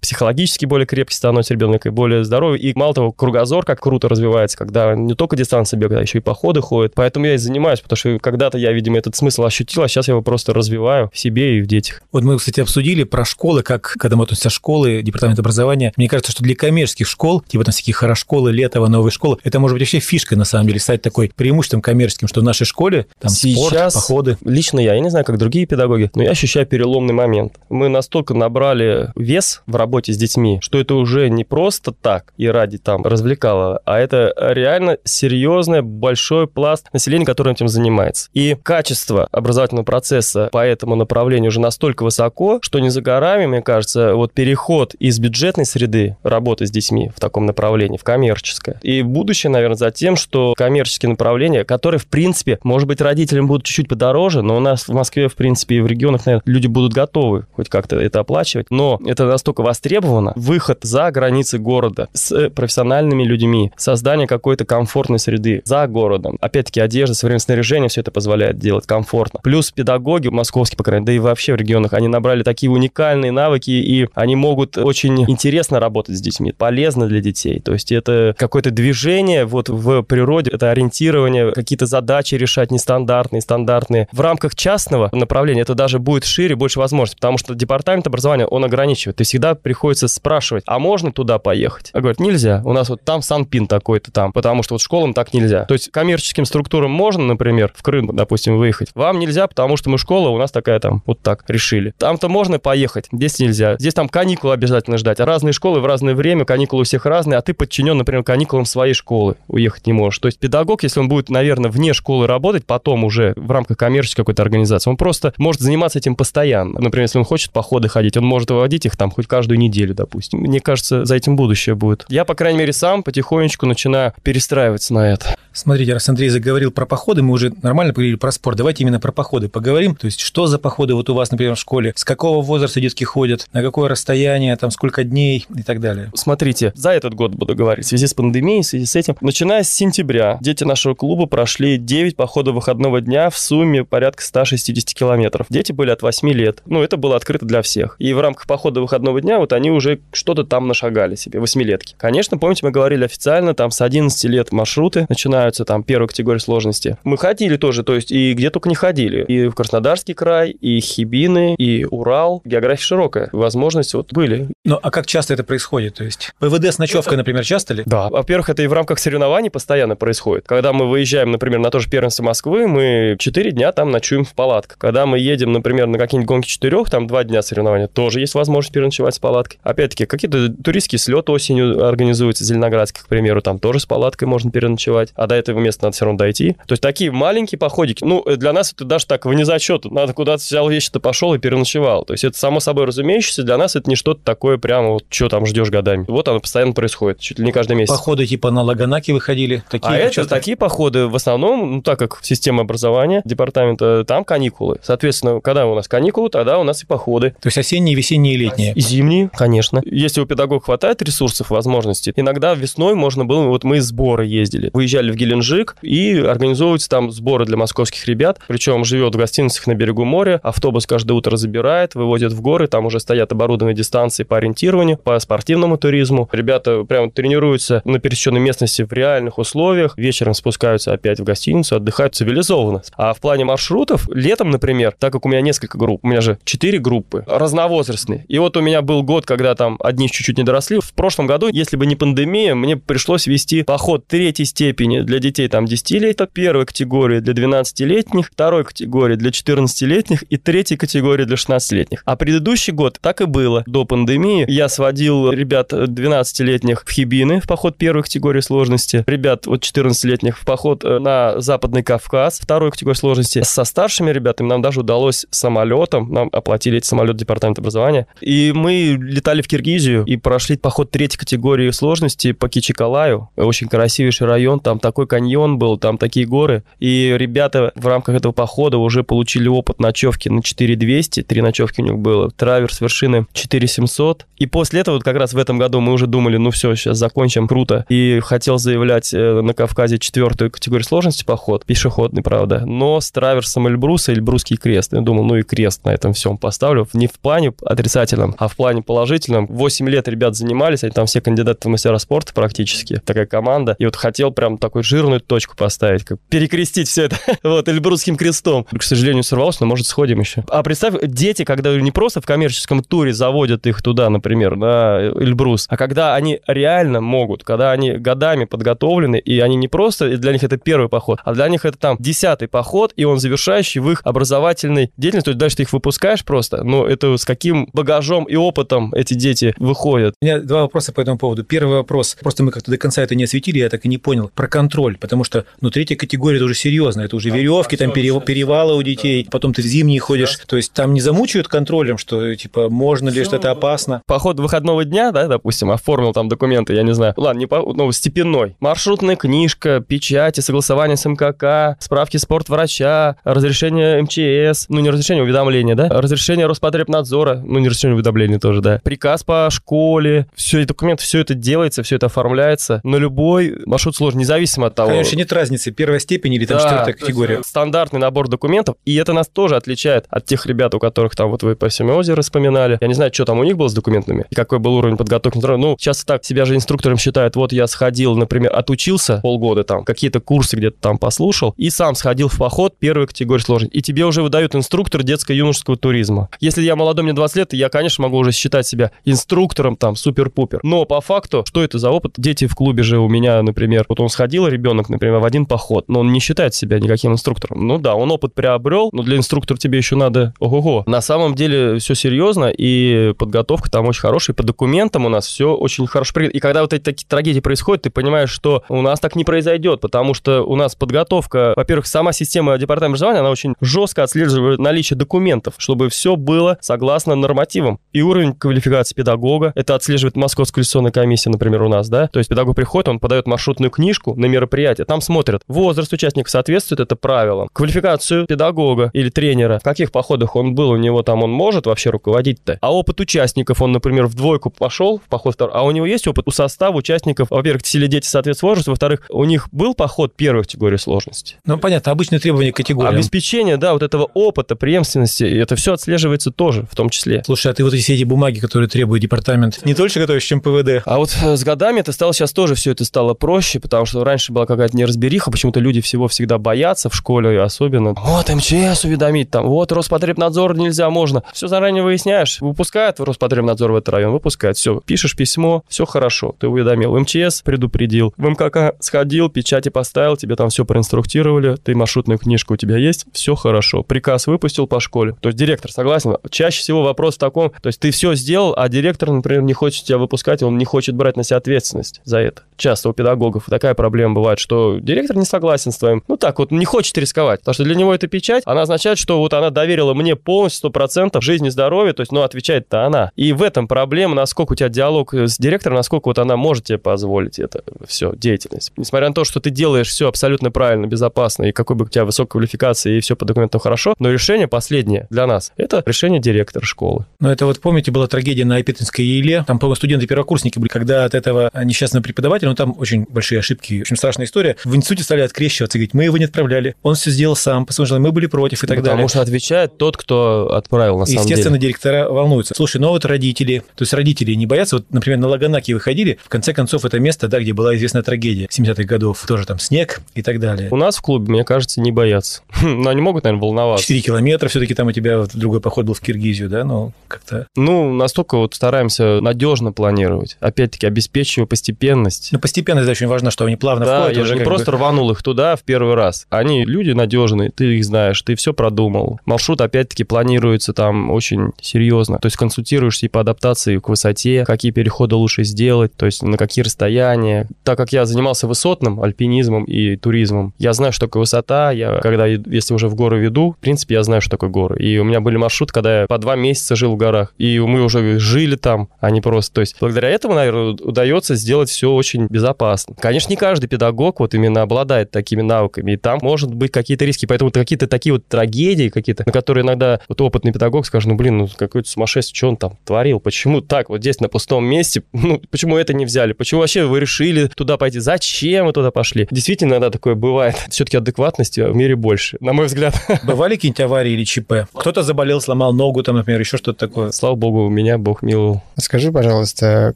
психологически 0.00 0.64
более 0.64 0.86
крепкий 0.86 1.14
становится 1.14 1.54
ребенок, 1.54 1.86
и 1.86 1.90
более 1.90 2.24
здоровый. 2.24 2.58
И 2.60 2.72
мало 2.76 2.94
того, 2.94 3.12
кругозор 3.12 3.64
как 3.64 3.80
круто 3.80 4.08
развивается, 4.08 4.56
когда 4.56 4.94
не 4.94 5.14
только 5.14 5.36
дистанция 5.36 5.78
бегает, 5.78 6.00
а 6.00 6.02
еще 6.02 6.18
и 6.18 6.20
походы 6.20 6.60
ходят. 6.60 6.92
Поэтому 6.94 7.26
я 7.26 7.34
и 7.34 7.38
занимаюсь, 7.38 7.80
потому 7.80 7.96
что 7.96 8.18
когда-то 8.20 8.58
я, 8.58 8.72
видимо, 8.72 8.98
этот 8.98 9.16
смысл 9.16 9.44
ощутил, 9.44 9.82
а 9.82 9.88
сейчас 9.88 10.08
я 10.08 10.12
его 10.12 10.22
просто 10.22 10.54
развиваю 10.54 11.10
в 11.12 11.18
себе 11.18 11.58
и 11.58 11.60
в 11.60 11.66
детях. 11.66 12.02
Вот 12.12 12.22
мы, 12.22 12.38
кстати, 12.38 12.60
обсудили 12.60 13.04
про 13.04 13.24
школы, 13.24 13.62
как, 13.62 13.94
когда 13.98 14.16
мы 14.16 14.24
относимся 14.24 14.50
школы, 14.50 15.02
департамент 15.02 15.38
образования. 15.38 15.92
Мне 15.96 16.08
кажется, 16.08 16.32
что 16.32 16.42
для 16.42 16.54
коммерческих 16.54 17.08
школ, 17.08 17.42
типа 17.42 17.64
там 17.64 17.72
всякие 17.72 17.94
хорошколы, 17.94 18.52
летово, 18.52 18.86
новые 18.88 19.10
школы, 19.10 19.38
это 19.42 19.58
может 19.58 19.74
быть 19.74 19.82
вообще 19.82 19.98
фишка, 19.98 20.36
на 20.36 20.44
самом 20.44 20.68
деле, 20.68 20.80
стать 20.80 21.02
такой 21.02 21.32
преимуществом 21.34 21.82
коммерческим, 21.82 22.28
что 22.28 22.40
в 22.40 22.44
нашей 22.44 22.64
школе 22.64 23.06
там 23.18 23.30
сейчас, 23.30 23.92
спорт, 23.92 24.06
походы. 24.06 24.38
Лично 24.44 24.80
я, 24.80 24.94
я 24.94 25.00
не 25.00 25.10
знаю, 25.10 25.24
как 25.24 25.38
другие 25.38 25.66
педагоги, 25.66 26.10
но 26.14 26.22
я 26.22 26.30
ощущаю 26.30 26.66
переломный 26.66 27.14
момент. 27.14 27.54
Мы 27.68 27.88
настолько 27.88 28.34
набрали 28.34 28.99
вес 29.16 29.62
в 29.66 29.76
работе 29.76 30.12
с 30.12 30.16
детьми, 30.16 30.58
что 30.62 30.78
это 30.78 30.94
уже 30.94 31.28
не 31.28 31.44
просто 31.44 31.92
так 31.92 32.32
и 32.36 32.46
ради 32.46 32.78
там 32.78 33.02
развлекало, 33.04 33.80
а 33.84 33.98
это 33.98 34.32
реально 34.38 34.98
серьезный 35.04 35.82
большой 35.82 36.46
пласт 36.46 36.86
населения, 36.92 37.24
которым 37.24 37.54
этим 37.54 37.68
занимается. 37.68 38.28
И 38.34 38.56
качество 38.62 39.28
образовательного 39.30 39.84
процесса 39.84 40.48
по 40.52 40.64
этому 40.64 40.94
направлению 40.94 41.48
уже 41.48 41.60
настолько 41.60 42.02
высоко, 42.02 42.58
что 42.62 42.78
не 42.78 42.90
за 42.90 43.00
горами, 43.00 43.46
мне 43.46 43.62
кажется, 43.62 44.14
вот 44.14 44.32
переход 44.32 44.94
из 44.94 45.18
бюджетной 45.18 45.66
среды 45.66 46.16
работы 46.22 46.66
с 46.66 46.70
детьми 46.70 47.10
в 47.14 47.20
таком 47.20 47.46
направлении, 47.46 47.98
в 47.98 48.04
коммерческое. 48.04 48.78
И 48.82 49.02
будущее, 49.02 49.50
наверное, 49.50 49.76
за 49.76 49.90
тем, 49.90 50.16
что 50.16 50.54
коммерческие 50.56 51.10
направления, 51.10 51.64
которые, 51.64 51.98
в 51.98 52.06
принципе, 52.06 52.58
может 52.62 52.88
быть, 52.88 53.00
родителям 53.00 53.46
будут 53.46 53.64
чуть-чуть 53.64 53.88
подороже, 53.88 54.42
но 54.42 54.56
у 54.56 54.60
нас 54.60 54.88
в 54.88 54.92
Москве, 54.92 55.28
в 55.28 55.34
принципе, 55.34 55.76
и 55.76 55.80
в 55.80 55.86
регионах, 55.86 56.26
наверное, 56.26 56.42
люди 56.46 56.66
будут 56.66 56.92
готовы 56.92 57.46
хоть 57.52 57.68
как-то 57.68 57.98
это 57.98 58.20
оплачивать. 58.20 58.70
Но 58.70 58.89
это 59.04 59.26
настолько 59.26 59.62
востребовано. 59.62 60.32
Выход 60.36 60.78
за 60.82 61.10
границы 61.10 61.58
города 61.58 62.08
с 62.12 62.50
профессиональными 62.50 63.22
людьми, 63.22 63.72
создание 63.76 64.26
какой-то 64.26 64.64
комфортной 64.64 65.18
среды 65.18 65.62
за 65.64 65.86
городом. 65.86 66.38
Опять-таки, 66.40 66.80
одежда, 66.80 67.14
современное 67.14 67.40
снаряжение, 67.40 67.88
все 67.88 68.00
это 68.00 68.10
позволяет 68.10 68.58
делать 68.58 68.86
комфортно. 68.86 69.40
Плюс 69.42 69.70
педагоги, 69.70 70.28
московские, 70.28 70.76
по 70.76 70.84
крайней 70.84 71.04
мере, 71.04 71.06
да 71.06 71.16
и 71.16 71.18
вообще 71.18 71.52
в 71.52 71.56
регионах, 71.56 71.92
они 71.92 72.08
набрали 72.08 72.42
такие 72.42 72.70
уникальные 72.70 73.32
навыки, 73.32 73.70
и 73.70 74.08
они 74.14 74.36
могут 74.36 74.78
очень 74.78 75.22
интересно 75.30 75.80
работать 75.80 76.16
с 76.16 76.20
детьми, 76.20 76.52
полезно 76.52 77.06
для 77.06 77.20
детей. 77.20 77.60
То 77.60 77.72
есть 77.72 77.92
это 77.92 78.34
какое-то 78.38 78.70
движение 78.70 79.44
вот 79.44 79.68
в 79.68 80.02
природе, 80.02 80.50
это 80.50 80.70
ориентирование, 80.70 81.52
какие-то 81.52 81.86
задачи 81.86 82.34
решать 82.34 82.70
нестандартные, 82.70 83.40
стандартные. 83.40 84.08
В 84.12 84.20
рамках 84.20 84.54
частного 84.54 85.10
направления 85.12 85.62
это 85.62 85.74
даже 85.74 85.98
будет 85.98 86.24
шире, 86.24 86.56
больше 86.56 86.78
возможностей, 86.78 87.16
потому 87.16 87.38
что 87.38 87.54
департамент 87.54 88.06
образования, 88.06 88.46
он 88.46 88.64
ограничивает. 88.64 88.79
То 89.14 89.22
есть 89.22 89.30
всегда 89.30 89.54
приходится 89.54 90.08
спрашивать, 90.08 90.64
а 90.66 90.78
можно 90.78 91.12
туда 91.12 91.38
поехать? 91.38 91.90
А 91.92 92.00
говорят, 92.00 92.20
нельзя. 92.20 92.62
У 92.64 92.72
нас 92.72 92.88
вот 92.88 93.02
там 93.02 93.22
санпин 93.22 93.66
такой-то 93.66 94.10
там, 94.10 94.32
потому 94.32 94.62
что 94.62 94.74
вот 94.74 94.80
школам 94.80 95.14
так 95.14 95.32
нельзя. 95.34 95.64
То 95.64 95.74
есть 95.74 95.90
коммерческим 95.90 96.44
структурам 96.44 96.90
можно, 96.90 97.24
например, 97.24 97.72
в 97.74 97.82
Крым, 97.82 98.14
допустим, 98.14 98.58
выехать. 98.58 98.90
Вам 98.94 99.18
нельзя, 99.18 99.46
потому 99.46 99.76
что 99.76 99.90
мы 99.90 99.98
школа, 99.98 100.28
у 100.28 100.38
нас 100.38 100.50
такая 100.50 100.80
там, 100.80 101.02
вот 101.06 101.20
так 101.20 101.44
решили. 101.48 101.94
Там-то 101.98 102.28
можно 102.28 102.58
поехать, 102.58 103.06
здесь 103.12 103.38
нельзя. 103.38 103.76
Здесь 103.78 103.94
там 103.94 104.08
каникулы 104.08 104.54
обязательно 104.54 104.98
ждать. 104.98 105.20
Разные 105.20 105.52
школы 105.52 105.80
в 105.80 105.86
разное 105.86 106.14
время, 106.14 106.44
каникулы 106.44 106.82
у 106.82 106.84
всех 106.84 107.06
разные, 107.06 107.38
а 107.38 107.42
ты 107.42 107.54
подчинен, 107.54 107.96
например, 107.96 108.22
каникулам 108.22 108.64
своей 108.64 108.94
школы. 108.94 109.36
Уехать 109.48 109.86
не 109.86 109.92
можешь. 109.92 110.18
То 110.18 110.26
есть 110.26 110.38
педагог, 110.38 110.82
если 110.82 111.00
он 111.00 111.08
будет, 111.08 111.30
наверное, 111.30 111.70
вне 111.70 111.92
школы 111.92 112.26
работать, 112.26 112.64
потом 112.64 113.04
уже 113.04 113.34
в 113.36 113.50
рамках 113.50 113.76
коммерческой 113.76 114.22
какой-то 114.22 114.42
организации, 114.42 114.90
он 114.90 114.96
просто 114.96 115.34
может 115.38 115.60
заниматься 115.60 115.98
этим 115.98 116.16
постоянно. 116.16 116.80
Например, 116.80 117.04
если 117.04 117.18
он 117.18 117.24
хочет 117.24 117.52
походы 117.52 117.88
ходить, 117.88 118.16
он 118.16 118.24
может 118.24 118.50
в 118.50 118.60
проводить 118.70 118.86
их 118.86 118.96
там 118.96 119.10
хоть 119.10 119.26
каждую 119.26 119.58
неделю, 119.58 119.94
допустим. 119.94 120.40
Мне 120.40 120.60
кажется, 120.60 121.04
за 121.04 121.16
этим 121.16 121.34
будущее 121.34 121.74
будет. 121.74 122.06
Я, 122.08 122.24
по 122.24 122.34
крайней 122.34 122.60
мере, 122.60 122.72
сам 122.72 123.02
потихонечку 123.02 123.66
начинаю 123.66 124.12
перестраиваться 124.22 124.94
на 124.94 125.12
это. 125.12 125.34
Смотрите, 125.52 125.92
раз 125.92 126.08
Андрей 126.08 126.28
заговорил 126.28 126.70
про 126.70 126.86
походы, 126.86 127.22
мы 127.22 127.32
уже 127.32 127.52
нормально 127.62 127.92
поговорили 127.92 128.16
про 128.16 128.30
спорт. 128.30 128.56
Давайте 128.56 128.84
именно 128.84 129.00
про 129.00 129.10
походы 129.10 129.48
поговорим. 129.48 129.96
То 129.96 130.04
есть, 130.04 130.20
что 130.20 130.46
за 130.46 130.58
походы 130.58 130.94
вот 130.94 131.10
у 131.10 131.14
вас, 131.14 131.32
например, 131.32 131.56
в 131.56 131.58
школе? 131.58 131.92
С 131.96 132.04
какого 132.04 132.42
возраста 132.42 132.80
детки 132.80 133.02
ходят? 133.02 133.48
На 133.52 133.62
какое 133.62 133.88
расстояние? 133.88 134.56
Там 134.56 134.70
сколько 134.70 135.02
дней 135.02 135.46
и 135.56 135.62
так 135.62 135.80
далее? 135.80 136.12
Смотрите, 136.14 136.72
за 136.76 136.90
этот 136.90 137.14
год 137.14 137.32
буду 137.34 137.56
говорить. 137.56 137.84
В 137.84 137.88
связи 137.88 138.06
с 138.06 138.14
пандемией, 138.14 138.62
в 138.62 138.66
связи 138.66 138.86
с 138.86 138.94
этим. 138.94 139.16
Начиная 139.20 139.64
с 139.64 139.72
сентября 139.72 140.38
дети 140.40 140.62
нашего 140.62 140.94
клуба 140.94 141.26
прошли 141.26 141.78
9 141.78 142.14
походов 142.14 142.54
выходного 142.54 143.00
дня 143.00 143.30
в 143.30 143.38
сумме 143.38 143.84
порядка 143.84 144.22
160 144.22 144.94
километров. 144.94 145.46
Дети 145.50 145.72
были 145.72 145.90
от 145.90 146.02
8 146.02 146.30
лет. 146.30 146.62
Ну, 146.66 146.82
это 146.82 146.96
было 146.96 147.16
открыто 147.16 147.44
для 147.44 147.62
всех. 147.62 147.96
И 147.98 148.12
в 148.12 148.20
рамках 148.20 148.46
похода 148.46 148.59
выходного 148.64 149.20
дня 149.20 149.38
вот 149.38 149.52
они 149.52 149.70
уже 149.70 150.00
что-то 150.12 150.44
там 150.44 150.68
нашагали 150.68 151.14
себе, 151.14 151.40
восьмилетки. 151.40 151.94
Конечно, 151.98 152.38
помните, 152.38 152.64
мы 152.64 152.70
говорили 152.70 153.04
официально, 153.04 153.54
там 153.54 153.70
с 153.70 153.80
11 153.80 154.24
лет 154.24 154.52
маршруты 154.52 155.06
начинаются, 155.08 155.64
там 155.64 155.82
первой 155.82 156.08
категории 156.08 156.38
сложности. 156.38 156.96
Мы 157.04 157.16
ходили 157.16 157.56
тоже, 157.56 157.82
то 157.82 157.94
есть 157.94 158.12
и 158.12 158.32
где 158.34 158.50
только 158.50 158.68
не 158.68 158.74
ходили. 158.74 159.24
И 159.24 159.48
в 159.48 159.54
Краснодарский 159.54 160.14
край, 160.14 160.50
и 160.50 160.80
Хибины, 160.80 161.54
и 161.56 161.84
Урал. 161.84 162.42
География 162.44 162.82
широкая. 162.82 163.28
Возможности 163.32 163.96
вот 163.96 164.12
были. 164.12 164.48
Ну, 164.64 164.78
а 164.82 164.90
как 164.90 165.06
часто 165.06 165.34
это 165.34 165.44
происходит? 165.44 165.94
То 165.94 166.04
есть 166.04 166.32
ПВД 166.38 166.66
с 166.66 166.78
ночевкой, 166.78 167.16
например, 167.16 167.44
часто 167.44 167.74
ли? 167.74 167.82
Да. 167.86 168.08
Во-первых, 168.08 168.50
это 168.50 168.62
и 168.62 168.66
в 168.66 168.72
рамках 168.72 168.98
соревнований 168.98 169.50
постоянно 169.50 169.96
происходит. 169.96 170.46
Когда 170.46 170.72
мы 170.72 170.88
выезжаем, 170.88 171.30
например, 171.30 171.58
на 171.58 171.70
то 171.70 171.78
же 171.78 171.88
первенство 171.88 172.22
Москвы, 172.22 172.66
мы 172.66 173.16
4 173.18 173.52
дня 173.52 173.72
там 173.72 173.90
ночуем 173.90 174.24
в 174.24 174.34
палатках. 174.34 174.78
Когда 174.78 175.06
мы 175.06 175.18
едем, 175.18 175.52
например, 175.52 175.86
на 175.86 175.98
какие-нибудь 175.98 176.28
гонки 176.28 176.48
четырех, 176.48 176.90
там 176.90 177.06
2 177.06 177.24
дня 177.24 177.42
соревнования, 177.42 177.86
тоже 177.86 178.20
есть 178.20 178.34
возможность 178.34 178.49
переночевать 178.72 179.14
с 179.14 179.18
палаткой. 179.18 179.58
Опять-таки, 179.62 180.06
какие-то 180.06 180.52
туристские 180.52 180.98
слеты 180.98 181.32
осенью 181.32 181.86
организуются, 181.86 182.44
Зеленоградский, 182.44 183.02
к 183.02 183.08
примеру, 183.08 183.42
там 183.42 183.58
тоже 183.58 183.80
с 183.80 183.86
палаткой 183.86 184.28
можно 184.28 184.50
переночевать, 184.50 185.12
а 185.14 185.26
до 185.26 185.34
этого 185.34 185.58
места 185.60 185.84
надо 185.84 185.94
все 185.94 186.04
равно 186.04 186.18
дойти. 186.18 186.56
То 186.66 186.72
есть 186.72 186.82
такие 186.82 187.10
маленькие 187.10 187.58
походики. 187.58 188.04
Ну, 188.04 188.24
для 188.24 188.52
нас 188.52 188.72
это 188.72 188.84
даже 188.84 189.06
так 189.06 189.26
вне 189.26 189.44
зачета. 189.44 189.92
Надо 189.92 190.12
куда-то 190.12 190.42
взял 190.42 190.68
вещи-то 190.68 191.00
пошел 191.00 191.34
и 191.34 191.38
переночевал. 191.38 192.04
То 192.04 192.14
есть 192.14 192.24
это 192.24 192.38
само 192.38 192.60
собой 192.60 192.86
разумеющееся. 192.86 193.42
Для 193.42 193.56
нас 193.56 193.76
это 193.76 193.88
не 193.88 193.96
что-то 193.96 194.20
такое 194.24 194.58
прямо 194.58 194.90
вот, 194.90 195.04
что 195.08 195.28
там 195.28 195.46
ждешь 195.46 195.70
годами. 195.70 196.04
Вот 196.08 196.28
оно 196.28 196.40
постоянно 196.40 196.72
происходит, 196.72 197.20
чуть 197.20 197.38
ли 197.38 197.44
не 197.44 197.52
каждый 197.52 197.76
месяц. 197.76 197.92
Походы 197.92 198.26
типа 198.26 198.50
на 198.50 198.62
Лаганаке 198.62 199.12
выходили? 199.12 199.62
Такие, 199.70 199.90
а 199.90 199.96
это 199.96 200.14
часто? 200.14 200.34
такие 200.34 200.56
походы 200.56 201.06
в 201.06 201.14
основном, 201.14 201.76
ну, 201.76 201.82
так 201.82 201.98
как 201.98 202.20
система 202.22 202.62
образования 202.62 203.22
департамента, 203.24 204.04
там 204.04 204.24
каникулы. 204.24 204.78
Соответственно, 204.82 205.40
когда 205.40 205.66
у 205.66 205.74
нас 205.74 205.88
каникулы, 205.88 206.30
тогда 206.30 206.58
у 206.58 206.64
нас 206.64 206.82
и 206.82 206.86
походы. 206.86 207.30
То 207.40 207.46
есть 207.46 207.58
осенние, 207.58 207.94
весенние, 207.94 208.36
летние? 208.40 208.72
Зимние, 208.76 209.30
конечно. 209.34 209.80
Если 209.84 210.20
у 210.20 210.26
педагога 210.26 210.64
хватает 210.64 211.02
ресурсов, 211.02 211.50
возможностей, 211.50 212.12
иногда 212.16 212.54
весной 212.54 212.94
можно 212.94 213.24
было, 213.24 213.44
вот 213.44 213.64
мы 213.64 213.80
сборы 213.80 214.26
ездили. 214.26 214.70
Выезжали 214.72 215.10
в 215.10 215.16
Геленджик 215.16 215.76
и 215.82 216.18
организовываются 216.18 216.88
там 216.88 217.10
сборы 217.10 217.44
для 217.44 217.56
московских 217.56 218.06
ребят. 218.06 218.38
Причем 218.46 218.84
живет 218.84 219.14
в 219.14 219.18
гостиницах 219.18 219.66
на 219.66 219.74
берегу 219.74 220.04
моря, 220.04 220.40
автобус 220.42 220.86
каждое 220.86 221.14
утро 221.14 221.36
забирает, 221.36 221.94
выводит 221.94 222.32
в 222.32 222.40
горы, 222.40 222.66
там 222.66 222.86
уже 222.86 223.00
стоят 223.00 223.32
оборудованные 223.32 223.74
дистанции 223.74 224.24
по 224.24 224.36
ориентированию, 224.36 224.96
по 224.96 225.18
спортивному 225.18 225.76
туризму. 225.76 226.28
Ребята 226.32 226.84
прям 226.84 227.10
тренируются 227.10 227.82
на 227.84 227.98
пересеченной 227.98 228.40
местности 228.40 228.82
в 228.82 228.92
реальных 228.92 229.38
условиях, 229.38 229.96
вечером 229.96 230.34
спускаются 230.34 230.92
опять 230.92 231.20
в 231.20 231.24
гостиницу, 231.24 231.76
отдыхают 231.76 232.14
цивилизованно. 232.14 232.82
А 232.96 233.12
в 233.12 233.20
плане 233.20 233.44
маршрутов, 233.44 234.08
летом, 234.10 234.50
например, 234.50 234.94
так 234.98 235.12
как 235.12 235.26
у 235.26 235.28
меня 235.28 235.40
несколько 235.40 235.78
групп, 235.78 236.00
у 236.02 236.08
меня 236.08 236.20
же 236.20 236.38
четыре 236.44 236.78
группы, 236.78 237.24
разновозрастные. 237.26 238.24
И 238.30 238.38
вот 238.38 238.56
у 238.56 238.60
меня 238.60 238.80
был 238.80 239.02
год, 239.02 239.26
когда 239.26 239.56
там 239.56 239.76
одни 239.80 240.08
чуть-чуть 240.08 240.38
не 240.38 240.44
доросли. 240.44 240.78
В 240.78 240.92
прошлом 240.92 241.26
году, 241.26 241.48
если 241.48 241.76
бы 241.76 241.84
не 241.84 241.96
пандемия, 241.96 242.54
мне 242.54 242.76
пришлось 242.76 243.26
вести 243.26 243.64
поход 243.64 244.06
третьей 244.06 244.44
степени 244.44 245.00
для 245.00 245.18
детей 245.18 245.48
там 245.48 245.66
10 245.66 245.90
лет, 246.00 246.20
первой 246.32 246.64
категории 246.64 247.18
для 247.18 247.32
12-летних, 247.32 248.28
второй 248.32 248.64
категории 248.64 249.16
для 249.16 249.30
14-летних 249.30 250.22
и 250.22 250.36
третьей 250.36 250.76
категории 250.76 251.24
для 251.24 251.34
16-летних. 251.34 252.02
А 252.04 252.14
предыдущий 252.14 252.72
год 252.72 252.98
так 253.00 253.20
и 253.20 253.24
было. 253.24 253.64
До 253.66 253.84
пандемии 253.84 254.44
я 254.48 254.68
сводил 254.68 255.32
ребят 255.32 255.72
12-летних 255.72 256.84
в 256.86 256.90
Хибины 256.90 257.40
в 257.40 257.48
поход 257.48 257.78
первой 257.78 258.04
категории 258.04 258.42
сложности, 258.42 259.02
ребят 259.08 259.46
вот 259.46 259.64
14-летних 259.64 260.38
в 260.38 260.44
поход 260.44 260.84
э, 260.84 261.00
на 261.00 261.40
Западный 261.40 261.82
Кавказ 261.82 262.38
второй 262.38 262.70
категории 262.70 262.96
сложности. 262.96 263.42
Со 263.42 263.64
старшими 263.64 264.12
ребятами 264.12 264.46
нам 264.46 264.62
даже 264.62 264.80
удалось 264.80 265.26
самолетом, 265.30 266.12
нам 266.12 266.28
оплатили 266.32 266.78
эти 266.78 266.86
самолеты 266.86 267.18
департамента 267.18 267.60
образования, 267.60 268.06
и 268.20 268.52
мы 268.54 268.98
летали 269.00 269.42
в 269.42 269.48
Киргизию 269.48 270.04
и 270.04 270.16
прошли 270.16 270.56
поход 270.56 270.90
третьей 270.90 271.18
категории 271.18 271.70
сложности 271.70 272.32
по 272.32 272.48
Кичикалаю. 272.48 273.30
Очень 273.36 273.68
красивейший 273.68 274.26
район, 274.26 274.60
там 274.60 274.78
такой 274.78 275.06
каньон 275.06 275.58
был, 275.58 275.78
там 275.78 275.98
такие 275.98 276.26
горы. 276.26 276.62
И 276.78 277.14
ребята 277.16 277.72
в 277.74 277.86
рамках 277.86 278.16
этого 278.16 278.32
похода 278.32 278.78
уже 278.78 279.04
получили 279.04 279.48
опыт 279.48 279.80
ночевки 279.80 280.28
на 280.28 280.42
4200, 280.42 281.22
три 281.22 281.42
ночевки 281.42 281.80
у 281.80 281.84
них 281.84 281.98
было, 281.98 282.30
траверс 282.30 282.80
вершины 282.80 283.26
4700. 283.32 284.26
И 284.36 284.46
после 284.46 284.80
этого, 284.80 284.96
вот 284.96 285.04
как 285.04 285.16
раз 285.16 285.32
в 285.32 285.38
этом 285.38 285.58
году 285.58 285.80
мы 285.80 285.92
уже 285.92 286.06
думали, 286.06 286.36
ну 286.36 286.50
все, 286.50 286.74
сейчас 286.74 286.98
закончим, 286.98 287.46
круто. 287.46 287.84
И 287.88 288.20
хотел 288.22 288.58
заявлять 288.58 289.12
э, 289.12 289.40
на 289.40 289.54
Кавказе 289.54 289.98
четвертую 289.98 290.50
категорию 290.50 290.84
сложности 290.84 291.24
поход, 291.24 291.64
пешеходный, 291.64 292.22
правда, 292.22 292.64
но 292.66 293.00
с 293.00 293.10
траверсом 293.10 293.68
Эльбруса, 293.68 294.12
Эльбрусский 294.12 294.56
крест. 294.56 294.92
Я 294.92 295.00
думал, 295.00 295.24
ну 295.24 295.36
и 295.36 295.42
крест 295.42 295.84
на 295.84 295.90
этом 295.90 296.12
всем 296.12 296.38
поставлю. 296.38 296.88
Не 296.92 297.06
в 297.06 297.18
плане 297.18 297.52
отрицательном, 298.00 298.34
а 298.38 298.48
в 298.48 298.56
плане 298.56 298.82
положительном. 298.82 299.46
8 299.46 299.88
лет 299.88 300.08
ребят 300.08 300.36
занимались, 300.36 300.82
они 300.82 300.92
там 300.92 301.06
все 301.06 301.20
кандидаты 301.20 301.68
в 301.68 301.70
мастера 301.70 301.98
спорта 301.98 302.32
практически, 302.34 303.00
такая 303.04 303.26
команда. 303.26 303.76
И 303.78 303.84
вот 303.84 303.96
хотел 303.96 304.30
прям 304.30 304.58
такую 304.58 304.82
жирную 304.82 305.20
точку 305.20 305.56
поставить, 305.56 306.04
как 306.04 306.18
перекрестить 306.28 306.88
все 306.88 307.04
это 307.04 307.16
вот 307.42 307.68
Эльбрусским 307.68 308.16
крестом. 308.16 308.64
К 308.64 308.82
сожалению, 308.82 309.22
сорвалось, 309.22 309.60
но 309.60 309.66
может 309.66 309.86
сходим 309.86 310.20
еще. 310.20 310.44
А 310.48 310.62
представь, 310.62 310.94
дети, 311.02 311.44
когда 311.44 311.74
не 311.76 311.90
просто 311.90 312.20
в 312.20 312.26
коммерческом 312.26 312.82
туре 312.82 313.12
заводят 313.12 313.66
их 313.66 313.82
туда, 313.82 314.08
например, 314.10 314.56
на 314.56 315.00
Эльбрус, 315.00 315.66
а 315.68 315.76
когда 315.76 316.14
они 316.14 316.40
реально 316.46 317.00
могут, 317.00 317.44
когда 317.44 317.72
они 317.72 317.92
годами 317.92 318.44
подготовлены, 318.44 319.16
и 319.16 319.40
они 319.40 319.56
не 319.56 319.68
просто, 319.68 320.16
для 320.16 320.32
них 320.32 320.42
это 320.42 320.56
первый 320.56 320.88
поход, 320.88 321.20
а 321.24 321.34
для 321.34 321.48
них 321.48 321.64
это 321.64 321.78
там 321.78 321.96
десятый 321.98 322.48
поход, 322.48 322.92
и 322.96 323.04
он 323.04 323.18
завершающий 323.18 323.80
в 323.80 323.90
их 323.90 324.00
образовательной 324.04 324.92
деятельности. 324.96 325.26
То 325.26 325.30
есть 325.30 325.38
дальше 325.38 325.56
ты 325.58 325.62
их 325.64 325.72
выпускаешь 325.72 326.24
просто, 326.24 326.64
но 326.64 326.86
это 326.86 327.16
с 327.16 327.24
каким 327.24 327.66
багажом 327.90 328.24
и 328.24 328.36
опытом 328.36 328.92
эти 328.94 329.14
дети 329.14 329.54
выходят. 329.58 330.14
У 330.22 330.24
меня 330.24 330.38
два 330.38 330.62
вопроса 330.62 330.92
по 330.92 331.00
этому 331.00 331.18
поводу. 331.18 331.42
Первый 331.42 331.78
вопрос, 331.78 332.16
просто 332.20 332.44
мы 332.44 332.52
как-то 332.52 332.70
до 332.70 332.76
конца 332.76 333.02
это 333.02 333.14
не 333.14 333.24
осветили, 333.24 333.58
я 333.58 333.68
так 333.68 333.84
и 333.84 333.88
не 333.88 333.98
понял, 333.98 334.30
про 334.34 334.46
контроль, 334.46 334.96
потому 334.96 335.24
что, 335.24 335.44
ну, 335.60 335.70
третья 335.70 335.96
категория 335.96 336.36
это 336.36 336.44
уже 336.44 336.54
серьезно, 336.54 337.02
это 337.02 337.16
уже 337.16 337.30
веревки, 337.30 337.76
там 337.76 337.90
перевалы 337.92 338.76
у 338.76 338.82
детей, 338.82 339.26
потом 339.30 339.52
ты 339.52 339.62
в 339.62 339.64
зимние 339.64 339.98
ходишь, 339.98 340.38
то 340.46 340.56
есть 340.56 340.72
там 340.72 340.94
не 340.94 341.00
замучают 341.00 341.48
контролем, 341.48 341.98
что, 341.98 342.34
типа, 342.36 342.68
можно 342.68 343.08
ли, 343.08 343.24
что 343.24 343.36
это 343.36 343.50
опасно? 343.50 344.02
Поход 344.06 344.38
выходного 344.38 344.84
дня, 344.84 345.10
да, 345.10 345.26
допустим, 345.26 345.70
оформил 345.70 346.12
там 346.12 346.28
документы, 346.28 346.74
я 346.74 346.82
не 346.82 346.94
знаю, 346.94 347.14
ладно, 347.16 347.40
не 347.40 347.46
по, 347.46 347.60
ну, 347.72 347.90
степенной, 347.90 348.56
маршрутная 348.60 349.16
книжка, 349.16 349.80
печати, 349.80 350.40
согласование 350.40 350.96
с 350.96 351.04
МКК, 351.08 351.76
справки 351.80 352.18
спортврача, 352.18 353.16
разрешение 353.24 354.00
МЧС, 354.02 354.66
ну, 354.68 354.80
не 354.80 354.90
разрешение, 354.90 355.24
уведомление, 355.24 355.74
да, 355.74 355.88
разрешение 355.88 356.46
Роспотребнадзора, 356.46 357.42
ну, 357.44 357.58
не 357.58 357.68
разрешение 357.68 357.79
уведомления 357.88 358.38
тоже, 358.38 358.60
да, 358.60 358.80
приказ 358.82 359.24
по 359.24 359.48
школе, 359.50 360.26
все 360.34 360.64
документы, 360.64 361.02
все 361.02 361.20
это 361.20 361.34
делается, 361.34 361.82
все 361.82 361.96
это 361.96 362.06
оформляется 362.06 362.80
на 362.84 362.96
любой 362.96 363.56
маршрут 363.66 363.96
сложный, 363.96 364.20
независимо 364.20 364.66
от 364.66 364.74
того. 364.74 364.90
Конечно, 364.90 365.16
нет 365.16 365.32
разницы, 365.32 365.70
первая 365.70 365.98
степень 365.98 366.34
или 366.34 366.46
там 366.46 366.58
да, 366.58 366.64
четвертая 366.64 366.94
категория. 366.94 367.42
Стандартный 367.44 368.00
набор 368.00 368.28
документов, 368.28 368.76
и 368.84 368.94
это 368.96 369.12
нас 369.12 369.28
тоже 369.28 369.56
отличает 369.56 370.06
от 370.10 370.26
тех 370.26 370.46
ребят, 370.46 370.74
у 370.74 370.78
которых 370.78 371.16
там 371.16 371.30
вот 371.30 371.42
вы 371.42 371.56
по 371.56 371.68
всему 371.68 371.94
озеру 371.94 372.22
вспоминали. 372.22 372.78
Я 372.80 372.88
не 372.88 372.94
знаю, 372.94 373.12
что 373.12 373.24
там 373.24 373.38
у 373.38 373.44
них 373.44 373.56
было 373.56 373.68
с 373.68 373.74
документами, 373.74 374.26
и 374.30 374.34
какой 374.34 374.58
был 374.58 374.74
уровень 374.74 374.96
подготовки. 374.96 375.30
Ну, 375.40 375.76
сейчас 375.78 376.04
так 376.04 376.24
себя 376.24 376.44
же 376.44 376.54
инструктором 376.54 376.98
считают, 376.98 377.36
вот 377.36 377.52
я 377.52 377.66
сходил, 377.66 378.16
например, 378.16 378.54
отучился 378.54 379.20
полгода 379.22 379.64
там, 379.64 379.84
какие-то 379.84 380.20
курсы 380.20 380.56
где-то 380.56 380.78
там 380.80 380.98
послушал, 380.98 381.54
и 381.56 381.70
сам 381.70 381.94
сходил 381.94 382.28
в 382.28 382.36
поход 382.36 382.78
первой 382.78 383.06
категории 383.06 383.42
сложности. 383.42 383.76
И 383.76 383.82
тебе 383.82 384.04
уже 384.04 384.22
выдают 384.22 384.54
инструктор 384.54 385.02
детско-юношеского 385.02 385.76
туризма. 385.76 386.28
Если 386.40 386.62
я 386.62 386.76
молодой, 386.76 387.04
мне 387.04 387.12
20 387.12 387.36
лет, 387.36 387.52
я, 387.52 387.69
конечно, 387.70 388.02
могу 388.02 388.18
уже 388.18 388.32
считать 388.32 388.66
себя 388.66 388.90
инструктором 389.04 389.76
там 389.76 389.96
супер-пупер. 389.96 390.60
Но 390.62 390.84
по 390.84 391.00
факту, 391.00 391.44
что 391.46 391.62
это 391.62 391.78
за 391.78 391.90
опыт? 391.90 392.14
Дети 392.16 392.46
в 392.46 392.54
клубе 392.54 392.82
же 392.82 392.98
у 392.98 393.08
меня, 393.08 393.42
например, 393.42 393.86
вот 393.88 394.00
он 394.00 394.08
сходил, 394.08 394.46
ребенок, 394.46 394.88
например, 394.88 395.18
в 395.18 395.24
один 395.24 395.46
поход, 395.46 395.88
но 395.88 396.00
он 396.00 396.12
не 396.12 396.20
считает 396.20 396.54
себя 396.54 396.78
никаким 396.78 397.12
инструктором. 397.12 397.66
Ну 397.66 397.78
да, 397.78 397.94
он 397.94 398.10
опыт 398.10 398.34
приобрел, 398.34 398.90
но 398.92 399.02
для 399.02 399.16
инструктора 399.16 399.58
тебе 399.58 399.78
еще 399.78 399.96
надо 399.96 400.34
ого-го. 400.38 400.84
На 400.86 401.00
самом 401.00 401.34
деле 401.34 401.78
все 401.78 401.94
серьезно, 401.94 402.52
и 402.56 403.14
подготовка 403.18 403.70
там 403.70 403.86
очень 403.86 404.00
хорошая, 404.00 404.34
по 404.34 404.42
документам 404.42 405.06
у 405.06 405.08
нас 405.08 405.26
все 405.26 405.54
очень 405.54 405.86
хорошо. 405.86 406.20
И 406.20 406.38
когда 406.40 406.62
вот 406.62 406.72
эти 406.72 406.82
такие 406.82 407.06
трагедии 407.06 407.40
происходят, 407.40 407.82
ты 407.82 407.90
понимаешь, 407.90 408.30
что 408.30 408.64
у 408.68 408.82
нас 408.82 409.00
так 409.00 409.16
не 409.16 409.24
произойдет, 409.24 409.80
потому 409.80 410.14
что 410.14 410.42
у 410.42 410.56
нас 410.56 410.74
подготовка, 410.74 411.52
во-первых, 411.56 411.86
сама 411.86 412.12
система 412.12 412.58
департамента 412.58 412.90
образования, 412.90 413.20
она 413.20 413.30
очень 413.30 413.54
жестко 413.60 414.02
отслеживает 414.02 414.58
наличие 414.58 414.96
документов, 414.96 415.54
чтобы 415.58 415.88
все 415.88 416.16
было 416.16 416.58
согласно 416.60 417.14
нормативам 417.14 417.59
нормативам. 417.60 417.80
И 417.92 418.02
уровень 418.02 418.34
квалификации 418.34 418.94
педагога, 418.94 419.52
это 419.54 419.74
отслеживает 419.74 420.16
Московская 420.16 420.54
квалификационная 420.54 420.92
комиссия, 420.92 421.30
например, 421.30 421.62
у 421.62 421.68
нас, 421.68 421.88
да, 421.88 422.08
то 422.08 422.18
есть 422.18 422.28
педагог 422.28 422.56
приходит, 422.56 422.88
он 422.88 423.00
подает 423.00 423.26
маршрутную 423.26 423.70
книжку 423.70 424.14
на 424.14 424.26
мероприятие, 424.26 424.84
там 424.84 425.00
смотрят, 425.00 425.42
возраст 425.48 425.92
участника 425.92 426.30
соответствует 426.30 426.80
это 426.80 426.96
правилам, 426.96 427.48
квалификацию 427.52 428.26
педагога 428.26 428.90
или 428.92 429.10
тренера, 429.10 429.58
в 429.58 429.64
каких 429.64 429.90
походах 429.90 430.36
он 430.36 430.54
был, 430.54 430.70
у 430.70 430.76
него 430.76 431.02
там 431.02 431.22
он 431.22 431.30
может 431.30 431.66
вообще 431.66 431.90
руководить-то, 431.90 432.58
а 432.60 432.72
опыт 432.72 433.00
участников, 433.00 433.60
он, 433.60 433.72
например, 433.72 434.06
в 434.06 434.14
двойку 434.14 434.50
пошел, 434.50 434.98
в 434.98 435.08
поход 435.08 435.34
второй, 435.34 435.54
а 435.54 435.64
у 435.64 435.70
него 435.70 435.86
есть 435.86 436.06
опыт 436.06 436.26
у 436.28 436.30
состава 436.30 436.76
участников, 436.76 437.28
во-первых, 437.30 437.66
сели 437.66 437.86
дети 437.86 438.06
соответствуют 438.06 438.50
возрасту, 438.50 438.70
во-вторых, 438.70 439.06
у 439.10 439.24
них 439.24 439.48
был 439.50 439.74
поход 439.74 440.14
первой 440.14 440.42
категории 440.42 440.76
сложности. 440.76 441.36
Ну, 441.44 441.58
понятно, 441.58 441.92
обычные 441.92 442.20
требования 442.20 442.52
к 442.52 442.56
категориям. 442.56 442.94
Обеспечение, 442.94 443.56
да, 443.56 443.72
вот 443.72 443.82
этого 443.82 444.08
опыта, 444.14 444.56
преемственности, 444.56 445.24
это 445.24 445.56
все 445.56 445.74
отслеживается 445.74 446.30
тоже, 446.30 446.66
в 446.70 446.76
том 446.76 446.88
числе. 446.90 447.22
Слушай, 447.24 447.49
а 447.50 447.54
ты 447.54 447.64
вот 447.64 447.74
эти 447.74 447.82
все 447.82 447.94
эти 447.94 448.04
бумаги, 448.04 448.38
которые 448.38 448.68
требует 448.68 449.02
департамент, 449.02 449.64
не 449.64 449.74
только 449.74 450.00
готовишь, 450.00 450.24
чем 450.24 450.40
ПВД? 450.40 450.82
А 450.84 450.98
вот 450.98 451.16
э, 451.22 451.36
с 451.36 451.44
годами 451.44 451.80
это 451.80 451.92
стало 451.92 452.14
сейчас 452.14 452.32
тоже 452.32 452.54
все 452.54 452.72
это 452.72 452.84
стало 452.84 453.14
проще, 453.14 453.60
потому 453.60 453.86
что 453.86 454.04
раньше 454.04 454.32
была 454.32 454.46
какая-то 454.46 454.76
неразбериха, 454.76 455.30
почему-то 455.30 455.60
люди 455.60 455.80
всего 455.80 456.08
всегда 456.08 456.38
боятся 456.38 456.88
в 456.88 456.94
школе 456.94 457.40
особенно. 457.40 457.94
Вот 457.94 458.28
МЧС 458.28 458.84
уведомить 458.84 459.30
там, 459.30 459.46
вот 459.46 459.72
Роспотребнадзор 459.72 460.56
нельзя, 460.56 460.88
можно. 460.90 461.22
Все 461.32 461.48
заранее 461.48 461.82
выясняешь, 461.82 462.40
выпускают 462.40 463.00
Роспотребнадзор 463.00 463.72
в 463.72 463.76
этот 463.76 463.88
район, 463.90 464.12
выпускают, 464.12 464.56
все, 464.56 464.80
пишешь 464.80 465.16
письмо, 465.16 465.62
все 465.68 465.84
хорошо, 465.84 466.34
ты 466.38 466.48
уведомил. 466.48 466.98
МЧС 466.98 467.42
предупредил, 467.42 468.14
в 468.16 468.28
МКК 468.28 468.74
сходил, 468.80 469.28
печати 469.28 469.68
поставил, 469.68 470.16
тебе 470.16 470.36
там 470.36 470.50
все 470.50 470.64
проинструктировали, 470.64 471.56
ты 471.56 471.74
маршрутную 471.74 472.18
книжку 472.18 472.54
у 472.54 472.56
тебя 472.56 472.76
есть, 472.76 473.06
все 473.12 473.34
хорошо. 473.34 473.82
Приказ 473.82 474.26
выпустил 474.26 474.66
по 474.66 474.80
школе. 474.80 475.14
То 475.20 475.28
есть 475.28 475.38
директор 475.38 475.70
согласен. 475.70 476.16
Чаще 476.30 476.60
всего 476.60 476.82
вопрос 476.82 477.16
в 477.16 477.18
таком, 477.48 477.60
то 477.62 477.66
есть 477.68 477.80
ты 477.80 477.90
все 477.90 478.14
сделал, 478.14 478.54
а 478.56 478.68
директор, 478.68 479.10
например, 479.10 479.42
не 479.42 479.52
хочет 479.52 479.84
тебя 479.84 479.98
выпускать, 479.98 480.42
он 480.42 480.58
не 480.58 480.64
хочет 480.64 480.94
брать 480.94 481.16
на 481.16 481.24
себя 481.24 481.38
ответственность 481.38 482.00
за 482.04 482.18
это. 482.18 482.42
Часто 482.56 482.90
у 482.90 482.92
педагогов 482.92 483.44
такая 483.48 483.74
проблема 483.74 484.14
бывает, 484.14 484.38
что 484.38 484.78
директор 484.80 485.16
не 485.16 485.24
согласен 485.24 485.72
с 485.72 485.78
твоим, 485.78 486.02
ну 486.08 486.16
так 486.16 486.38
вот, 486.38 486.50
не 486.50 486.64
хочет 486.64 486.96
рисковать, 486.98 487.40
потому 487.40 487.54
что 487.54 487.64
для 487.64 487.74
него 487.74 487.94
эта 487.94 488.06
печать, 488.06 488.42
она 488.46 488.62
означает, 488.62 488.98
что 488.98 489.18
вот 489.18 489.32
она 489.34 489.50
доверила 489.50 489.94
мне 489.94 490.16
полностью 490.16 490.70
100% 490.70 491.20
жизни 491.20 491.48
и 491.48 491.50
здоровья, 491.50 491.92
то 491.92 492.00
есть, 492.00 492.12
ну, 492.12 492.22
отвечает-то 492.22 492.84
она. 492.84 493.12
И 493.16 493.32
в 493.32 493.42
этом 493.42 493.66
проблема, 493.66 494.14
насколько 494.14 494.52
у 494.52 494.54
тебя 494.54 494.68
диалог 494.68 495.14
с 495.14 495.38
директором, 495.38 495.76
насколько 495.76 496.08
вот 496.08 496.18
она 496.18 496.36
может 496.36 496.64
тебе 496.64 496.78
позволить 496.78 497.38
это 497.38 497.62
все, 497.86 498.12
деятельность. 498.14 498.72
Несмотря 498.76 499.08
на 499.08 499.14
то, 499.14 499.24
что 499.24 499.40
ты 499.40 499.50
делаешь 499.50 499.88
все 499.88 500.08
абсолютно 500.08 500.50
правильно, 500.50 500.86
безопасно, 500.86 501.44
и 501.44 501.52
какой 501.52 501.76
бы 501.76 501.84
у 501.84 501.88
тебя 501.88 502.04
высокая 502.04 502.30
квалификация, 502.30 502.94
и 502.94 503.00
все 503.00 503.16
по 503.16 503.24
документам 503.24 503.60
хорошо, 503.60 503.94
но 503.98 504.10
решение 504.10 504.48
последнее 504.48 505.06
для 505.10 505.26
нас– 505.26 505.52
это 505.56 505.82
решение 505.86 506.20
директора 506.20 506.64
школы. 506.64 507.06
Но 507.20 507.30
это 507.30 507.44
вот, 507.44 507.60
помните, 507.60 507.90
была 507.90 508.06
трагедия 508.06 508.46
на 508.46 508.56
Айпетинской 508.56 509.04
еле, 509.04 509.44
там, 509.46 509.58
по-моему, 509.58 509.76
студенты-первокурсники 509.76 510.58
были, 510.58 510.68
когда 510.68 511.04
от 511.04 511.14
этого 511.14 511.50
несчастного 511.62 512.02
преподавателя, 512.02 512.48
ну, 512.48 512.54
там 512.54 512.74
очень 512.78 513.04
большие 513.08 513.40
ошибки, 513.40 513.82
очень 513.82 513.96
страшная 513.96 514.24
история, 514.26 514.56
в 514.64 514.74
институте 514.74 515.04
стали 515.04 515.20
открещиваться, 515.20 515.76
говорить, 515.78 515.92
мы 515.92 516.04
его 516.04 516.16
не 516.16 516.24
отправляли, 516.24 516.74
он 516.82 516.94
все 516.94 517.10
сделал 517.10 517.36
сам, 517.36 517.66
по 517.66 517.74
своему 517.74 517.88
желанию, 517.88 518.08
мы 518.08 518.12
были 518.12 518.26
против 518.26 518.64
и 518.64 518.66
так 518.66 518.78
Потому 518.78 518.84
далее. 518.84 519.06
Потому 519.06 519.08
что 519.08 519.20
отвечает 519.20 519.76
тот, 519.76 519.98
кто 519.98 520.54
отправил, 520.54 520.98
на 520.98 521.04
самом 521.04 521.22
Естественно, 521.22 521.58
деле. 521.58 521.72
директора 521.72 522.08
волнуются. 522.08 522.54
Слушай, 522.54 522.80
ну 522.80 522.88
вот 522.88 523.04
родители, 523.04 523.62
то 523.74 523.82
есть 523.82 523.92
родители 523.92 524.32
не 524.32 524.46
боятся, 524.46 524.76
вот, 524.76 524.86
например, 524.90 525.18
на 525.18 525.28
Лаганаке 525.28 525.74
выходили, 525.74 526.18
в 526.24 526.28
конце 526.30 526.54
концов, 526.54 526.86
это 526.86 526.98
место, 527.00 527.28
да, 527.28 527.38
где 527.38 527.52
была 527.52 527.76
известная 527.76 528.02
трагедия 528.02 528.46
70-х 528.46 528.84
годов, 528.84 529.22
тоже 529.26 529.46
там 529.46 529.58
снег 529.58 530.00
и 530.14 530.22
так 530.22 530.40
далее. 530.40 530.68
У 530.70 530.76
нас 530.76 530.96
в 530.96 531.02
клубе, 531.02 531.30
мне 531.30 531.44
кажется, 531.44 531.82
не 531.82 531.92
боятся. 531.92 532.40
Но 532.62 532.88
они 532.88 533.02
могут, 533.02 533.24
наверное, 533.24 533.42
волноваться. 533.42 533.84
4 533.84 534.00
километра, 534.00 534.48
все-таки 534.48 534.72
там 534.72 534.86
у 534.86 534.92
тебя 534.92 535.18
вот 535.18 535.30
другой 535.34 535.60
поход 535.60 535.84
был 535.84 535.92
в 535.92 536.00
Киргизию, 536.00 536.48
да, 536.48 536.64
ну 536.64 536.92
как-то... 537.10 537.46
Ну, 537.56 537.92
настолько 537.92 538.38
вот 538.38 538.54
стараемся 538.54 539.20
надежно 539.20 539.72
планировать. 539.72 540.36
Опять-таки, 540.40 540.86
обеспечивая 540.86 541.46
постепенность. 541.46 542.30
Ну, 542.32 542.38
постепенность 542.38 542.88
очень 542.88 543.06
важно, 543.06 543.30
что 543.30 543.44
они 543.44 543.56
плавно 543.56 543.84
да, 543.84 544.00
входят. 544.00 544.16
я 544.16 544.22
уже 544.22 544.34
же 544.34 544.38
не 544.38 544.44
просто 544.44 544.70
бы- 544.70 544.78
рванул 544.78 545.10
их 545.10 545.22
туда 545.22 545.56
в 545.56 545.62
первый 545.62 545.94
раз. 545.94 546.26
Они 546.30 546.64
люди 546.64 546.92
надежные, 546.92 547.50
ты 547.50 547.76
их 547.76 547.84
знаешь, 547.84 548.22
ты 548.22 548.34
все 548.34 548.54
продумал. 548.54 549.20
Маршрут, 549.26 549.60
опять-таки, 549.60 550.04
планируется 550.04 550.72
там 550.72 551.10
очень 551.10 551.50
серьезно. 551.60 552.18
То 552.18 552.26
есть 552.26 552.36
консультируешься 552.36 553.06
и 553.06 553.08
по 553.08 553.20
адаптации 553.20 553.78
к 553.78 553.88
высоте, 553.88 554.44
какие 554.46 554.72
переходы 554.72 555.16
лучше 555.16 555.44
сделать, 555.44 555.94
то 555.96 556.06
есть 556.06 556.22
на 556.22 556.36
какие 556.36 556.64
расстояния. 556.64 557.48
Так 557.64 557.76
как 557.76 557.92
я 557.92 558.06
занимался 558.06 558.46
высотным 558.46 559.02
альпинизмом 559.02 559.64
и 559.64 559.96
туризмом, 559.96 560.54
я 560.58 560.72
знаю, 560.72 560.92
что 560.92 561.06
такое 561.06 561.20
высота. 561.20 561.72
Я, 561.72 561.98
когда, 562.00 562.26
если 562.26 562.74
уже 562.74 562.88
в 562.88 562.94
горы 562.94 563.18
веду, 563.18 563.52
в 563.52 563.58
принципе, 563.58 563.94
я 563.94 564.02
знаю, 564.02 564.20
что 564.20 564.30
такое 564.30 564.50
горы. 564.50 564.80
И 564.82 564.98
у 564.98 565.04
меня 565.04 565.20
были 565.20 565.36
маршруты, 565.36 565.72
когда 565.72 566.02
я 566.02 566.06
по 566.06 566.18
два 566.18 566.36
месяца 566.36 566.76
жил 566.76 566.92
в 566.92 566.96
горах. 567.00 567.34
И 567.38 567.58
мы 567.58 567.82
уже 567.82 568.18
жили 568.18 568.56
там, 568.56 568.88
а 569.00 569.10
не 569.10 569.20
просто... 569.20 569.54
То 569.54 569.60
есть 569.62 569.76
благодаря 569.80 570.08
этому, 570.10 570.34
наверное, 570.34 570.72
удается 570.72 571.34
сделать 571.34 571.70
все 571.70 571.92
очень 571.92 572.26
безопасно. 572.26 572.94
Конечно, 572.94 573.30
не 573.30 573.36
каждый 573.36 573.66
педагог 573.66 574.20
вот 574.20 574.34
именно 574.34 574.62
обладает 574.62 575.10
такими 575.10 575.42
навыками, 575.42 575.92
и 575.92 575.96
там 575.96 576.18
может 576.22 576.54
быть 576.54 576.70
какие-то 576.70 577.04
риски. 577.04 577.26
Поэтому 577.26 577.50
какие-то 577.50 577.86
такие 577.86 578.12
вот 578.12 578.26
трагедии 578.26 578.88
какие-то, 578.88 579.24
на 579.26 579.32
которые 579.32 579.64
иногда 579.64 580.00
вот 580.08 580.20
опытный 580.20 580.52
педагог 580.52 580.86
скажет, 580.86 581.08
ну, 581.08 581.16
блин, 581.16 581.38
ну, 581.38 581.48
какой-то 581.56 581.88
сумасшедший, 581.88 582.34
что 582.34 582.48
он 582.48 582.56
там 582.56 582.78
творил? 582.84 583.20
Почему 583.20 583.60
так 583.60 583.88
вот 583.88 584.00
здесь 584.00 584.20
на 584.20 584.28
пустом 584.28 584.64
месте? 584.64 585.02
Ну, 585.30 585.40
почему 585.50 585.76
это 585.76 585.92
не 585.92 586.06
взяли? 586.06 586.32
Почему 586.32 586.60
вообще 586.60 586.86
вы 586.86 586.98
решили 586.98 587.46
туда 587.48 587.76
пойти? 587.76 587.98
Зачем 587.98 588.66
вы 588.66 588.72
туда 588.72 588.90
пошли? 588.90 589.28
Действительно, 589.30 589.72
иногда 589.72 589.90
такое 589.90 590.14
бывает. 590.14 590.56
Все-таки 590.70 590.96
адекватности 590.96 591.60
в 591.60 591.76
мире 591.76 591.94
больше, 591.94 592.38
на 592.40 592.52
мой 592.52 592.66
взгляд. 592.66 592.94
Бывали 593.22 593.56
какие-нибудь 593.56 593.80
аварии 593.80 594.12
или 594.12 594.24
ЧП? 594.24 594.52
Кто-то 594.74 595.02
заболел, 595.02 595.40
сломал 595.40 595.72
ногу, 595.72 596.02
там, 596.02 596.16
например, 596.16 596.40
еще 596.40 596.56
что-то 596.56 596.88
такое. 596.90 597.12
Слава 597.12 597.36
богу, 597.36 597.68
меня 597.68 597.98
Бог 597.98 598.22
миловал. 598.22 598.62
Скажи, 598.76 599.12
пожалуйста, 599.12 599.94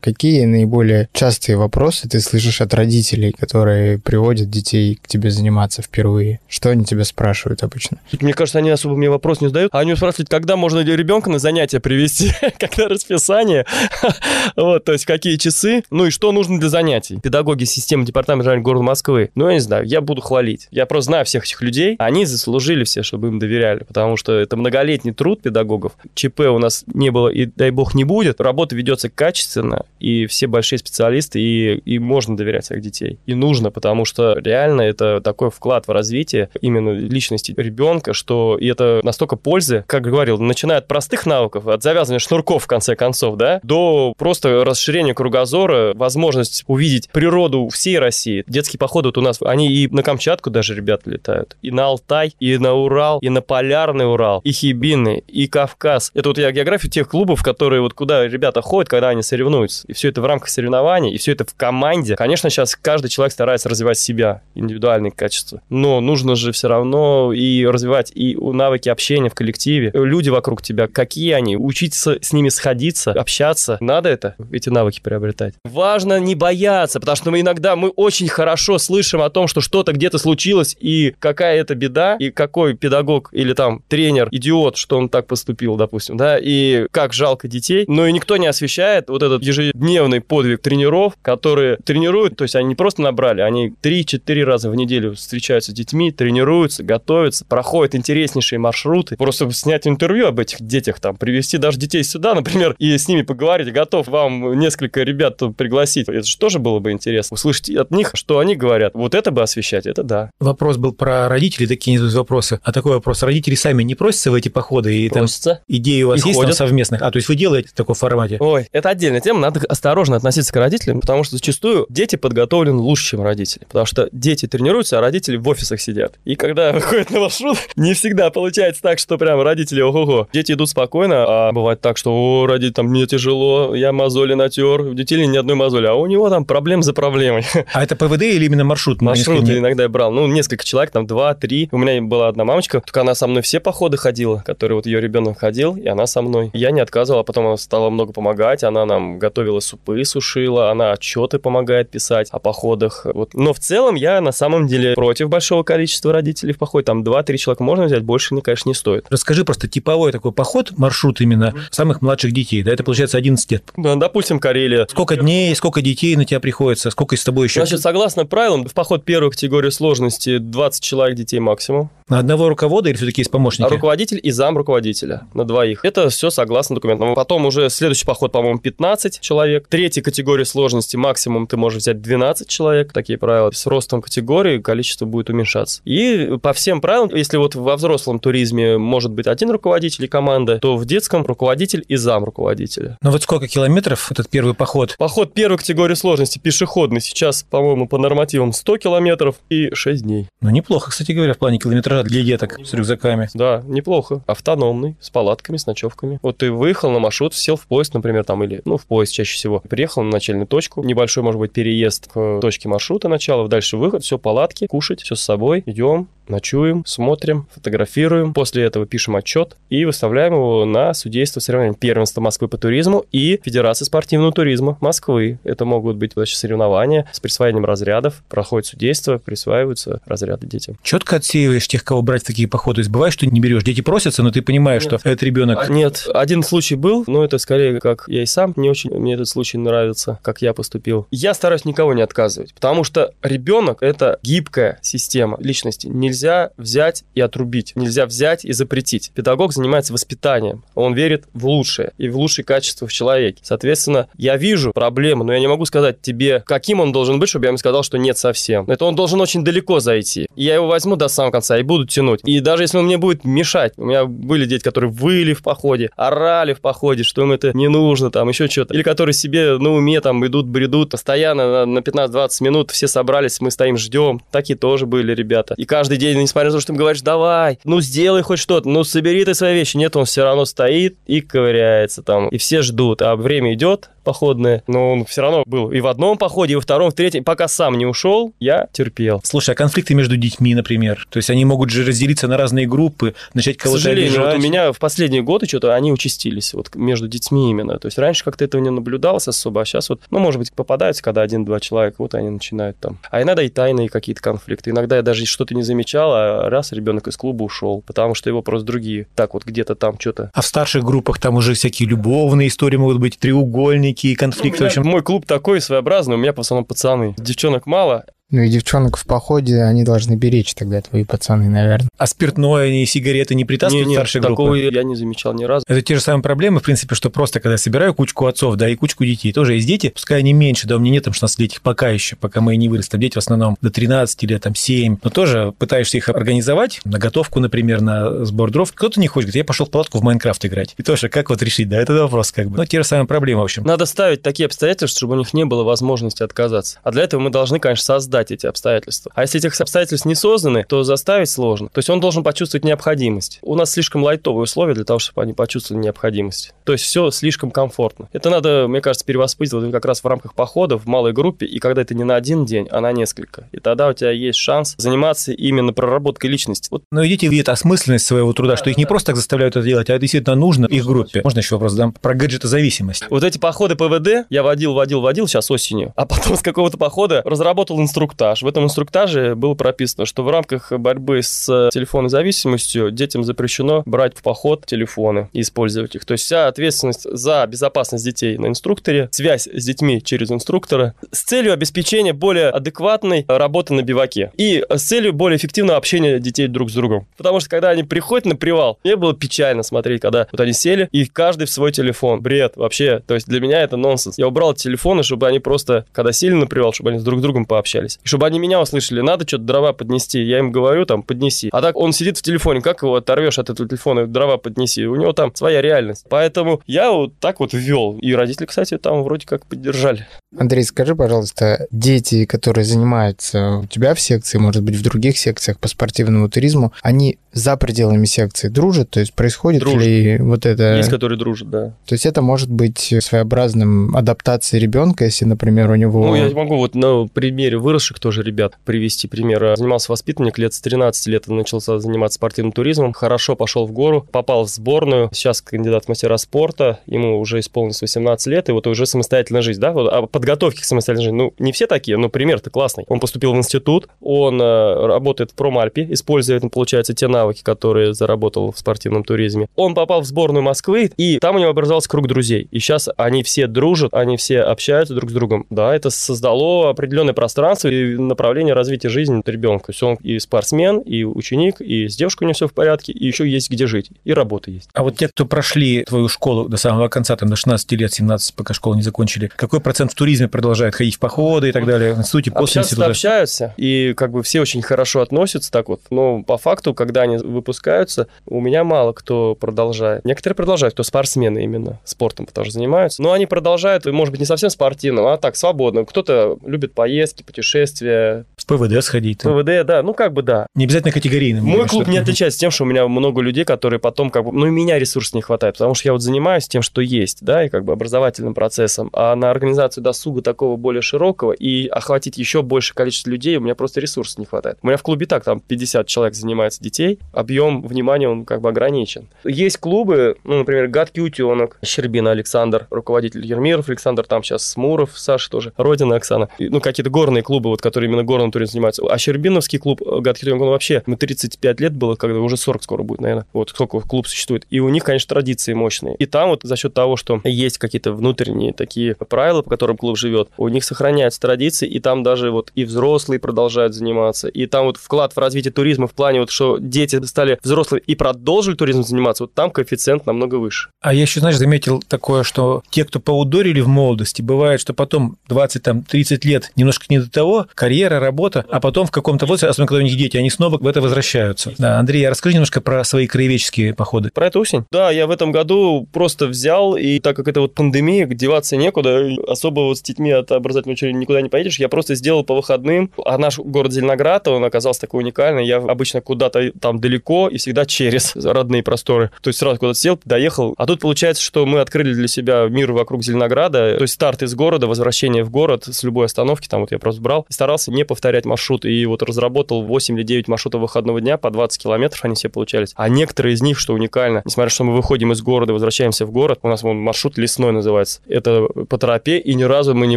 какие 0.01 0.45
наиболее 0.45 1.09
частые 1.13 1.57
вопросы 1.57 2.09
ты 2.09 2.21
слышишь 2.21 2.61
от 2.61 2.73
родителей, 2.73 3.33
которые 3.33 3.99
приводят 3.99 4.49
детей 4.49 4.99
к 5.03 5.09
тебе 5.09 5.31
заниматься 5.31 5.83
впервые? 5.83 6.41
Что 6.49 6.71
они 6.71 6.85
тебя 6.85 7.05
спрашивают 7.05 7.63
обычно? 7.63 7.99
Мне 8.21 8.33
кажется, 8.33 8.59
они 8.59 8.71
особо 8.71 8.97
мне 8.97 9.11
вопрос 9.11 9.41
не 9.41 9.49
задают. 9.49 9.75
А 9.75 9.81
они 9.81 9.95
спрашивают, 9.97 10.29
когда 10.29 10.57
можно 10.57 10.81
ребенка 10.81 11.31
на 11.31 11.39
занятия 11.39 11.81
привести, 11.81 12.33
когда 12.59 12.89
расписание, 12.89 13.67
вот, 14.57 14.85
то 14.85 14.93
есть 14.93 15.05
какие 15.05 15.37
часы, 15.37 15.83
ну 15.91 16.07
и 16.07 16.11
что 16.11 16.31
нужно 16.33 16.61
для 16.61 16.69
занятий. 16.69 17.19
Педагоги 17.21 17.65
системы 17.65 18.05
департамента 18.05 18.35
образования 18.35 18.63
города 18.63 18.85
Москвы, 18.85 19.31
ну 19.35 19.49
я 19.49 19.55
не 19.55 19.61
знаю, 19.61 19.85
я 19.87 20.01
буду 20.01 20.23
хвалить. 20.23 20.69
Я 20.71 20.87
просто 20.87 21.07
знаю 21.07 21.25
всех 21.25 21.45
этих 21.45 21.61
людей, 21.63 21.97
они 21.99 22.25
заслужили 22.27 22.85
все, 22.85 23.03
чтобы 23.03 23.29
им 23.29 23.39
доверяли, 23.39 23.85
потому 23.85 24.17
что 24.17 24.33
это 24.33 24.57
многолетний 24.57 25.13
труд 25.13 25.43
педагогов. 25.43 25.93
ЧП 26.15 26.41
у 26.41 26.59
нас 26.59 26.84
не 26.87 27.11
было 27.11 27.29
и, 27.29 27.47
дай 27.47 27.71
бог, 27.71 27.95
не 27.95 28.05
будет. 28.05 28.41
Работа 28.41 28.77
ведется 28.77 29.09
качественно, 29.09 29.85
и 30.01 30.27
все 30.27 30.47
большие 30.47 30.79
специалисты, 30.79 31.41
и, 31.41 31.75
и 31.79 31.99
можно 31.99 32.37
доверять 32.37 32.67
своих 32.67 32.83
детей. 32.83 33.19
И 33.27 33.35
нужно, 33.35 33.71
потому 33.71 34.05
что 34.05 34.39
реально 34.39 34.83
это 34.83 35.21
такой 35.21 35.51
вклад 35.51 35.87
в 35.87 35.91
развитие 35.91 36.51
именно 36.61 36.91
личности 36.91 37.55
ребенка, 37.57 38.13
что 38.13 38.57
и 38.61 38.67
это 38.67 39.01
настолько 39.03 39.37
пользы, 39.37 39.85
как 39.87 40.03
говорил, 40.03 40.39
начиная 40.39 40.79
от 40.79 40.89
простых 40.89 41.27
навыков, 41.27 41.67
от 41.67 41.83
завязывания 41.83 42.19
шнурков, 42.19 42.65
в 42.65 42.67
конце 42.67 42.97
концов, 42.97 43.37
да, 43.37 43.61
до 43.63 44.15
просто 44.19 44.65
расширения 44.65 45.15
кругозора, 45.15 45.93
возможность 45.95 46.65
увидеть 46.67 47.09
природу 47.11 47.69
всей 47.69 47.99
России. 47.99 48.45
Детские 48.47 48.79
походы 48.79 49.09
вот 49.09 49.19
у 49.19 49.21
нас, 49.21 49.39
они 49.41 49.73
и 49.73 49.89
на 49.89 50.03
Камчатку 50.03 50.51
даже 50.51 50.75
ребята 50.75 51.11
летают, 51.11 51.57
и 51.63 51.71
на 51.71 51.87
Алтай, 51.87 52.35
и 52.41 52.59
на 52.59 52.75
Урал, 52.75 53.19
и 53.21 53.29
на 53.29 53.41
Полярный 53.41 54.11
Урал, 54.11 54.41
и 54.45 54.53
Хибины, 54.53 55.23
и 55.27 55.47
Кавказ. 55.47 56.11
Это 56.15 56.29
вот 56.29 56.39
я 56.39 56.53
географию 56.53 56.74
тех 56.79 57.09
клубов, 57.09 57.43
которые 57.43 57.81
вот 57.81 57.95
куда 57.95 58.27
ребята 58.27 58.61
ходят, 58.63 58.89
когда 58.89 59.09
они 59.09 59.23
соревнуются. 59.23 59.87
И 59.87 59.93
все 59.93 60.09
это 60.09 60.21
в 60.21 60.27
рамках 60.27 60.49
соревнований, 60.49 61.13
и 61.13 61.19
все 61.19 61.33
это 61.33 61.45
в 61.45 61.55
команде. 61.55 62.17
Конечно, 62.17 62.51
сейчас 62.51 62.77
каждый 62.77 63.09
человек 63.09 63.33
старается 63.33 63.69
развивать 63.69 63.99
себя, 63.99 64.43
индивидуальные 64.55 65.13
качества. 65.13 65.63
Но 65.69 66.01
нужно 66.01 66.37
же 66.37 66.53
все 66.53 66.69
равно 66.69 67.33
и 67.33 67.65
развивать 67.65 68.13
и 68.15 68.37
навыки 68.37 68.89
общения 68.89 69.29
в 69.29 69.35
коллективе. 69.35 69.91
Люди 69.95 70.31
вокруг 70.31 70.63
тебя, 70.63 70.87
какие 70.87 71.33
они, 71.33 71.57
учиться 71.57 72.19
с 72.21 72.33
ними 72.33 72.49
сходиться, 72.49 73.13
общаться. 73.13 73.77
Надо 73.81 74.09
это, 74.09 74.37
эти 74.53 74.69
навыки 74.69 75.01
приобретать. 75.03 75.55
Важно 75.65 76.21
не 76.21 76.35
бояться, 76.35 77.01
потому 77.01 77.17
что 77.17 77.31
мы 77.31 77.41
иногда, 77.41 77.77
мы 77.77 77.89
очень 77.89 78.29
хорошо 78.29 78.79
слышим 78.79 79.23
о 79.23 79.31
том, 79.31 79.49
что 79.49 79.61
что-то 79.61 79.93
где-то 79.93 80.19
случилось, 80.19 80.77
и 80.79 81.15
какая 81.19 81.59
это 81.59 81.75
беда, 81.75 82.17
и 82.19 82.31
какой 82.31 82.75
педагог 82.75 83.29
или 83.33 83.53
там 83.53 83.83
тренер 83.89 84.29
идиот, 84.31 84.77
что 84.77 84.99
он 84.99 85.09
так 85.09 85.27
поступил, 85.27 85.77
допустим, 85.77 86.17
да, 86.17 86.39
и 86.39 86.64
как 86.91 87.13
жалко 87.13 87.49
детей, 87.49 87.85
но 87.89 88.07
и 88.07 88.13
никто 88.13 88.37
не 88.37 88.47
освещает 88.47 89.09
вот 89.09 89.23
этот 89.23 89.43
ежедневный 89.43 90.21
подвиг 90.21 90.61
тренеров, 90.61 91.15
которые 91.23 91.77
тренируют, 91.85 92.37
то 92.37 92.45
есть 92.45 92.57
они 92.57 92.69
не 92.69 92.75
просто 92.75 93.03
набрали, 93.03 93.41
они 93.41 93.73
3-4 93.83 94.43
раза 94.45 94.71
в 94.71 94.75
неделю 94.75 95.15
встречаются 95.15 95.71
с 95.73 95.75
детьми, 95.75 96.11
тренируются, 96.11 96.83
готовятся, 96.83 97.45
проходят 97.45 97.95
интереснейшие 97.95 98.59
маршруты. 98.59 99.17
Просто 99.17 99.51
снять 99.53 99.87
интервью 99.87 100.27
об 100.27 100.39
этих 100.41 100.61
детях, 100.61 101.01
там, 101.01 101.17
привести 101.17 101.59
даже 101.59 101.79
детей 101.79 102.03
сюда, 102.05 102.35
например, 102.35 102.75
и 102.79 102.97
с 102.97 103.09
ними 103.09 103.23
поговорить, 103.23 103.73
готов 103.73 104.09
вам 104.09 104.59
несколько 104.59 105.03
ребят 105.03 105.41
пригласить. 105.57 106.09
Это 106.09 106.25
же 106.25 106.37
тоже 106.39 106.59
было 106.59 106.79
бы 106.79 106.93
интересно. 106.93 107.35
Услышать 107.35 107.71
от 107.71 107.91
них, 107.91 108.11
что 108.15 108.39
они 108.39 108.55
говорят. 108.57 108.93
Вот 108.95 109.15
это 109.15 109.31
бы 109.31 109.43
освещать, 109.43 109.87
это 109.87 110.03
да. 110.03 110.31
Вопрос 110.41 110.77
был 110.77 110.93
про 110.93 111.29
родителей, 111.29 111.67
такие 111.67 111.93
не 111.93 111.99
задают 111.99 112.17
вопросы. 112.17 112.61
А 112.63 112.73
такой 112.73 112.93
вопрос, 112.93 113.23
родители 113.23 113.55
сами 113.55 113.83
не 113.83 113.95
просятся 113.95 114.31
в 114.31 114.35
эти 114.35 114.49
походы? 114.49 114.95
И 114.97 115.09
там 115.09 115.23
Просится. 115.23 115.63
идеи 115.69 116.03
у 116.03 116.09
вас 116.09 116.25
И 116.25 116.29
есть? 116.29 116.39
ходят. 116.39 116.54
Совместных. 116.55 117.03
А, 117.03 117.11
то 117.11 117.17
есть 117.17 117.29
вы 117.29 117.37
делаете 117.37 117.69
в 117.69 117.73
таком 117.73 117.95
формате? 117.95 118.37
Ой, 118.41 118.69
это 118.73 118.89
отдельная 118.89 119.21
тема, 119.21 119.41
надо 119.41 119.61
осторожно 119.69 120.17
относиться 120.17 120.53
к 120.53 120.57
родителям, 120.57 121.01
потому 121.01 121.25
что 121.25 121.37
зачастую 121.37 121.87
дети 121.89 122.17
подготовлены 122.17 122.79
лучше, 122.79 123.11
чем 123.11 123.23
родители. 123.23 123.65
Потому 123.67 123.87
что 123.87 124.09
дети 124.13 124.47
тренируются, 124.47 124.99
а 124.99 125.01
родители 125.01 125.37
в 125.37 125.49
офисах 125.49 125.81
сидят. 125.81 126.15
И 126.25 126.37
когда 126.37 126.73
выходят 126.75 127.11
на 127.11 127.21
маршрут, 127.21 127.59
не 127.77 127.95
всегда 127.95 128.31
получается 128.31 128.83
так, 128.83 128.99
что 128.99 129.19
прям 129.19 129.41
родители 129.41 129.81
ого-го. 129.81 130.29
Дети 130.33 130.53
идут 130.53 130.69
спокойно, 130.71 131.25
а 131.27 131.53
бывает 131.53 131.81
так, 131.81 131.97
что 131.97 132.13
о, 132.13 132.47
родитель, 132.47 132.73
там 132.73 132.87
мне 132.87 133.07
тяжело, 133.07 133.75
я 133.75 133.93
мозоли 133.93 134.35
натер. 134.35 134.81
У 134.81 134.95
детей 134.95 135.27
ни 135.27 135.37
одной 135.37 135.57
мозоли, 135.57 135.87
а 135.87 135.95
у 135.95 136.07
него 136.07 136.31
там 136.31 136.45
проблем 136.45 136.83
за 136.83 136.93
проблемой. 136.93 137.45
А 137.73 137.83
это 137.83 137.97
ПВД 137.97 138.23
или 138.23 138.45
именно 138.45 138.63
маршрут? 138.65 139.01
Маршрут 139.03 139.49
иногда 139.49 139.85
я 139.85 139.89
брал. 139.89 140.13
Ну, 140.13 140.27
несколько 140.27 140.65
человек, 140.65 140.93
там 140.93 141.07
два, 141.07 141.35
три. 141.35 141.69
У 141.73 141.79
меня 141.79 142.01
была 142.03 142.29
одна 142.29 142.45
мамочка, 142.45 142.81
только 142.81 143.01
она 143.01 143.15
со 143.15 143.27
мной 143.27 143.43
все 143.43 143.59
походы 143.59 143.97
ходила, 143.97 144.43
который 144.47 144.75
вот 144.75 144.87
ее 144.87 145.01
ребенок 145.01 145.39
ходил, 145.39 145.77
и 145.77 145.87
она 145.87 146.07
со 146.07 146.23
мной. 146.23 146.34
Я 146.53 146.71
не 146.71 146.81
отказывал, 146.81 147.21
а 147.21 147.25
потом 147.25 147.47
она 147.47 147.57
стала 147.57 147.91
много 147.91 148.13
помогать. 148.13 148.65
Она 148.65 148.85
нам 148.87 149.19
готовила 149.19 149.61
супы, 149.61 150.05
сушила, 150.05 150.71
она 150.71 150.93
отчеты 150.93 151.39
помогает 151.39 151.91
писать 151.91 152.29
о 152.31 152.39
походах. 152.39 153.07
Вот. 153.13 153.35
Но 153.35 153.53
в 153.53 153.59
целом 153.59 153.95
я 153.95 154.21
на 154.21 154.33
самом 154.33 154.67
деле 154.67 154.95
против 154.95 155.29
большого 155.29 155.63
количества 155.63 156.13
родителей 156.13 156.53
в 156.53 156.59
походе. 156.59 156.85
Там 156.85 157.03
2-3 157.03 157.37
человека 157.37 157.63
можно 157.63 157.85
взять, 157.85 158.03
больше, 158.03 158.35
конечно, 158.41 158.69
не 158.69 158.75
стоит. 158.75 159.07
Расскажи 159.11 159.45
просто 159.45 159.69
типовой 159.69 160.13
такой 160.13 160.33
поход, 160.33 160.73
маршрут 160.77 161.21
именно 161.21 161.55
самых 161.71 162.03
младших 162.03 162.33
детей. 162.33 162.63
Да, 162.63 162.73
это 162.73 162.85
получается 162.85 163.19
11 163.19 163.51
лет. 163.53 163.65
Да, 163.77 163.95
допустим, 163.97 164.39
Карелия. 164.39 164.87
Сколько 164.91 165.17
дней, 165.17 165.55
сколько 165.55 165.83
детей 165.83 166.17
на 166.17 166.25
тебя 166.25 166.41
приходится, 166.41 166.91
сколько 166.91 167.17
с 167.17 167.25
тобой 167.25 167.47
еще? 167.47 167.61
Значит, 167.61 167.81
согласно 167.81 168.27
правилам, 168.27 168.67
в 168.67 168.75
поход 168.75 169.05
первой 169.05 169.31
категории 169.31 169.71
сложности 169.71 170.39
20 170.39 170.83
человек 170.83 171.17
детей 171.17 171.41
максимум. 171.41 171.91
На 172.07 172.19
одного 172.19 172.51
руковода 172.51 172.91
или 172.91 172.97
все-таки 172.97 173.23
есть 173.23 173.31
помощники? 173.31 173.67
А 173.67 173.71
руководитель 173.71 174.21
и 174.23 174.31
зам 174.31 174.59
руководителя 174.59 175.23
на 175.33 175.47
двоих. 175.47 175.87
Это 175.87 176.11
все 176.11 176.29
согласно 176.29 176.75
документам. 176.75 177.15
Потом 177.15 177.47
уже 177.47 177.71
следующий 177.71 178.05
поход, 178.05 178.31
по-моему, 178.31 178.59
15 178.59 179.21
человек. 179.21 179.69
Третья 179.69 180.03
категория 180.03 180.45
сложности 180.45 180.97
максимум 180.97 181.47
ты 181.47 181.57
можешь 181.57 181.81
взять 181.81 182.03
12 182.03 182.47
человек. 182.47 182.93
Такие 182.93 183.19
правила. 183.19 183.51
С 183.53 183.67
ростом 183.67 184.03
категории 184.03 184.59
количество 184.59 185.07
будет 185.07 185.31
уменьшаться. 185.31 185.81
И 185.87 186.37
по 186.43 186.53
всем 186.53 186.83
правилам, 186.83 187.09
если 187.15 187.39
вот 187.39 187.55
во 187.55 187.75
взрослом 187.75 188.19
туризме 188.19 188.77
может 188.77 189.11
быть 189.11 189.27
один 189.27 189.51
руководитель 189.51 190.05
и 190.05 190.09
команда, 190.09 190.59
то 190.59 190.77
в 190.77 190.85
детском 190.85 191.25
руководитель 191.25 191.87
и 191.89 191.97
зам 191.97 192.25
руководителя. 192.25 192.99
Ну 193.01 193.13
вот 193.13 193.23
сколько 193.23 193.49
километров 193.49 194.13
этот 194.13 194.29
первый 194.29 194.53
поход? 194.53 194.95
Поход 194.99 195.33
первой 195.33 195.57
категории 195.57 195.95
сложности 195.95 196.39
пешеходный 196.39 197.01
сейчас, 197.01 197.45
по-моему, 197.45 197.89
по 197.89 197.97
нормативам 197.97 198.53
100 198.53 198.77
километров 198.77 199.37
и 199.49 199.75
6 199.75 200.03
дней. 200.03 200.29
Ну 200.43 200.51
неплохо, 200.51 200.91
кстати 200.91 201.13
говоря, 201.13 201.33
в 201.33 201.39
плане 201.39 201.59
километража 201.59 201.94
для 202.03 202.23
деток 202.23 202.59
с 202.65 202.73
рюкзаками. 202.75 203.29
Да, 203.35 203.63
неплохо. 203.67 204.23
Автономный, 204.27 204.97
с 205.01 205.11
палатками, 205.11 205.57
с 205.57 205.67
ночевками. 205.67 206.19
Вот 206.23 206.39
ты 206.39 206.51
выехал 206.51 206.91
на 206.91 206.99
маршрут, 206.99 207.35
сел 207.35 207.57
в 207.57 207.67
поезд, 207.67 207.95
например, 207.95 208.25
там, 208.25 208.43
или, 208.45 208.61
ну, 208.65 208.77
в 208.77 208.87
поезд 208.87 209.13
чаще 209.13 209.35
всего. 209.35 209.61
Приехал 209.61 210.03
на 210.03 210.11
начальную 210.11 210.47
точку, 210.47 210.83
небольшой, 210.83 211.23
может 211.23 211.39
быть, 211.39 211.53
переезд 211.53 212.11
к 212.13 212.41
точке 212.41 212.69
маршрута 212.69 213.09
начала, 213.09 213.47
дальше 213.49 213.77
выход, 213.77 214.03
все, 214.03 214.19
палатки, 214.19 214.67
кушать, 214.67 215.03
все 215.03 215.15
с 215.15 215.21
собой, 215.21 215.63
идем, 215.67 216.09
ночуем, 216.29 216.85
смотрим, 216.87 217.47
фотографируем. 217.53 218.35
После 218.35 218.65
этого 218.65 218.87
пишем 218.87 219.17
отчет 219.17 219.57
и 219.69 219.85
выставляем 219.85 220.35
его 220.35 220.65
на 220.65 220.95
судейство 220.95 221.41
соревнований 221.41 221.77
первенства 221.77 222.21
Москвы 222.21 222.49
по 222.49 222.57
туризму 222.57 223.05
и 223.13 223.41
Федерации 223.45 223.85
спортивного 223.85 224.33
туризма 224.33 224.79
Москвы. 224.81 225.39
Это 225.45 225.65
могут 225.65 225.97
быть 225.97 226.13
значит, 226.15 226.39
соревнования 226.39 227.07
с 227.13 227.21
присвоением 227.21 227.65
разрядов. 227.65 228.23
Проходит 228.29 228.67
судейство, 228.67 229.19
присваиваются 229.19 230.01
разряды 230.07 230.47
детям. 230.47 230.77
Четко 230.83 231.17
отсеиваешь 231.17 231.69
тех, 231.69 231.84
кого 231.85 232.03
брать 232.03 232.23
в 232.23 232.27
такие 232.27 232.49
походы. 232.49 232.77
То 232.77 232.81
есть 232.81 232.91
бывает, 232.91 233.13
что 233.13 233.27
не 233.27 233.41
берешь. 233.41 233.63
Дети 233.63 233.81
просятся, 233.81 234.23
но 234.23 234.31
ты 234.31 234.43
понимаешь, 234.43 234.85
Нет. 234.85 235.01
что 235.01 235.09
этот 235.09 235.23
ребенок... 235.23 235.69
Нет, 235.69 236.09
один 236.13 236.43
случай 236.43 236.75
был, 236.75 237.05
но 237.07 237.25
это 237.25 237.39
скорее 237.39 237.81
как 237.81 238.05
я 238.09 238.23
и 238.23 238.27
сам. 238.27 238.55
Не 238.57 238.71
очень 238.71 238.91
мне 238.91 239.15
этот 239.15 239.29
случай 239.29 239.59
нравится, 239.59 240.19
как 240.23 240.43
я 240.43 240.53
поступил. 240.53 241.07
Я 241.11 241.35
стараюсь 241.35 241.65
никого 241.65 241.95
не 241.95 242.03
отказывать, 242.03 242.55
потому 242.55 242.85
что 242.85 243.13
ребенок– 243.23 243.79
это 243.83 244.19
гибкая 244.23 244.79
система 244.83 245.37
личности. 245.41 245.87
Нельзя 245.87 246.15
нельзя 246.15 246.51
взять 246.57 247.05
и 247.15 247.21
отрубить, 247.21 247.73
нельзя 247.75 248.07
взять 248.07 248.45
и 248.45 248.53
запретить. 248.53 249.11
Педагог 249.15 249.53
занимается 249.53 249.93
воспитанием, 249.93 250.63
он 250.77 250.95
верит 250.95 251.25
в 251.35 251.47
лучшее 251.47 251.93
и 251.99 252.09
в 252.09 252.17
лучшие 252.17 252.45
качества 252.45 252.87
в 252.87 252.93
человеке. 252.93 253.41
Соответственно, 253.43 254.09
я 254.17 254.37
вижу 254.37 254.73
проблему, 254.73 255.25
но 255.25 255.33
я 255.33 255.41
не 255.41 255.49
могу 255.49 255.65
сказать 255.65 256.01
тебе, 256.01 256.43
каким 256.47 256.81
он 256.81 256.93
должен 256.93 257.19
быть, 257.19 257.29
чтобы 257.29 257.47
я 257.47 257.49
ему 257.49 257.59
сказал, 257.59 257.83
что 257.83 257.99
нет 257.99 258.17
совсем. 258.17 258.71
Это 258.71 258.85
он 258.85 258.95
должен 258.95 259.21
очень 259.21 259.45
далеко 259.45 259.81
зайти. 259.81 260.29
И 260.37 260.45
я 260.45 260.55
его 260.55 260.69
возьму 260.69 260.97
до 260.97 261.09
самого 261.09 261.33
конца 261.33 261.59
и 261.59 261.63
буду 261.63 261.74
тянуть. 261.83 262.21
И 262.25 262.41
даже 262.41 262.65
если 262.65 262.79
он 262.79 262.87
мне 262.87 262.99
будет 262.99 263.25
мешать, 263.25 263.75
у 263.77 263.85
меня 263.85 264.05
были 264.07 264.47
дети, 264.47 264.63
которые 264.63 264.91
выли 264.91 265.35
в 265.35 265.43
походе, 265.43 265.91
орали 265.97 266.55
в 266.55 266.61
походе, 266.61 267.03
что 267.03 267.23
им 267.23 267.33
это 267.33 267.53
не 267.53 267.69
нужно, 267.69 268.11
там 268.11 268.29
еще 268.29 268.49
что-то. 268.49 268.75
Или 268.75 268.83
которые 268.83 269.15
себе 269.15 269.59
на 269.59 269.73
уме 269.73 270.01
там 270.01 270.25
идут, 270.27 270.47
бредут 270.47 270.91
постоянно 270.91 271.67
на 271.67 271.79
15-20 271.79 272.29
минут, 272.41 272.71
все 272.71 272.89
собрались, 272.89 273.41
мы 273.41 273.51
стоим, 273.51 273.77
ждем. 273.77 274.21
Такие 274.31 274.57
тоже 274.57 274.87
были 274.87 275.15
ребята. 275.15 275.55
И 275.57 275.65
каждый 275.65 275.99
день 275.99 276.19
несмотря 276.19 276.51
на 276.51 276.57
то, 276.57 276.61
что 276.61 276.73
ему 276.73 276.79
говоришь, 276.79 277.03
давай, 277.03 277.59
ну 277.65 277.81
сделай 277.81 278.23
хоть 278.23 278.39
что-то, 278.39 278.69
ну 278.69 278.85
собери 278.85 279.25
ты 279.25 279.35
свои 279.35 279.55
вещи. 279.55 279.77
Нет, 279.77 279.97
он 279.97 280.05
все 280.05 280.25
равно 280.25 280.45
стоит 280.45 280.97
и 281.07 281.21
ковыряется 281.21 282.03
там. 282.03 282.29
И 282.29 282.39
все 282.39 282.63
ждут, 282.63 283.03
а 283.03 283.17
время 283.17 283.55
идет, 283.55 283.91
походное, 284.05 284.63
но 284.67 284.93
он 284.93 285.05
все 285.05 285.23
равно 285.23 285.43
был 285.47 285.71
и 285.71 285.81
в 285.81 285.87
одном 285.87 286.19
походе, 286.19 286.53
и 286.53 286.57
во 286.57 286.61
втором, 286.63 286.91
в 286.91 286.95
третьем. 286.95 287.25
Пока 287.25 287.49
сам 287.49 287.77
не 287.79 287.87
ушел, 287.87 288.33
я 288.39 288.69
терпел. 288.73 289.21
Слушай, 289.25 289.51
а 289.51 289.55
конфликты 289.55 289.95
между 289.95 290.17
детьми, 290.17 290.55
например? 290.55 291.07
То 291.11 291.17
есть 291.17 291.31
они 291.31 291.45
могут 291.45 291.71
же 291.71 291.85
разделиться 291.85 292.29
на 292.29 292.37
разные 292.37 292.67
группы, 292.67 293.15
начать 293.33 293.57
кого-то 293.57 293.81
К 293.81 293.83
сожалению, 293.83 294.13
обижать. 294.13 294.35
вот 294.35 294.39
у 294.39 294.43
меня 294.43 294.73
в 294.73 294.79
последние 294.79 295.23
годы 295.23 295.47
что-то 295.47 295.75
они 295.75 295.93
участились, 295.93 296.55
вот 296.55 296.75
между 296.75 297.09
детьми 297.09 297.51
именно. 297.51 297.79
То 297.79 297.87
есть 297.87 297.99
раньше 297.99 298.25
как-то 298.25 298.45
этого 298.45 298.61
не 298.61 298.71
наблюдалось 298.71 299.29
особо, 299.29 299.63
а 299.63 299.65
сейчас 299.65 299.89
вот, 299.89 300.01
ну, 300.11 300.19
может 300.19 300.39
быть, 300.39 300.53
попадаются, 300.53 301.03
когда 301.03 301.23
один-два 301.23 301.61
человека, 301.61 301.97
вот 301.99 302.15
они 302.15 302.31
начинают 302.31 302.79
там. 302.79 302.99
А 303.11 303.23
иногда 303.23 303.43
и 303.43 303.49
тайные 303.49 303.89
какие-то 303.89 304.21
конфликты. 304.23 304.71
Иногда 304.71 304.97
я 304.97 305.03
даже 305.03 305.25
что-то 305.27 305.55
не 305.55 305.63
замечал, 305.63 306.13
а 306.13 306.51
раз 306.51 306.73
ребенок 306.73 307.09
из 307.09 307.17
клуба 307.17 307.45
ушел, 307.45 307.83
потому 307.87 308.15
что 308.15 308.29
его 308.29 308.43
просто 308.43 308.67
другие. 308.67 309.07
Так 309.15 309.35
вот 309.35 309.45
где-то 309.45 309.75
там 309.75 309.99
что-то. 309.99 310.31
А 310.35 310.43
в 310.43 310.47
старших 310.47 310.85
группах 310.85 311.19
там 311.19 311.37
уже 311.37 311.55
всякие 311.55 311.89
любовные 311.89 312.49
истории 312.49 312.77
могут 312.77 312.99
быть, 312.99 313.19
треугольники 313.19 313.94
и 314.03 314.15
конфликты. 314.15 314.61
Ну, 314.61 314.65
в 314.65 314.69
общем. 314.69 314.83
Мой 314.85 315.03
клуб 315.03 315.27
такой 315.27 315.61
своеобразный, 315.61 316.17
у 316.17 316.19
меня 316.19 316.33
в 316.33 316.41
основном 316.41 316.65
пацаны. 316.65 317.15
Девчонок 317.19 317.67
мало, 317.67 318.05
ну 318.31 318.43
и 318.43 318.49
девчонок 318.49 318.97
в 318.97 319.05
походе, 319.05 319.63
они 319.63 319.85
должны 319.85 320.15
беречь 320.15 320.55
тогда, 320.55 320.81
твои 320.81 321.05
пацаны, 321.05 321.49
наверное. 321.49 321.89
А 321.97 322.07
спиртное 322.07 322.67
и 322.67 322.85
сигареты 322.87 323.35
не 323.35 323.45
притаскивают 323.45 323.87
не, 323.87 323.95
старшие 323.95 324.23
группы? 324.23 324.43
такого 324.43 324.55
я 324.55 324.83
не 324.83 324.97
замечал 324.97 325.35
ни 325.35 325.45
разу. 325.45 325.65
Это 325.69 325.83
те 325.83 325.95
же 325.95 326.01
самые 326.01 326.23
проблемы, 326.23 326.61
в 326.61 326.65
принципе, 326.65 326.95
что 326.95 327.11
просто, 327.11 327.39
когда 327.39 327.53
я 327.53 327.59
собираю 327.59 327.95
кучку 327.95 328.27
отцов, 328.27 328.57
да, 328.57 328.69
и 328.69 328.75
кучку 328.75 329.05
детей, 329.05 329.33
тоже 329.33 329.55
есть 329.55 329.67
дети, 329.69 329.91
пускай 329.91 330.19
они 330.19 330.33
меньше, 330.33 330.67
да, 330.67 330.77
у 330.77 330.79
меня 330.81 330.95
нет 330.95 331.05
там 331.05 331.13
16-летних 331.13 331.61
пока 331.63 331.91
еще, 331.91 332.17
пока 332.17 332.41
мы 332.41 332.57
не 332.57 332.69
выросли, 332.69 332.91
там 332.91 333.01
дети 333.01 333.15
в 333.15 333.19
основном 333.19 333.57
до 333.61 333.71
13 333.71 334.23
или 334.25 334.39
там 334.39 334.55
7, 334.55 334.97
но 335.03 335.11
тоже 335.11 335.55
пытаешься 335.57 335.99
их 335.99 336.09
организовать, 336.09 336.81
на 336.85 336.99
готовку, 336.99 337.39
например, 337.39 337.83
на 337.83 338.25
сбор 338.25 338.51
дров. 338.51 338.73
Кто-то 338.73 338.99
не 338.99 339.07
хочет, 339.07 339.27
говорит, 339.27 339.37
я 339.37 339.45
пошел 339.45 339.67
в 339.67 339.71
палатку 339.71 339.99
в 339.99 340.03
Майнкрафт 340.03 340.45
играть. 340.45 340.75
И 340.77 340.83
тоже, 340.83 341.09
как 341.09 341.31
вот 341.31 341.41
решить, 341.43 341.69
да, 341.69 341.81
это 341.81 341.93
вопрос 341.93 342.33
как 342.33 342.49
бы. 342.49 342.57
Но 342.57 342.65
те 342.65 342.79
же 342.79 342.85
самые 342.85 343.07
проблемы, 343.07 343.43
в 343.43 343.45
общем. 343.45 343.63
Надо 343.65 343.87
ставить 343.87 344.23
такие 344.23 344.47
обстоятельства, 344.47 344.99
чтобы 344.99 345.15
у 345.15 345.19
них 345.19 345.33
не 345.35 345.45
было 345.45 345.63
возможности 345.63 346.23
отказаться. 346.23 346.81
А 346.83 346.91
для 346.91 347.05
этого 347.05 347.21
мы 347.21 347.31
должны, 347.31 347.61
конечно, 347.61 347.85
создать 347.85 348.14
эти 348.21 348.47
обстоятельства. 348.47 349.13
А 349.15 349.23
если 349.23 349.39
этих 349.39 349.61
обстоятельств 349.61 350.07
не 350.07 350.15
созданы, 350.15 350.65
то 350.69 350.83
заставить 350.83 351.31
сложно. 351.31 351.69
То 351.69 351.79
есть 351.79 351.91
он 351.91 352.01
должен 352.01 352.23
почувствовать 352.23 352.65
необходимость. 352.65 353.39
У 353.43 353.55
нас 353.55 353.73
слишком 353.73 354.03
лайтовые 354.03 354.45
условия 354.45 354.75
для 354.75 354.85
того, 354.85 354.99
чтобы 354.99 355.23
они 355.23 355.33
почувствовали 355.33 355.83
необходимость. 355.83 356.55
То 356.65 356.73
есть 356.73 356.85
все 356.85 357.11
слишком 357.11 357.51
комфортно. 357.51 358.09
Это 358.13 358.31
надо, 358.31 358.67
мне 358.69 358.81
кажется, 358.81 359.05
перевоспитывать 359.05 359.71
как 359.73 359.85
раз 359.85 360.03
в 360.03 360.07
рамках 360.07 360.35
похода 360.35 360.79
в 360.79 360.87
малой 360.87 361.13
группе, 361.13 361.47
и 361.47 361.59
когда 361.59 361.83
это 361.83 361.95
не 361.95 362.05
на 362.05 362.17
один 362.17 362.45
день, 362.45 362.69
а 362.71 362.81
на 362.81 362.93
несколько. 362.93 363.49
И 363.53 363.59
тогда 363.59 363.89
у 363.89 363.93
тебя 363.93 364.11
есть 364.11 364.39
шанс 364.39 364.75
заниматься 364.79 365.33
именно 365.33 365.73
проработкой 365.73 366.31
личности. 366.31 366.69
Вот. 366.71 366.85
Но 366.91 367.05
идите 367.07 367.29
видят 367.29 367.49
осмысленность 367.49 368.07
своего 368.07 368.33
труда, 368.33 368.57
что 368.57 368.71
их 368.71 368.77
не 368.77 368.87
просто 368.87 369.09
так 369.09 369.17
заставляют 369.17 369.57
это 369.57 369.65
делать, 369.65 369.91
а 369.91 369.95
это 369.95 370.01
действительно 370.01 370.37
нужно 370.37 370.67
их 370.67 370.85
группе. 370.85 371.21
Можно 371.23 371.39
еще 371.41 371.57
вопрос 371.57 371.73
задам 371.73 371.93
про 371.93 372.15
гаджетозависимость. 372.15 373.05
Вот 373.11 373.25
эти 373.25 373.39
походы 373.39 373.75
ПВД 373.75 374.27
я 374.31 374.43
водил, 374.43 374.75
водил, 374.75 375.01
водил 375.01 375.27
сейчас 375.27 375.51
осенью, 375.51 375.93
а 375.97 376.07
потом 376.07 376.37
с 376.37 376.41
какого-то 376.41 376.79
похода 376.79 377.23
разработал 377.25 377.77
инструктаж. 378.05 378.43
В 378.43 378.47
этом 378.47 378.65
инструктаже 378.65 379.35
было 379.35 379.55
прописано, 379.55 380.05
что 380.05 380.23
в 380.23 380.31
рамках 380.31 380.73
борьбы 380.73 381.23
с 381.23 381.71
телефонной 381.73 382.11
зависимостью 382.11 382.91
детям 382.91 383.25
запрещено 383.25 383.83
брать 383.87 384.17
в 384.17 384.23
поход 384.23 384.67
телефоны 384.67 385.29
и 385.33 385.41
использовать 385.41 385.95
их. 385.95 386.05
То 386.05 386.13
есть 386.13 386.25
вся 386.25 386.49
ответственность 386.49 387.07
за 387.11 387.47
безопасность 387.47 388.05
детей 388.05 388.37
на 388.37 388.47
инструкторе, 388.47 389.09
связь 389.11 389.49
с 389.51 389.65
детьми 389.65 390.03
через 390.03 390.31
инструктора 390.31 390.95
с 391.11 391.23
целью 391.23 391.53
обеспечения 391.53 392.13
более 392.13 392.51
адекватной 392.51 393.25
работы 393.27 393.75
на 393.75 393.83
биваке 393.83 394.31
и 394.37 394.65
с 394.69 394.83
целью 394.83 395.13
более 395.13 395.39
эффективного 395.39 395.79
общения 395.79 396.19
детей 396.19 396.49
друг 396.49 396.71
с 396.71 396.75
другом. 396.75 397.07
Потому 397.17 397.41
что 397.41 397.49
когда 397.49 397.71
они 397.71 397.85
приходят 397.85 398.27
на 398.27 398.37
привал, 398.37 398.79
мне 398.85 398.97
было 398.97 399.15
печально 399.15 399.63
смотреть, 399.63 400.03
когда 400.03 400.27
вот 400.31 400.41
они 400.41 400.53
сели 400.53 400.89
и 400.93 401.07
каждый 401.07 401.47
в 401.47 401.51
свой 401.51 401.73
телефон. 401.73 402.21
Бред 402.21 402.57
вообще. 402.57 403.01
То 403.07 403.15
есть 403.15 403.27
для 403.27 403.41
меня 403.41 403.63
это 403.63 403.77
нонсенс. 403.77 404.19
Я 404.19 404.29
убрал 404.29 404.55
телефоны, 404.55 405.03
чтобы 405.03 405.27
они 405.27 405.39
просто, 405.39 405.87
когда 405.93 406.13
сели 406.13 406.35
на 406.35 406.47
привал, 406.47 406.73
чтобы 406.73 406.91
они 406.91 406.99
с 406.99 407.03
друг 407.03 407.21
с 407.21 407.23
другом 407.23 407.47
пообщались. 407.47 407.94
Общались. 407.95 408.01
И 408.05 408.09
чтобы 408.09 408.27
они 408.27 408.39
меня 408.39 408.61
услышали, 408.61 409.01
надо 409.01 409.27
что-то 409.27 409.45
дрова 409.45 409.73
поднести. 409.73 410.23
Я 410.23 410.39
им 410.39 410.53
говорю, 410.53 410.87
там, 410.87 411.03
поднеси. 411.03 411.49
А 411.53 411.61
так 411.61 411.77
он 411.77 411.93
сидит 411.93 412.19
в 412.19 412.23
телефоне, 412.23 412.61
как 412.61 412.83
его 412.83 412.97
оторвешь 412.97 413.39
от 413.39 413.51
этого 413.51 413.69
телефона, 413.69 414.07
дрова 414.07 414.37
поднеси. 414.37 414.87
У 414.87 414.97
него 414.97 415.13
там 415.13 415.35
своя 415.35 415.63
реальность. 415.63 416.07
Поэтому 416.09 416.61
я 416.67 416.91
вот 416.93 417.19
так 417.19 417.41
вот 417.41 417.53
ввел. 417.53 417.99
И 418.01 418.13
родители, 418.15 418.47
кстати, 418.47 418.79
там 418.79 419.03
вроде 419.03 419.27
как 419.27 419.47
поддержали. 419.47 420.07
Андрей, 420.37 420.65
скажи, 420.65 420.97
пожалуйста, 420.97 421.67
дети, 421.71 422.25
которые 422.25 422.65
занимаются 422.65 423.59
у 423.63 423.67
тебя 423.67 423.95
в 423.95 424.01
секции, 424.01 424.39
может 424.39 424.63
быть, 424.63 424.77
в 424.77 424.83
других 424.83 425.19
секциях 425.19 425.59
по 425.59 425.69
спортивному 425.69 426.29
туризму, 426.29 426.73
они 426.83 427.19
за 427.35 427.57
пределами 427.57 428.07
секции 428.07 428.49
дружат? 428.49 428.91
То 428.91 429.01
есть 429.01 429.13
происходит 429.13 429.61
Дружат. 429.61 429.83
ли 429.83 430.19
вот 430.19 430.47
это... 430.47 430.77
Есть, 430.77 430.91
которые 430.91 431.19
дружат, 431.19 431.51
да. 431.51 431.67
То 431.87 431.93
есть 431.93 432.07
это 432.07 432.23
может 432.23 432.51
быть 432.51 432.95
своеобразным 433.01 433.97
адаптацией 433.97 434.63
ребенка, 434.63 435.05
если, 435.05 435.25
например, 435.25 435.71
у 435.71 435.75
него... 435.75 436.07
Ну, 436.07 436.15
я 436.15 436.31
могу 436.31 436.57
вот 436.57 436.75
на 436.75 437.07
примере 437.07 437.59
выросших 437.59 437.99
тоже 437.99 438.23
ребят 438.23 438.55
привести 438.65 439.09
пример. 439.09 439.57
Занимался 439.57 439.91
воспитанник 439.93 440.39
лет 440.39 440.55
с 440.55 440.61
13 440.61 441.07
лет, 441.09 441.29
начался 441.29 441.79
заниматься 441.79 442.17
спортивным 442.17 442.53
туризмом, 442.53 442.93
хорошо 442.93 443.37
пошел 443.37 443.67
в 443.67 443.73
гору, 443.73 444.07
попал 444.11 444.45
в 444.45 444.49
сборную, 444.49 445.11
сейчас 445.13 445.43
кандидат 445.43 445.85
в 445.85 445.89
мастера 445.89 446.17
спорта, 446.17 446.81
ему 446.87 447.19
уже 447.19 447.41
исполнилось 447.41 447.81
18 447.83 448.27
лет, 448.29 448.49
и 448.49 448.53
вот 448.53 448.67
уже 448.67 448.87
самостоятельная 448.87 449.43
жизнь, 449.43 449.61
да, 449.61 449.73
вот, 449.73 449.93
а 449.93 450.07
подготовки 450.07 450.61
к 450.61 450.65
самостоятельной 450.65 451.05
жизни, 451.05 451.17
ну, 451.17 451.35
не 451.39 451.53
все 451.53 451.67
такие, 451.67 451.97
но 451.97 452.09
пример-то 452.09 452.51
классный. 452.51 452.85
Он 452.89 453.01
поступил 453.01 453.33
в 453.33 453.37
институт, 453.37 453.89
он 454.01 454.41
э, 454.41 454.87
работает 454.87 455.33
в 455.33 455.35
промальпе, 455.35 455.87
использует, 455.91 456.43
ну, 456.43 456.51
получается, 456.51 456.95
те 456.95 457.09
навыки, 457.09 457.24
которые 457.33 457.95
заработал 457.95 458.53
в 458.53 458.59
спортивном 458.59 459.05
туризме. 459.05 459.49
Он 459.57 459.75
попал 459.75 460.01
в 460.01 460.05
сборную 460.05 460.43
Москвы, 460.43 460.91
и 460.97 461.19
там 461.19 461.37
у 461.37 461.39
него 461.39 461.51
образовался 461.51 461.89
круг 461.89 462.07
друзей. 462.07 462.49
И 462.51 462.59
сейчас 462.59 462.89
они 462.97 463.23
все 463.23 463.47
дружат, 463.47 463.95
они 463.95 464.17
все 464.17 464.41
общаются 464.41 464.95
друг 464.95 465.11
с 465.11 465.13
другом. 465.13 465.47
Да, 465.51 465.75
это 465.75 465.91
создало 465.91 466.71
определенное 466.71 467.15
пространство 467.15 467.69
и 467.69 467.97
направление 467.97 468.55
развития 468.55 468.89
жизни 468.89 469.23
ребенка. 469.25 469.67
То 469.67 469.73
есть 469.73 469.83
он 469.83 469.95
и 469.97 470.19
спортсмен, 470.19 470.79
и 470.81 471.05
ученик, 471.05 471.61
и 471.61 471.89
с 471.89 471.97
девушкой 471.97 472.25
у 472.25 472.27
него 472.27 472.35
все 472.35 472.49
в 472.49 472.53
порядке, 472.53 472.93
и 472.93 473.07
еще 473.07 473.29
есть 473.29 473.51
где 473.51 473.67
жить, 473.67 473.91
и 474.05 474.13
работа 474.13 474.51
есть. 474.51 474.69
А 474.75 474.83
вот 474.83 474.97
те, 474.97 475.09
кто 475.09 475.27
прошли 475.27 475.85
твою 475.85 476.09
школу 476.09 476.49
до 476.49 476.57
самого 476.57 476.89
конца, 476.89 477.17
там 477.17 477.29
до 477.29 477.37
16 477.37 477.73
лет, 477.73 477.93
17, 477.93 478.35
пока 478.35 478.55
школу 478.55 478.75
не 478.75 478.83
закончили, 478.83 479.31
какой 479.35 479.61
процент 479.61 479.93
в 479.93 479.95
туризме 479.95 480.29
продолжает 480.29 480.75
ходить 480.75 480.97
в 480.97 480.99
походы 480.99 481.49
и 481.49 481.53
так 481.53 481.67
далее, 481.67 481.95
в 481.95 481.99
институте, 481.99 482.31
после 482.31 482.61
Общаться 482.61 482.75
института? 482.75 482.91
общаются, 482.91 483.55
и 483.57 483.95
как 483.97 484.13
бы 484.13 484.23
все 484.23 484.41
очень 484.41 484.63
хорошо 484.63 485.01
относятся 485.01 485.51
так 485.51 485.69
вот. 485.69 485.81
Но 485.91 486.23
по 486.23 486.39
факту, 486.39 486.75
когда 486.75 487.03
они 487.03 487.14
выпускаются, 487.19 488.09
у 488.27 488.41
меня 488.41 488.65
мало 488.65 488.93
кто 488.93 489.35
продолжает. 489.35 490.05
Некоторые 490.05 490.37
продолжают, 490.37 490.75
кто 490.75 490.83
спортсмены 490.83 491.45
именно 491.45 491.81
спортом 491.85 492.27
потому 492.27 492.45
что 492.45 492.55
занимаются. 492.55 493.03
Но 493.03 493.13
они 493.13 493.27
продолжают, 493.27 493.87
может 493.87 494.13
быть, 494.13 494.21
не 494.21 494.27
совсем 494.27 494.51
спортивным, 494.51 495.07
а 495.07 495.17
так, 495.17 495.37
свободно. 495.37 495.85
Кто-то 495.85 496.39
любит 496.45 496.75
поездки, 496.75 497.23
путешествия. 497.23 498.27
В 498.37 498.47
ПВД 498.47 498.83
сходить. 498.83 499.19
там. 499.19 499.39
ПВД, 499.39 499.67
да, 499.67 499.83
ну 499.83 499.95
как 499.95 500.13
бы 500.13 500.23
да. 500.23 500.47
Не 500.55 500.65
обязательно 500.65 500.93
категорийным. 500.93 501.45
Мой 501.45 501.61
или 501.61 501.69
клуб 501.69 501.87
не 501.89 501.99
отличается 501.99 502.39
тем, 502.39 502.51
что 502.51 502.65
у 502.65 502.67
меня 502.67 502.87
много 502.89 503.21
людей, 503.21 503.45
которые 503.45 503.81
потом 503.81 504.11
как 504.11 504.25
бы... 504.25 504.33
Ну, 504.33 504.47
и 504.47 504.51
меня 504.51 504.79
ресурсов 504.79 505.15
не 505.15 505.23
хватает, 505.23 505.55
потому 505.55 505.75
что 505.75 505.89
я 505.89 505.93
вот 505.93 506.03
занимаюсь 506.03 506.49
тем, 506.49 506.63
что 506.63 506.81
есть, 506.81 507.19
да, 507.23 507.45
и 507.45 507.49
как 507.49 507.65
бы 507.65 507.73
образовательным 507.73 508.35
процессом. 508.35 508.91
А 508.93 509.15
на 509.15 509.31
организацию 509.31 509.83
досуга 509.83 510.23
такого 510.23 510.57
более 510.57 510.83
широкого 510.83 511.33
и 511.33 511.67
охватить 511.69 512.19
еще 512.19 512.43
большее 512.43 512.75
количество 512.75 513.11
людей 513.11 513.37
у 513.37 513.41
меня 513.41 513.55
просто 513.55 513.81
ресурсов 513.81 514.19
не 514.19 514.27
хватает. 514.27 514.59
У 514.63 514.67
меня 514.67 514.77
в 514.77 514.83
клубе 514.83 515.07
так, 515.07 515.25
там 515.25 515.41
50 515.41 515.87
человек 515.87 516.15
занимается 516.15 516.63
детей, 516.63 516.99
объем 517.13 517.63
внимания 517.63 518.09
он 518.09 518.25
как 518.25 518.41
бы 518.41 518.49
ограничен. 518.49 519.09
Есть 519.25 519.59
клубы, 519.59 520.17
ну, 520.25 520.39
например, 520.39 520.69
Гадкий 520.69 521.03
утенок, 521.03 521.59
Щербина 521.65 522.11
Александр, 522.11 522.67
руководитель 522.71 523.25
Ермиров 523.25 523.69
Александр, 523.69 524.05
там 524.07 524.23
сейчас 524.23 524.47
Смуров, 524.47 524.99
Саша 524.99 525.31
тоже, 525.31 525.53
Родина 525.57 525.97
Оксана. 525.97 526.29
И, 526.39 526.49
Ну, 526.49 526.61
какие-то 526.61 526.91
горные 526.91 527.23
клубы, 527.23 527.51
вот, 527.51 527.61
которые 527.61 527.89
именно 527.89 528.05
горным 528.05 528.31
туризмом 528.31 528.53
занимаются. 528.53 528.83
А 528.89 528.99
Щербиновский 528.99 529.59
клуб 529.59 529.83
э, 529.83 530.01
Гадкий 530.01 530.29
утенок, 530.29 530.43
он 530.43 530.49
вообще, 530.51 530.83
ему 530.87 530.97
35 530.97 531.61
лет 531.61 531.75
было, 531.75 531.95
когда 531.97 532.19
уже 532.19 532.37
40 532.37 532.63
скоро 532.63 532.83
будет, 532.83 533.01
наверное. 533.01 533.27
Вот 533.33 533.51
сколько 533.51 533.81
клуб 533.81 534.07
существует. 534.07 534.47
И 534.51 534.61
у 534.61 534.69
них, 534.69 534.85
конечно, 534.85 535.09
традиции 535.09 535.55
мощные. 535.55 535.97
И 535.97 536.07
там 536.07 536.31
вот 536.31 536.41
за 536.43 536.57
счет 536.57 536.75
того, 536.75 536.97
что 536.97 537.21
есть 537.25 537.59
какие-то 537.59 537.93
внутренние 537.93 538.53
такие 538.53 538.95
правила, 538.95 539.43
по 539.43 539.51
которым 539.51 539.77
клуб 539.77 539.97
живет, 539.97 540.29
у 540.37 540.49
них 540.49 540.65
сохраняются 540.65 541.21
традиции, 541.21 541.69
и 541.69 541.81
там 541.81 542.03
даже 542.03 542.31
вот 542.31 542.51
и 542.55 542.65
взрослые 542.65 543.19
продолжают 543.19 543.75
заниматься, 543.75 544.29
и 544.29 544.47
там 544.47 544.67
вот 544.67 544.77
вклад 544.77 545.15
в 545.15 545.19
развитие 545.19 545.53
туризма 545.53 545.87
в 545.87 545.93
плане 545.93 546.21
вот, 546.21 546.31
что 546.31 546.59
дети 546.59 546.94
стали 547.05 547.39
взрослыми 547.43 547.83
и 547.87 547.95
продолжили 547.95 548.55
туризмом 548.55 548.85
заниматься, 548.85 549.25
вот 549.25 549.35
там 549.35 549.51
коэффициент 549.51 550.07
намного 550.07 550.37
выше. 550.37 550.71
А 550.81 550.95
я 550.95 551.03
еще, 551.03 551.21
знаешь, 551.21 551.37
заметил 551.37 551.83
такое, 551.87 552.23
что 552.23 552.63
те, 552.71 552.85
кто 552.85 553.01
поудорили 553.01 553.61
в 553.61 553.69
молодости, 553.69 554.23
бывает, 554.23 554.61
что 554.61 554.75
потом 554.75 555.17
20-30 555.29 556.27
лет 556.27 556.53
немножко 556.57 556.87
не 556.89 556.99
до 556.99 557.11
того, 557.11 557.47
карьера, 557.55 558.01
работа, 558.01 558.45
а 558.51 558.61
потом 558.61 558.87
в 558.87 558.91
каком-то 558.91 559.27
возрасте, 559.27 559.49
особенно 559.49 559.69
когда 559.69 559.83
у 559.83 559.85
них 559.85 559.97
дети, 559.97 560.17
они 560.17 560.31
снова 560.31 560.59
в 560.59 560.67
это 560.67 560.81
возвращаются. 560.81 561.53
Да, 561.59 561.79
Андрей, 561.79 562.07
а 562.07 562.11
расскажи 562.11 562.35
немножко 562.35 562.61
про 562.61 562.85
свои 562.85 563.07
краеведческие 563.07 563.75
походы. 563.75 564.11
Про 564.13 564.27
эту 564.27 564.41
осень? 564.41 564.65
Да, 564.71 564.91
я 564.91 565.07
в 565.07 565.11
этом 565.11 565.33
году 565.33 565.89
просто 565.93 566.27
взял, 566.27 566.77
и 566.77 566.99
так 566.99 567.17
как 567.17 567.29
это 567.29 567.41
вот 567.41 567.55
пандемия, 567.55 568.07
деваться 568.07 568.57
некуда, 568.57 569.09
особо 569.29 569.61
вот 569.61 569.79
с 569.79 569.83
детьми 569.83 570.11
от 570.11 570.33
образовательного 570.33 570.75
учреждения 570.75 571.01
никуда 571.01 571.23
не 571.23 571.29
поедешь, 571.29 571.59
я 571.59 571.69
просто 571.69 571.95
сделал 571.95 572.25
по 572.25 572.35
выходным, 572.35 572.91
а 573.05 573.19
наш 573.19 573.39
город 573.39 573.73
Зеленоград, 573.73 574.29
он 574.29 574.45
оказался 574.45 574.83
такой 574.83 575.03
уникальный, 575.03 575.47
я 575.47 575.57
обычно 575.57 576.01
куда-то 576.01 576.53
там 576.61 576.74
далеко 576.81 577.29
и 577.29 577.39
всегда 577.39 577.65
через 577.67 578.15
родные 578.17 578.63
просторы, 578.63 579.11
то 579.23 579.29
есть 579.29 579.39
сразу 579.39 579.59
куда-то 579.59 579.79
сел, 579.79 579.99
доехал, 580.05 580.55
а 580.59 580.67
тут 580.67 580.81
получается, 580.81 581.23
что 581.23 581.47
мы 581.47 581.61
открыли 581.61 581.95
для 581.95 582.09
себя 582.09 582.47
мир 582.49 582.73
вокруг 582.73 583.03
Зеленограда, 583.03 583.77
то 583.77 583.83
есть 583.83 583.95
старт 583.95 584.23
из 584.23 584.35
города, 584.35 584.67
возвращение 584.67 585.25
в 585.25 585.31
город 585.31 585.65
с 585.71 585.83
любой 585.83 586.07
остановки, 586.07 586.49
там 586.49 586.61
вот 586.61 586.73
я 586.73 586.79
просто 586.79 587.01
брал, 587.01 587.27
старался 587.29 587.71
не 587.71 587.85
повторять 587.85 588.25
маршрут, 588.25 588.65
и 588.65 588.87
вот 588.87 589.03
разработал 589.03 589.63
8 589.63 589.97
или 589.97 590.03
9 590.03 590.29
маршрутов 590.29 590.61
выходного 590.61 591.01
дня 591.01 591.19
по 591.19 591.31
20 591.31 591.63
километров, 591.63 592.05
они 592.05 592.15
все 592.15 592.29
получались, 592.29 592.73
а 592.77 592.89
некоторые 592.89 593.35
из 593.35 593.43
них, 593.43 593.59
что 593.59 593.75
уникально, 593.75 594.23
несмотря 594.25 594.47
на 594.47 594.51
то, 594.51 594.55
что 594.55 594.65
мы 594.65 594.77
выходим 594.77 595.13
из 595.13 595.23
города, 595.23 595.53
возвращаемся 595.53 596.07
в 596.07 596.11
город, 596.11 596.41
у 596.43 596.49
нас 596.49 596.63
вон 596.63 596.79
маршрут 596.79 597.19
лесной 597.19 597.53
называется, 597.53 598.01
это 598.07 598.47
по 598.69 598.79
тропе, 598.79 599.19
и 599.19 599.35
ни 599.35 599.45
разу 599.45 599.75
мы 599.75 599.87
не 599.87 599.97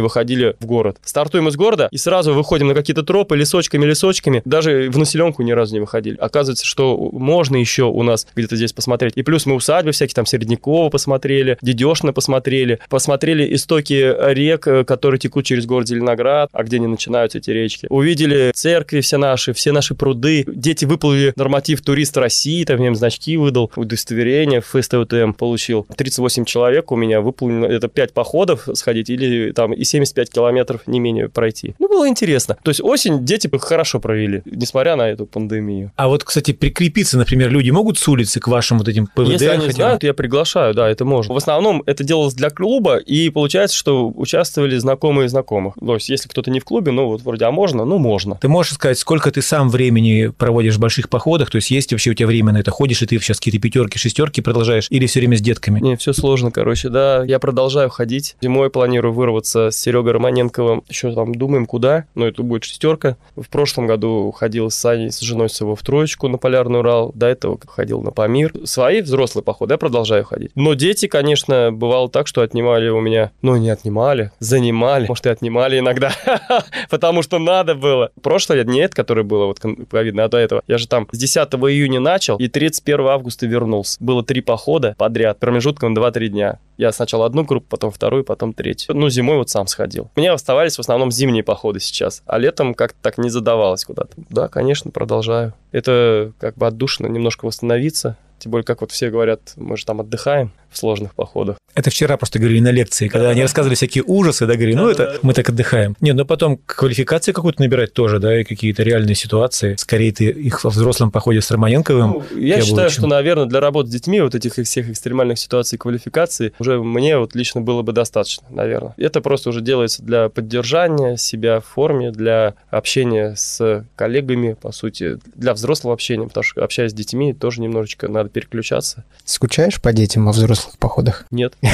выходили 0.00 0.56
в 0.60 0.66
город. 0.66 0.98
Стартуем 1.04 1.48
из 1.48 1.56
города 1.56 1.88
и 1.90 1.96
сразу 1.96 2.34
выходим 2.34 2.68
на 2.68 2.74
какие-то 2.74 3.02
тропы, 3.02 3.36
лесочками, 3.36 3.84
лесочками, 3.84 4.42
даже 4.44 4.90
в 4.90 4.98
населенку 4.98 5.42
ни 5.42 5.52
разу 5.52 5.74
не 5.74 5.80
выходили. 5.80 6.16
Оказывается, 6.16 6.64
что 6.68 7.10
можно 7.12 7.56
еще 7.56 7.84
у 7.84 8.02
нас 8.02 8.26
где-то 8.34 8.56
здесь 8.56 8.72
посмотреть. 8.72 9.14
И 9.16 9.22
плюс 9.22 9.46
мы 9.46 9.54
усадьбы 9.54 9.92
всякие, 9.92 10.14
там 10.14 10.26
Середнякова 10.26 10.90
посмотрели, 10.90 11.58
Дедешина 11.62 12.12
посмотрели, 12.12 12.78
посмотрели 12.88 13.54
истоки 13.54 14.14
рек, 14.32 14.66
э, 14.66 14.84
которые 14.84 15.18
текут 15.18 15.44
через 15.44 15.66
город 15.66 15.88
Зеленоград, 15.88 16.50
а 16.52 16.62
где 16.62 16.76
они 16.76 16.86
начинаются, 16.86 17.38
эти 17.38 17.50
речки. 17.50 17.86
Увидели 17.90 18.52
церкви 18.54 19.00
все 19.00 19.16
наши, 19.16 19.52
все 19.52 19.72
наши 19.72 19.94
пруды. 19.94 20.44
Дети 20.46 20.84
выплыли 20.84 21.32
норматив 21.36 21.80
турист 21.80 22.16
России, 22.16 22.64
там 22.64 22.82
им 22.82 22.94
значки 22.94 23.36
выдал, 23.36 23.70
удостоверение 23.76 24.60
в 24.60 24.66
ФСТУТМ 24.66 25.32
получил. 25.32 25.86
38 25.96 26.44
человек 26.44 26.92
у 26.92 26.96
меня 26.96 27.20
выполнено, 27.20 27.66
это 27.66 27.88
5 27.88 28.12
походов 28.12 28.68
сходить 28.74 29.10
или 29.10 29.52
там 29.52 29.72
и 29.72 29.84
75 29.84 30.30
километров 30.30 30.82
не 30.86 31.00
менее 31.00 31.28
пройти. 31.28 31.74
Ну, 31.78 31.88
было 31.88 32.08
интересно. 32.08 32.56
То 32.62 32.70
есть 32.70 32.80
осень 32.82 33.24
дети 33.24 33.48
хорошо 33.58 34.00
провели, 34.00 34.42
несмотря 34.44 34.96
на 34.96 35.08
эту 35.08 35.26
пандемию. 35.26 35.92
А 35.96 36.08
вот, 36.08 36.24
кстати, 36.24 36.52
прикрепиться, 36.58 37.18
например, 37.18 37.50
люди 37.50 37.70
могут 37.70 37.98
с 37.98 38.08
улицы 38.08 38.40
к 38.40 38.48
вашим 38.48 38.78
вот 38.78 38.88
этим 38.88 39.06
ПВД? 39.06 39.28
Если 39.28 39.46
они 39.46 39.66
хотя 39.66 39.76
знают, 39.76 40.02
я 40.02 40.14
приглашаю, 40.14 40.74
да, 40.74 40.88
это 40.88 41.04
можно. 41.04 41.34
В 41.34 41.36
основном 41.36 41.82
это 41.86 42.04
делалось 42.04 42.34
для 42.34 42.50
клуба, 42.50 42.98
и 42.98 43.30
получается, 43.30 43.76
что 43.76 44.08
участвовали 44.08 44.76
знакомые 44.76 45.28
знакомых. 45.28 45.74
То 45.80 45.94
есть, 45.94 46.08
если 46.08 46.28
кто-то 46.28 46.50
не 46.50 46.60
в 46.60 46.64
клубе, 46.64 46.92
ну 46.92 47.06
вот 47.06 47.22
вроде, 47.22 47.44
а 47.44 47.50
можно? 47.50 47.84
Ну, 47.84 47.98
можно. 47.98 48.36
Ты 48.40 48.48
можешь 48.48 48.74
сказать, 48.74 48.98
сколько 48.98 49.30
ты 49.30 49.42
сам 49.42 49.68
времени 49.68 50.32
проводишь 50.36 50.76
в 50.76 50.80
больших 50.80 51.08
походах? 51.08 51.50
То 51.50 51.56
есть 51.56 51.70
есть 51.70 51.92
вообще 51.92 52.10
у 52.10 52.14
тебя 52.14 52.26
время 52.26 52.52
на 52.52 52.58
это? 52.58 52.70
Ходишь, 52.70 53.02
и 53.02 53.06
ты 53.06 53.18
сейчас 53.18 53.38
какие-то 53.38 53.60
пятерки, 53.60 53.98
шестерки 53.98 54.40
продолжаешь? 54.40 54.86
Или 54.90 55.06
все 55.06 55.20
время 55.20 55.36
с 55.36 55.40
детками? 55.40 55.80
Не, 55.80 55.96
все 55.96 56.12
сложно, 56.12 56.50
короче, 56.50 56.88
да. 56.88 57.24
Я 57.24 57.38
продолжаю 57.38 57.90
ходить. 57.90 58.36
Зимой 58.40 58.70
планирую 58.70 59.12
вырваться 59.12 59.70
с 59.70 59.76
Серегой 59.76 60.12
Романенковым. 60.12 60.84
Еще 60.88 61.12
там 61.14 61.34
думаем, 61.34 61.66
куда. 61.66 62.04
Но 62.14 62.26
это 62.26 62.42
будет 62.42 62.64
шестерка. 62.64 63.16
В 63.36 63.48
прошлом 63.48 63.86
году 63.86 64.32
ходил 64.32 64.70
с 64.70 64.74
Саней, 64.74 65.10
с 65.10 65.20
женой 65.20 65.48
с 65.48 65.60
его 65.60 65.76
в 65.76 65.82
троечку 65.82 66.28
на 66.28 66.38
Полярный 66.48 66.78
Урал. 66.78 67.12
До 67.14 67.26
этого 67.26 67.60
ходил 67.66 68.00
на 68.00 68.10
Памир. 68.10 68.54
Свои 68.64 69.02
взрослые 69.02 69.44
походы 69.44 69.74
я 69.74 69.78
продолжаю 69.78 70.24
ходить. 70.24 70.50
Но 70.54 70.72
дети, 70.72 71.06
конечно, 71.06 71.70
бывало 71.70 72.08
так, 72.08 72.26
что 72.26 72.40
отнимали 72.40 72.88
у 72.88 73.00
меня... 73.00 73.32
Ну, 73.42 73.56
не 73.56 73.68
отнимали, 73.68 74.30
занимали. 74.38 75.06
Может, 75.06 75.26
и 75.26 75.28
отнимали 75.28 75.78
иногда. 75.78 76.10
Потому 76.88 77.20
что 77.20 77.38
надо 77.38 77.74
было. 77.74 78.12
Прошлое 78.22 78.64
не 78.64 78.80
это, 78.80 78.96
которое 78.96 79.24
было 79.24 79.44
вот 79.44 79.60
ковидное, 79.60 80.24
а 80.24 80.28
до 80.30 80.38
этого. 80.38 80.62
Я 80.66 80.78
же 80.78 80.88
там 80.88 81.06
с 81.12 81.18
10 81.18 81.36
июня 81.36 82.00
начал 82.00 82.38
и 82.38 82.48
31 82.48 83.08
августа 83.08 83.46
вернулся. 83.46 83.98
Было 84.00 84.24
три 84.24 84.40
похода 84.40 84.94
подряд, 84.96 85.38
промежутком 85.38 85.94
2-3 85.94 86.28
дня. 86.28 86.60
Я 86.78 86.92
сначала 86.92 87.26
одну 87.26 87.44
группу, 87.44 87.66
потом 87.68 87.90
вторую, 87.90 88.24
потом 88.24 88.54
третью. 88.54 88.94
Ну, 88.94 89.10
зимой 89.10 89.36
вот 89.36 89.50
сам 89.50 89.66
сходил. 89.66 90.10
У 90.16 90.20
меня 90.20 90.32
оставались 90.32 90.76
в 90.76 90.80
основном 90.80 91.10
зимние 91.10 91.42
походы 91.42 91.80
сейчас, 91.80 92.22
а 92.24 92.38
летом 92.38 92.72
как-то 92.72 92.96
так 93.02 93.18
не 93.18 93.28
задавалось 93.30 93.84
куда-то. 93.84 94.12
Да, 94.30 94.46
конечно, 94.46 94.92
продолжаю. 94.92 95.52
Это 95.72 96.32
как 96.38 96.56
бы 96.56 96.66
отдушно 96.66 97.06
немножко 97.06 97.44
восстановиться. 97.44 98.16
Тем 98.38 98.52
более, 98.52 98.64
как 98.64 98.80
вот 98.80 98.92
все 98.92 99.10
говорят, 99.10 99.52
мы 99.56 99.76
же 99.76 99.84
там 99.84 100.00
отдыхаем. 100.00 100.52
В 100.70 100.78
сложных 100.78 101.14
походах. 101.14 101.56
Это 101.74 101.90
вчера 101.90 102.16
просто 102.16 102.38
говорили 102.38 102.60
на 102.60 102.70
лекции, 102.70 103.08
когда 103.08 103.30
они 103.30 103.42
рассказывали 103.42 103.76
всякие 103.76 104.02
ужасы, 104.04 104.46
да, 104.46 104.54
говорили, 104.54 104.74
ну 104.74 104.88
это 104.88 105.18
мы 105.22 105.32
так 105.32 105.48
отдыхаем. 105.48 105.96
Нет, 106.00 106.16
но 106.16 106.24
потом 106.24 106.58
квалификации 106.66 107.32
какую-то 107.32 107.62
набирать 107.62 107.92
тоже, 107.92 108.18
да, 108.18 108.40
и 108.40 108.44
какие-то 108.44 108.82
реальные 108.82 109.14
ситуации. 109.14 109.76
Скорее 109.76 110.12
ты 110.12 110.24
их 110.24 110.64
во 110.64 110.70
взрослом 110.70 111.10
походе 111.10 111.40
с 111.40 111.50
Романенковым. 111.50 112.24
Ну, 112.30 112.38
я 112.38 112.60
считаю, 112.60 112.90
что, 112.90 113.06
наверное, 113.06 113.46
для 113.46 113.60
работы 113.60 113.88
с 113.88 113.92
детьми 113.92 114.20
вот 114.20 114.34
этих 114.34 114.54
всех 114.54 114.90
экстремальных 114.90 115.38
ситуаций 115.38 115.78
квалификации 115.78 116.52
уже 116.58 116.82
мне 116.82 117.18
вот 117.18 117.34
лично 117.34 117.60
было 117.60 117.82
бы 117.82 117.92
достаточно, 117.92 118.46
наверное. 118.50 118.94
Это 118.96 119.20
просто 119.20 119.50
уже 119.50 119.60
делается 119.60 120.02
для 120.02 120.28
поддержания 120.28 121.16
себя 121.16 121.60
в 121.60 121.64
форме, 121.64 122.10
для 122.10 122.54
общения 122.70 123.34
с 123.36 123.86
коллегами, 123.94 124.54
по 124.60 124.72
сути, 124.72 125.18
для 125.34 125.54
взрослого 125.54 125.94
общения, 125.94 126.26
потому 126.26 126.44
что 126.44 126.64
общаясь 126.64 126.90
с 126.90 126.94
детьми, 126.94 127.32
тоже 127.32 127.60
немножечко 127.60 128.08
надо 128.08 128.30
переключаться. 128.30 129.04
Скучаешь 129.24 129.80
по 129.80 129.92
детям 129.92 130.26
во 130.26 130.32
взрослых 130.58 130.78
походах? 130.78 131.24
Нет. 131.30 131.54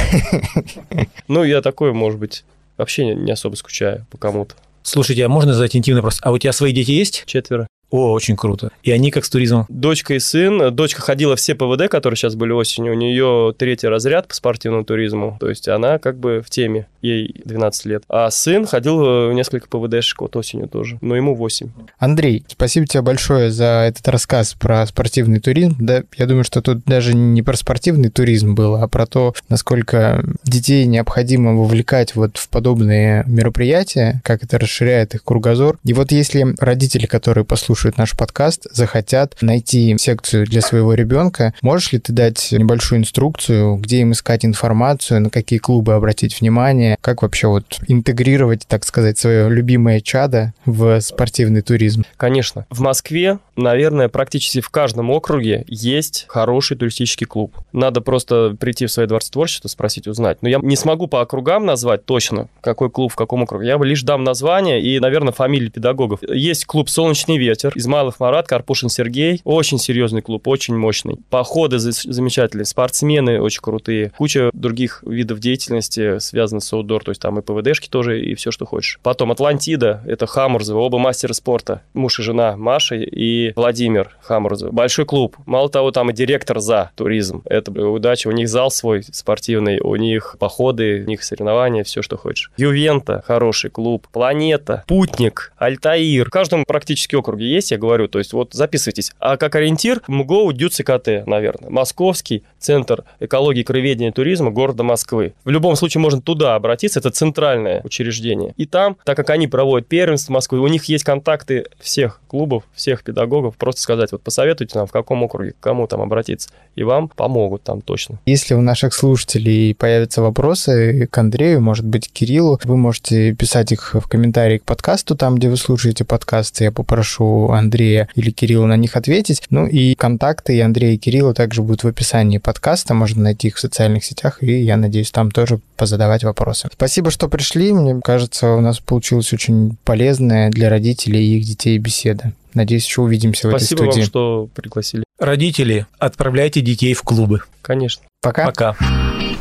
Ну, 1.27 1.43
я 1.43 1.63
такой, 1.63 1.93
может 1.93 2.19
быть, 2.19 2.45
вообще 2.77 3.15
не 3.15 3.33
особо 3.33 3.55
скучаю 3.57 4.07
по 4.11 4.19
кому-то. 4.19 4.55
Слушайте, 4.83 5.25
а 5.25 5.29
можно 5.29 5.55
задать 5.55 5.75
интимный 5.75 6.03
вопрос? 6.03 6.21
А 6.23 6.31
у 6.31 6.39
тебя 6.39 6.53
свои 6.53 6.73
дети 6.73 6.91
есть? 6.91 7.25
Четверо. 7.27 7.67
О, 7.91 8.13
очень 8.13 8.37
круто. 8.37 8.71
И 8.83 8.91
они 8.91 9.11
как 9.11 9.25
с 9.25 9.31
туризмом? 9.31 9.67
Дочка 9.69 10.15
и 10.15 10.19
сын. 10.19 10.75
Дочка 10.75 11.01
ходила 11.01 11.37
все 11.37 11.55
ПВД, 11.55 11.89
которые 11.89 12.17
сейчас 12.17 12.35
были 12.35 12.53
осенью. 12.53 12.93
У 12.93 12.97
нее 12.97 13.55
третий 13.57 13.87
разряд 13.89 14.27
по 14.27 14.35
спортивному 14.35 14.85
туризму. 14.85 15.37
То 15.39 15.49
есть 15.49 15.69
она 15.69 15.99
как 15.99 16.19
бы 16.19 16.43
в 16.45 16.51
теме. 16.51 16.87
Ей 17.03 17.43
12 17.45 17.85
лет. 17.85 18.03
А 18.09 18.31
сын 18.31 18.67
ходил 18.67 18.99
в 18.99 19.33
несколько 19.33 19.69
ПВДшек 19.69 20.23
вот 20.23 20.37
осенью 20.37 20.69
тоже. 20.69 20.99
Но 21.03 21.15
ему 21.15 21.35
8. 21.35 21.69
Андрей, 21.99 22.45
спасибо 22.49 22.87
тебе 22.87 23.03
большое 23.03 23.51
за 23.51 23.85
этот 23.87 24.09
рассказ 24.09 24.55
про 24.55 24.87
спортивный 24.87 25.39
туризм. 25.39 25.77
Да, 25.79 26.03
я 26.17 26.27
думаю, 26.27 26.45
что 26.45 26.63
тут 26.63 26.85
даже 26.85 27.15
не 27.15 27.43
про 27.43 27.57
спортивный 27.57 28.09
туризм 28.09 28.55
было, 28.55 28.83
а 28.83 28.89
про 28.89 29.07
то, 29.07 29.35
насколько 29.49 30.25
детей 30.45 30.87
необходимо 30.87 31.55
вовлекать 31.55 32.15
вот 32.17 32.39
в 32.39 32.49
подобные 32.49 33.23
мероприятия, 33.27 34.21
как 34.25 34.43
это 34.43 34.59
расширяет 34.59 35.15
их 35.15 35.23
кругозор. 35.25 35.79
И 35.85 35.93
вот 35.93 36.11
если 36.11 36.55
родители, 36.59 37.07
которые 37.07 37.45
послушают 37.45 37.84
слушают 37.85 37.99
наш 37.99 38.17
подкаст, 38.17 38.67
захотят 38.71 39.37
найти 39.43 39.95
секцию 39.99 40.47
для 40.47 40.63
своего 40.63 40.95
ребенка, 40.95 41.53
можешь 41.61 41.93
ли 41.93 41.99
ты 41.99 42.15
дать 42.15 42.49
небольшую 42.51 43.03
инструкцию, 43.03 43.77
где 43.77 43.99
им 43.99 44.13
искать 44.13 44.47
информацию, 44.47 45.21
на 45.21 45.29
какие 45.29 45.59
клубы 45.59 45.93
обратить 45.93 46.41
внимание, 46.41 46.97
как 47.03 47.21
вообще 47.21 47.49
вот 47.49 47.65
интегрировать, 47.87 48.63
так 48.67 48.87
сказать, 48.87 49.19
свое 49.19 49.51
любимое 49.51 50.01
чадо 50.01 50.55
в 50.65 50.99
спортивный 51.01 51.61
туризм? 51.61 52.05
Конечно. 52.17 52.65
В 52.71 52.81
Москве, 52.81 53.39
наверное, 53.55 54.09
практически 54.09 54.63
в 54.63 54.71
каждом 54.71 55.11
округе 55.11 55.67
есть 55.69 56.25
хороший 56.29 56.79
туристический 56.79 57.27
клуб. 57.27 57.55
Надо 57.75 58.01
просто 58.01 58.57
прийти 58.59 58.87
в 58.87 58.93
свой 58.93 59.07
дворец 59.07 59.29
творчества, 59.29 59.69
спросить, 59.69 60.09
узнать. 60.09 60.39
Но 60.41 60.49
я 60.49 60.59
не 60.63 60.77
смогу 60.77 61.07
по 61.07 61.21
округам 61.21 61.67
назвать 61.67 62.07
точно, 62.07 62.49
какой 62.63 62.89
клуб 62.89 63.13
в 63.13 63.17
каком 63.17 63.43
округе. 63.43 63.67
Я 63.67 63.77
лишь 63.77 64.05
дам 64.05 64.25
название 64.25 64.81
и, 64.81 64.99
наверное, 65.01 65.35
фамилии 65.35 65.69
педагогов. 65.69 66.21
Есть 66.23 66.65
клуб 66.65 66.89
«Солнечный 66.89 67.37
ветер», 67.37 67.64
Измайлов 67.75 68.21
Марат, 68.21 68.47
Карпушин 68.47 68.89
Сергей. 68.89 69.41
Очень 69.45 69.79
серьезный 69.79 70.23
клуб, 70.23 70.47
очень 70.49 70.77
мощный. 70.77 71.19
Походы 71.31 71.79
замечательные, 71.79 72.65
спортсмены 72.65 73.41
очень 73.41 73.61
крутые. 73.61 74.13
Куча 74.17 74.51
других 74.53 75.03
видов 75.07 75.39
деятельности 75.41 76.19
связаны 76.19 76.61
с 76.61 76.73
аутдор, 76.73 77.05
то 77.05 77.11
есть 77.11 77.21
там 77.21 77.39
и 77.39 77.43
ПВДшки 77.43 77.89
тоже, 77.89 78.21
и 78.21 78.35
все, 78.35 78.51
что 78.51 78.67
хочешь. 78.67 78.99
Потом 79.03 79.33
Атлантида, 79.33 80.03
это 80.07 80.27
Хамурзова, 80.27 80.81
оба 80.81 80.99
мастера 80.99 81.33
спорта. 81.33 81.83
Муж 81.93 82.19
и 82.21 82.23
жена 82.23 82.57
Маша 82.57 82.97
и 82.97 83.53
Владимир 83.57 84.17
Хамурзов. 84.23 84.73
Большой 84.73 85.05
клуб. 85.07 85.37
Мало 85.47 85.69
того, 85.69 85.91
там 85.91 86.11
и 86.11 86.13
директор 86.13 86.61
за 86.61 86.91
туризм. 86.97 87.43
Это 87.45 87.71
удача. 87.71 88.29
У 88.29 88.33
них 88.33 88.49
зал 88.49 88.71
свой 88.71 89.03
спортивный, 89.03 89.81
у 89.81 89.97
них 89.97 90.37
походы, 90.39 91.05
у 91.07 91.09
них 91.09 91.23
соревнования, 91.23 91.85
все, 91.85 92.03
что 92.03 92.17
хочешь. 92.17 92.51
Ювента, 92.57 93.23
хороший 93.27 93.71
клуб. 93.71 94.07
Планета, 94.13 94.85
Путник, 94.87 95.53
Альтаир. 95.57 96.29
В 96.29 96.31
каждом 96.31 96.65
практически 96.65 97.15
округе 97.15 97.54
есть 97.55 97.71
я 97.71 97.79
говорю, 97.79 98.09
то 98.09 98.19
есть 98.19 98.33
вот 98.33 98.53
записывайтесь. 98.53 99.13
А 99.19 99.37
как 99.37 99.55
ориентир, 99.55 100.03
МГОУ 100.09 100.53
ДЮЦКТ, 100.53 101.27
наверное. 101.27 101.71
Московский 101.71 102.45
центр 102.59 103.05
экологии, 103.21 103.63
краеведения 103.63 104.11
и 104.11 104.13
туризма 104.13 104.51
города 104.51 104.83
Москвы. 104.83 105.35
В 105.45 105.51
любом 105.51 105.77
случае 105.77 106.01
можно 106.01 106.21
туда 106.21 106.55
обратиться, 106.55 107.01
это 107.01 107.11
центральное 107.11 107.81
учреждение. 107.85 108.55
И 108.57 108.67
там, 108.67 108.97
так 109.05 109.17
как 109.17 109.31
они 109.31 109.47
проводят 109.47 109.89
первенство 109.89 110.33
Москвы, 110.33 110.61
у 110.61 110.67
них 110.67 110.85
есть 110.85 111.05
контакты 111.05 111.67
всех 111.81 112.21
клубов, 112.29 112.65
всех 112.75 113.03
педагогов, 113.03 113.57
просто 113.57 113.81
сказать, 113.81 114.13
вот 114.13 114.23
посоветуйте 114.23 114.79
нам, 114.79 114.87
в 114.87 114.93
каком 114.93 115.23
округе, 115.23 115.53
к 115.53 115.61
кому 115.61 115.87
там 115.87 116.01
обратиться, 116.01 116.51
и 116.75 116.83
вам 116.83 117.09
помогут 117.09 117.63
там 117.63 117.81
точно. 117.81 118.19
Если 118.27 118.55
у 118.55 118.61
наших 118.61 118.95
слушателей 118.95 119.75
появятся 119.75 120.23
вопросы 120.23 121.07
к 121.11 121.19
Андрею, 121.19 121.61
может 121.61 121.87
быть, 121.87 122.11
Кириллу, 122.13 122.61
вы 122.65 122.77
можете 122.77 123.35
писать 123.35 123.73
их 123.73 123.95
в 123.95 124.09
комментарии 124.09 124.59
к 124.59 124.65
подкасту, 124.65 125.17
там, 125.17 125.37
где 125.37 125.49
вы 125.49 125.57
слушаете 125.57 126.05
подкасты, 126.05 126.65
я 126.65 126.73
попрошу 126.73 127.44
Андрея 127.53 128.09
или 128.15 128.31
Кирилла 128.31 128.67
на 128.67 128.77
них 128.77 128.97
ответить. 128.97 129.43
Ну 129.51 129.67
и 129.67 129.95
контакты 129.95 130.57
и 130.57 130.61
Андрея 130.61 130.95
и 130.95 130.99
Кирилла 130.99 131.35
также 131.35 131.63
будут 131.63 131.85
в 131.85 131.89
описании 131.89 132.39
подкаста, 132.39 132.95
можно 132.95 133.23
найти 133.23 133.49
их 133.49 133.57
в 133.57 133.61
социальных 133.61 134.05
сетях, 134.05 134.43
и 134.43 134.53
я 134.63 134.77
надеюсь, 134.77 135.11
там 135.11 135.31
тоже 135.31 135.61
позадавать 135.77 136.25
вопросы. 136.25 136.69
Спасибо, 136.73 137.11
что 137.11 137.29
пришли. 137.29 137.73
Мне 137.73 138.01
кажется, 138.03 138.53
у 138.53 138.61
нас 138.61 138.81
получилась 138.81 139.33
очень 139.33 139.77
полезная 139.85 140.51
для 140.51 140.69
родителей 140.69 141.25
и 141.25 141.39
их 141.39 141.45
детей 141.45 141.79
беседа. 141.79 142.33
Надеюсь, 142.55 142.87
еще 142.87 143.03
увидимся 143.03 143.49
Спасибо 143.49 143.51
в 143.51 143.55
этой 143.57 143.65
студии. 143.67 144.05
Спасибо 144.05 144.19
вам, 144.19 144.47
что 144.47 144.49
пригласили. 144.55 145.05
Родители, 145.19 145.87
отправляйте 145.99 146.61
детей 146.61 146.95
в 146.95 147.03
клубы. 147.03 147.41
Конечно. 147.63 148.05
Пока. 148.21 148.47
Пока. 148.47 148.77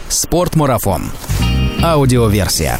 Спортмарафон. 0.10 1.04
Аудиоверсия. 1.82 2.80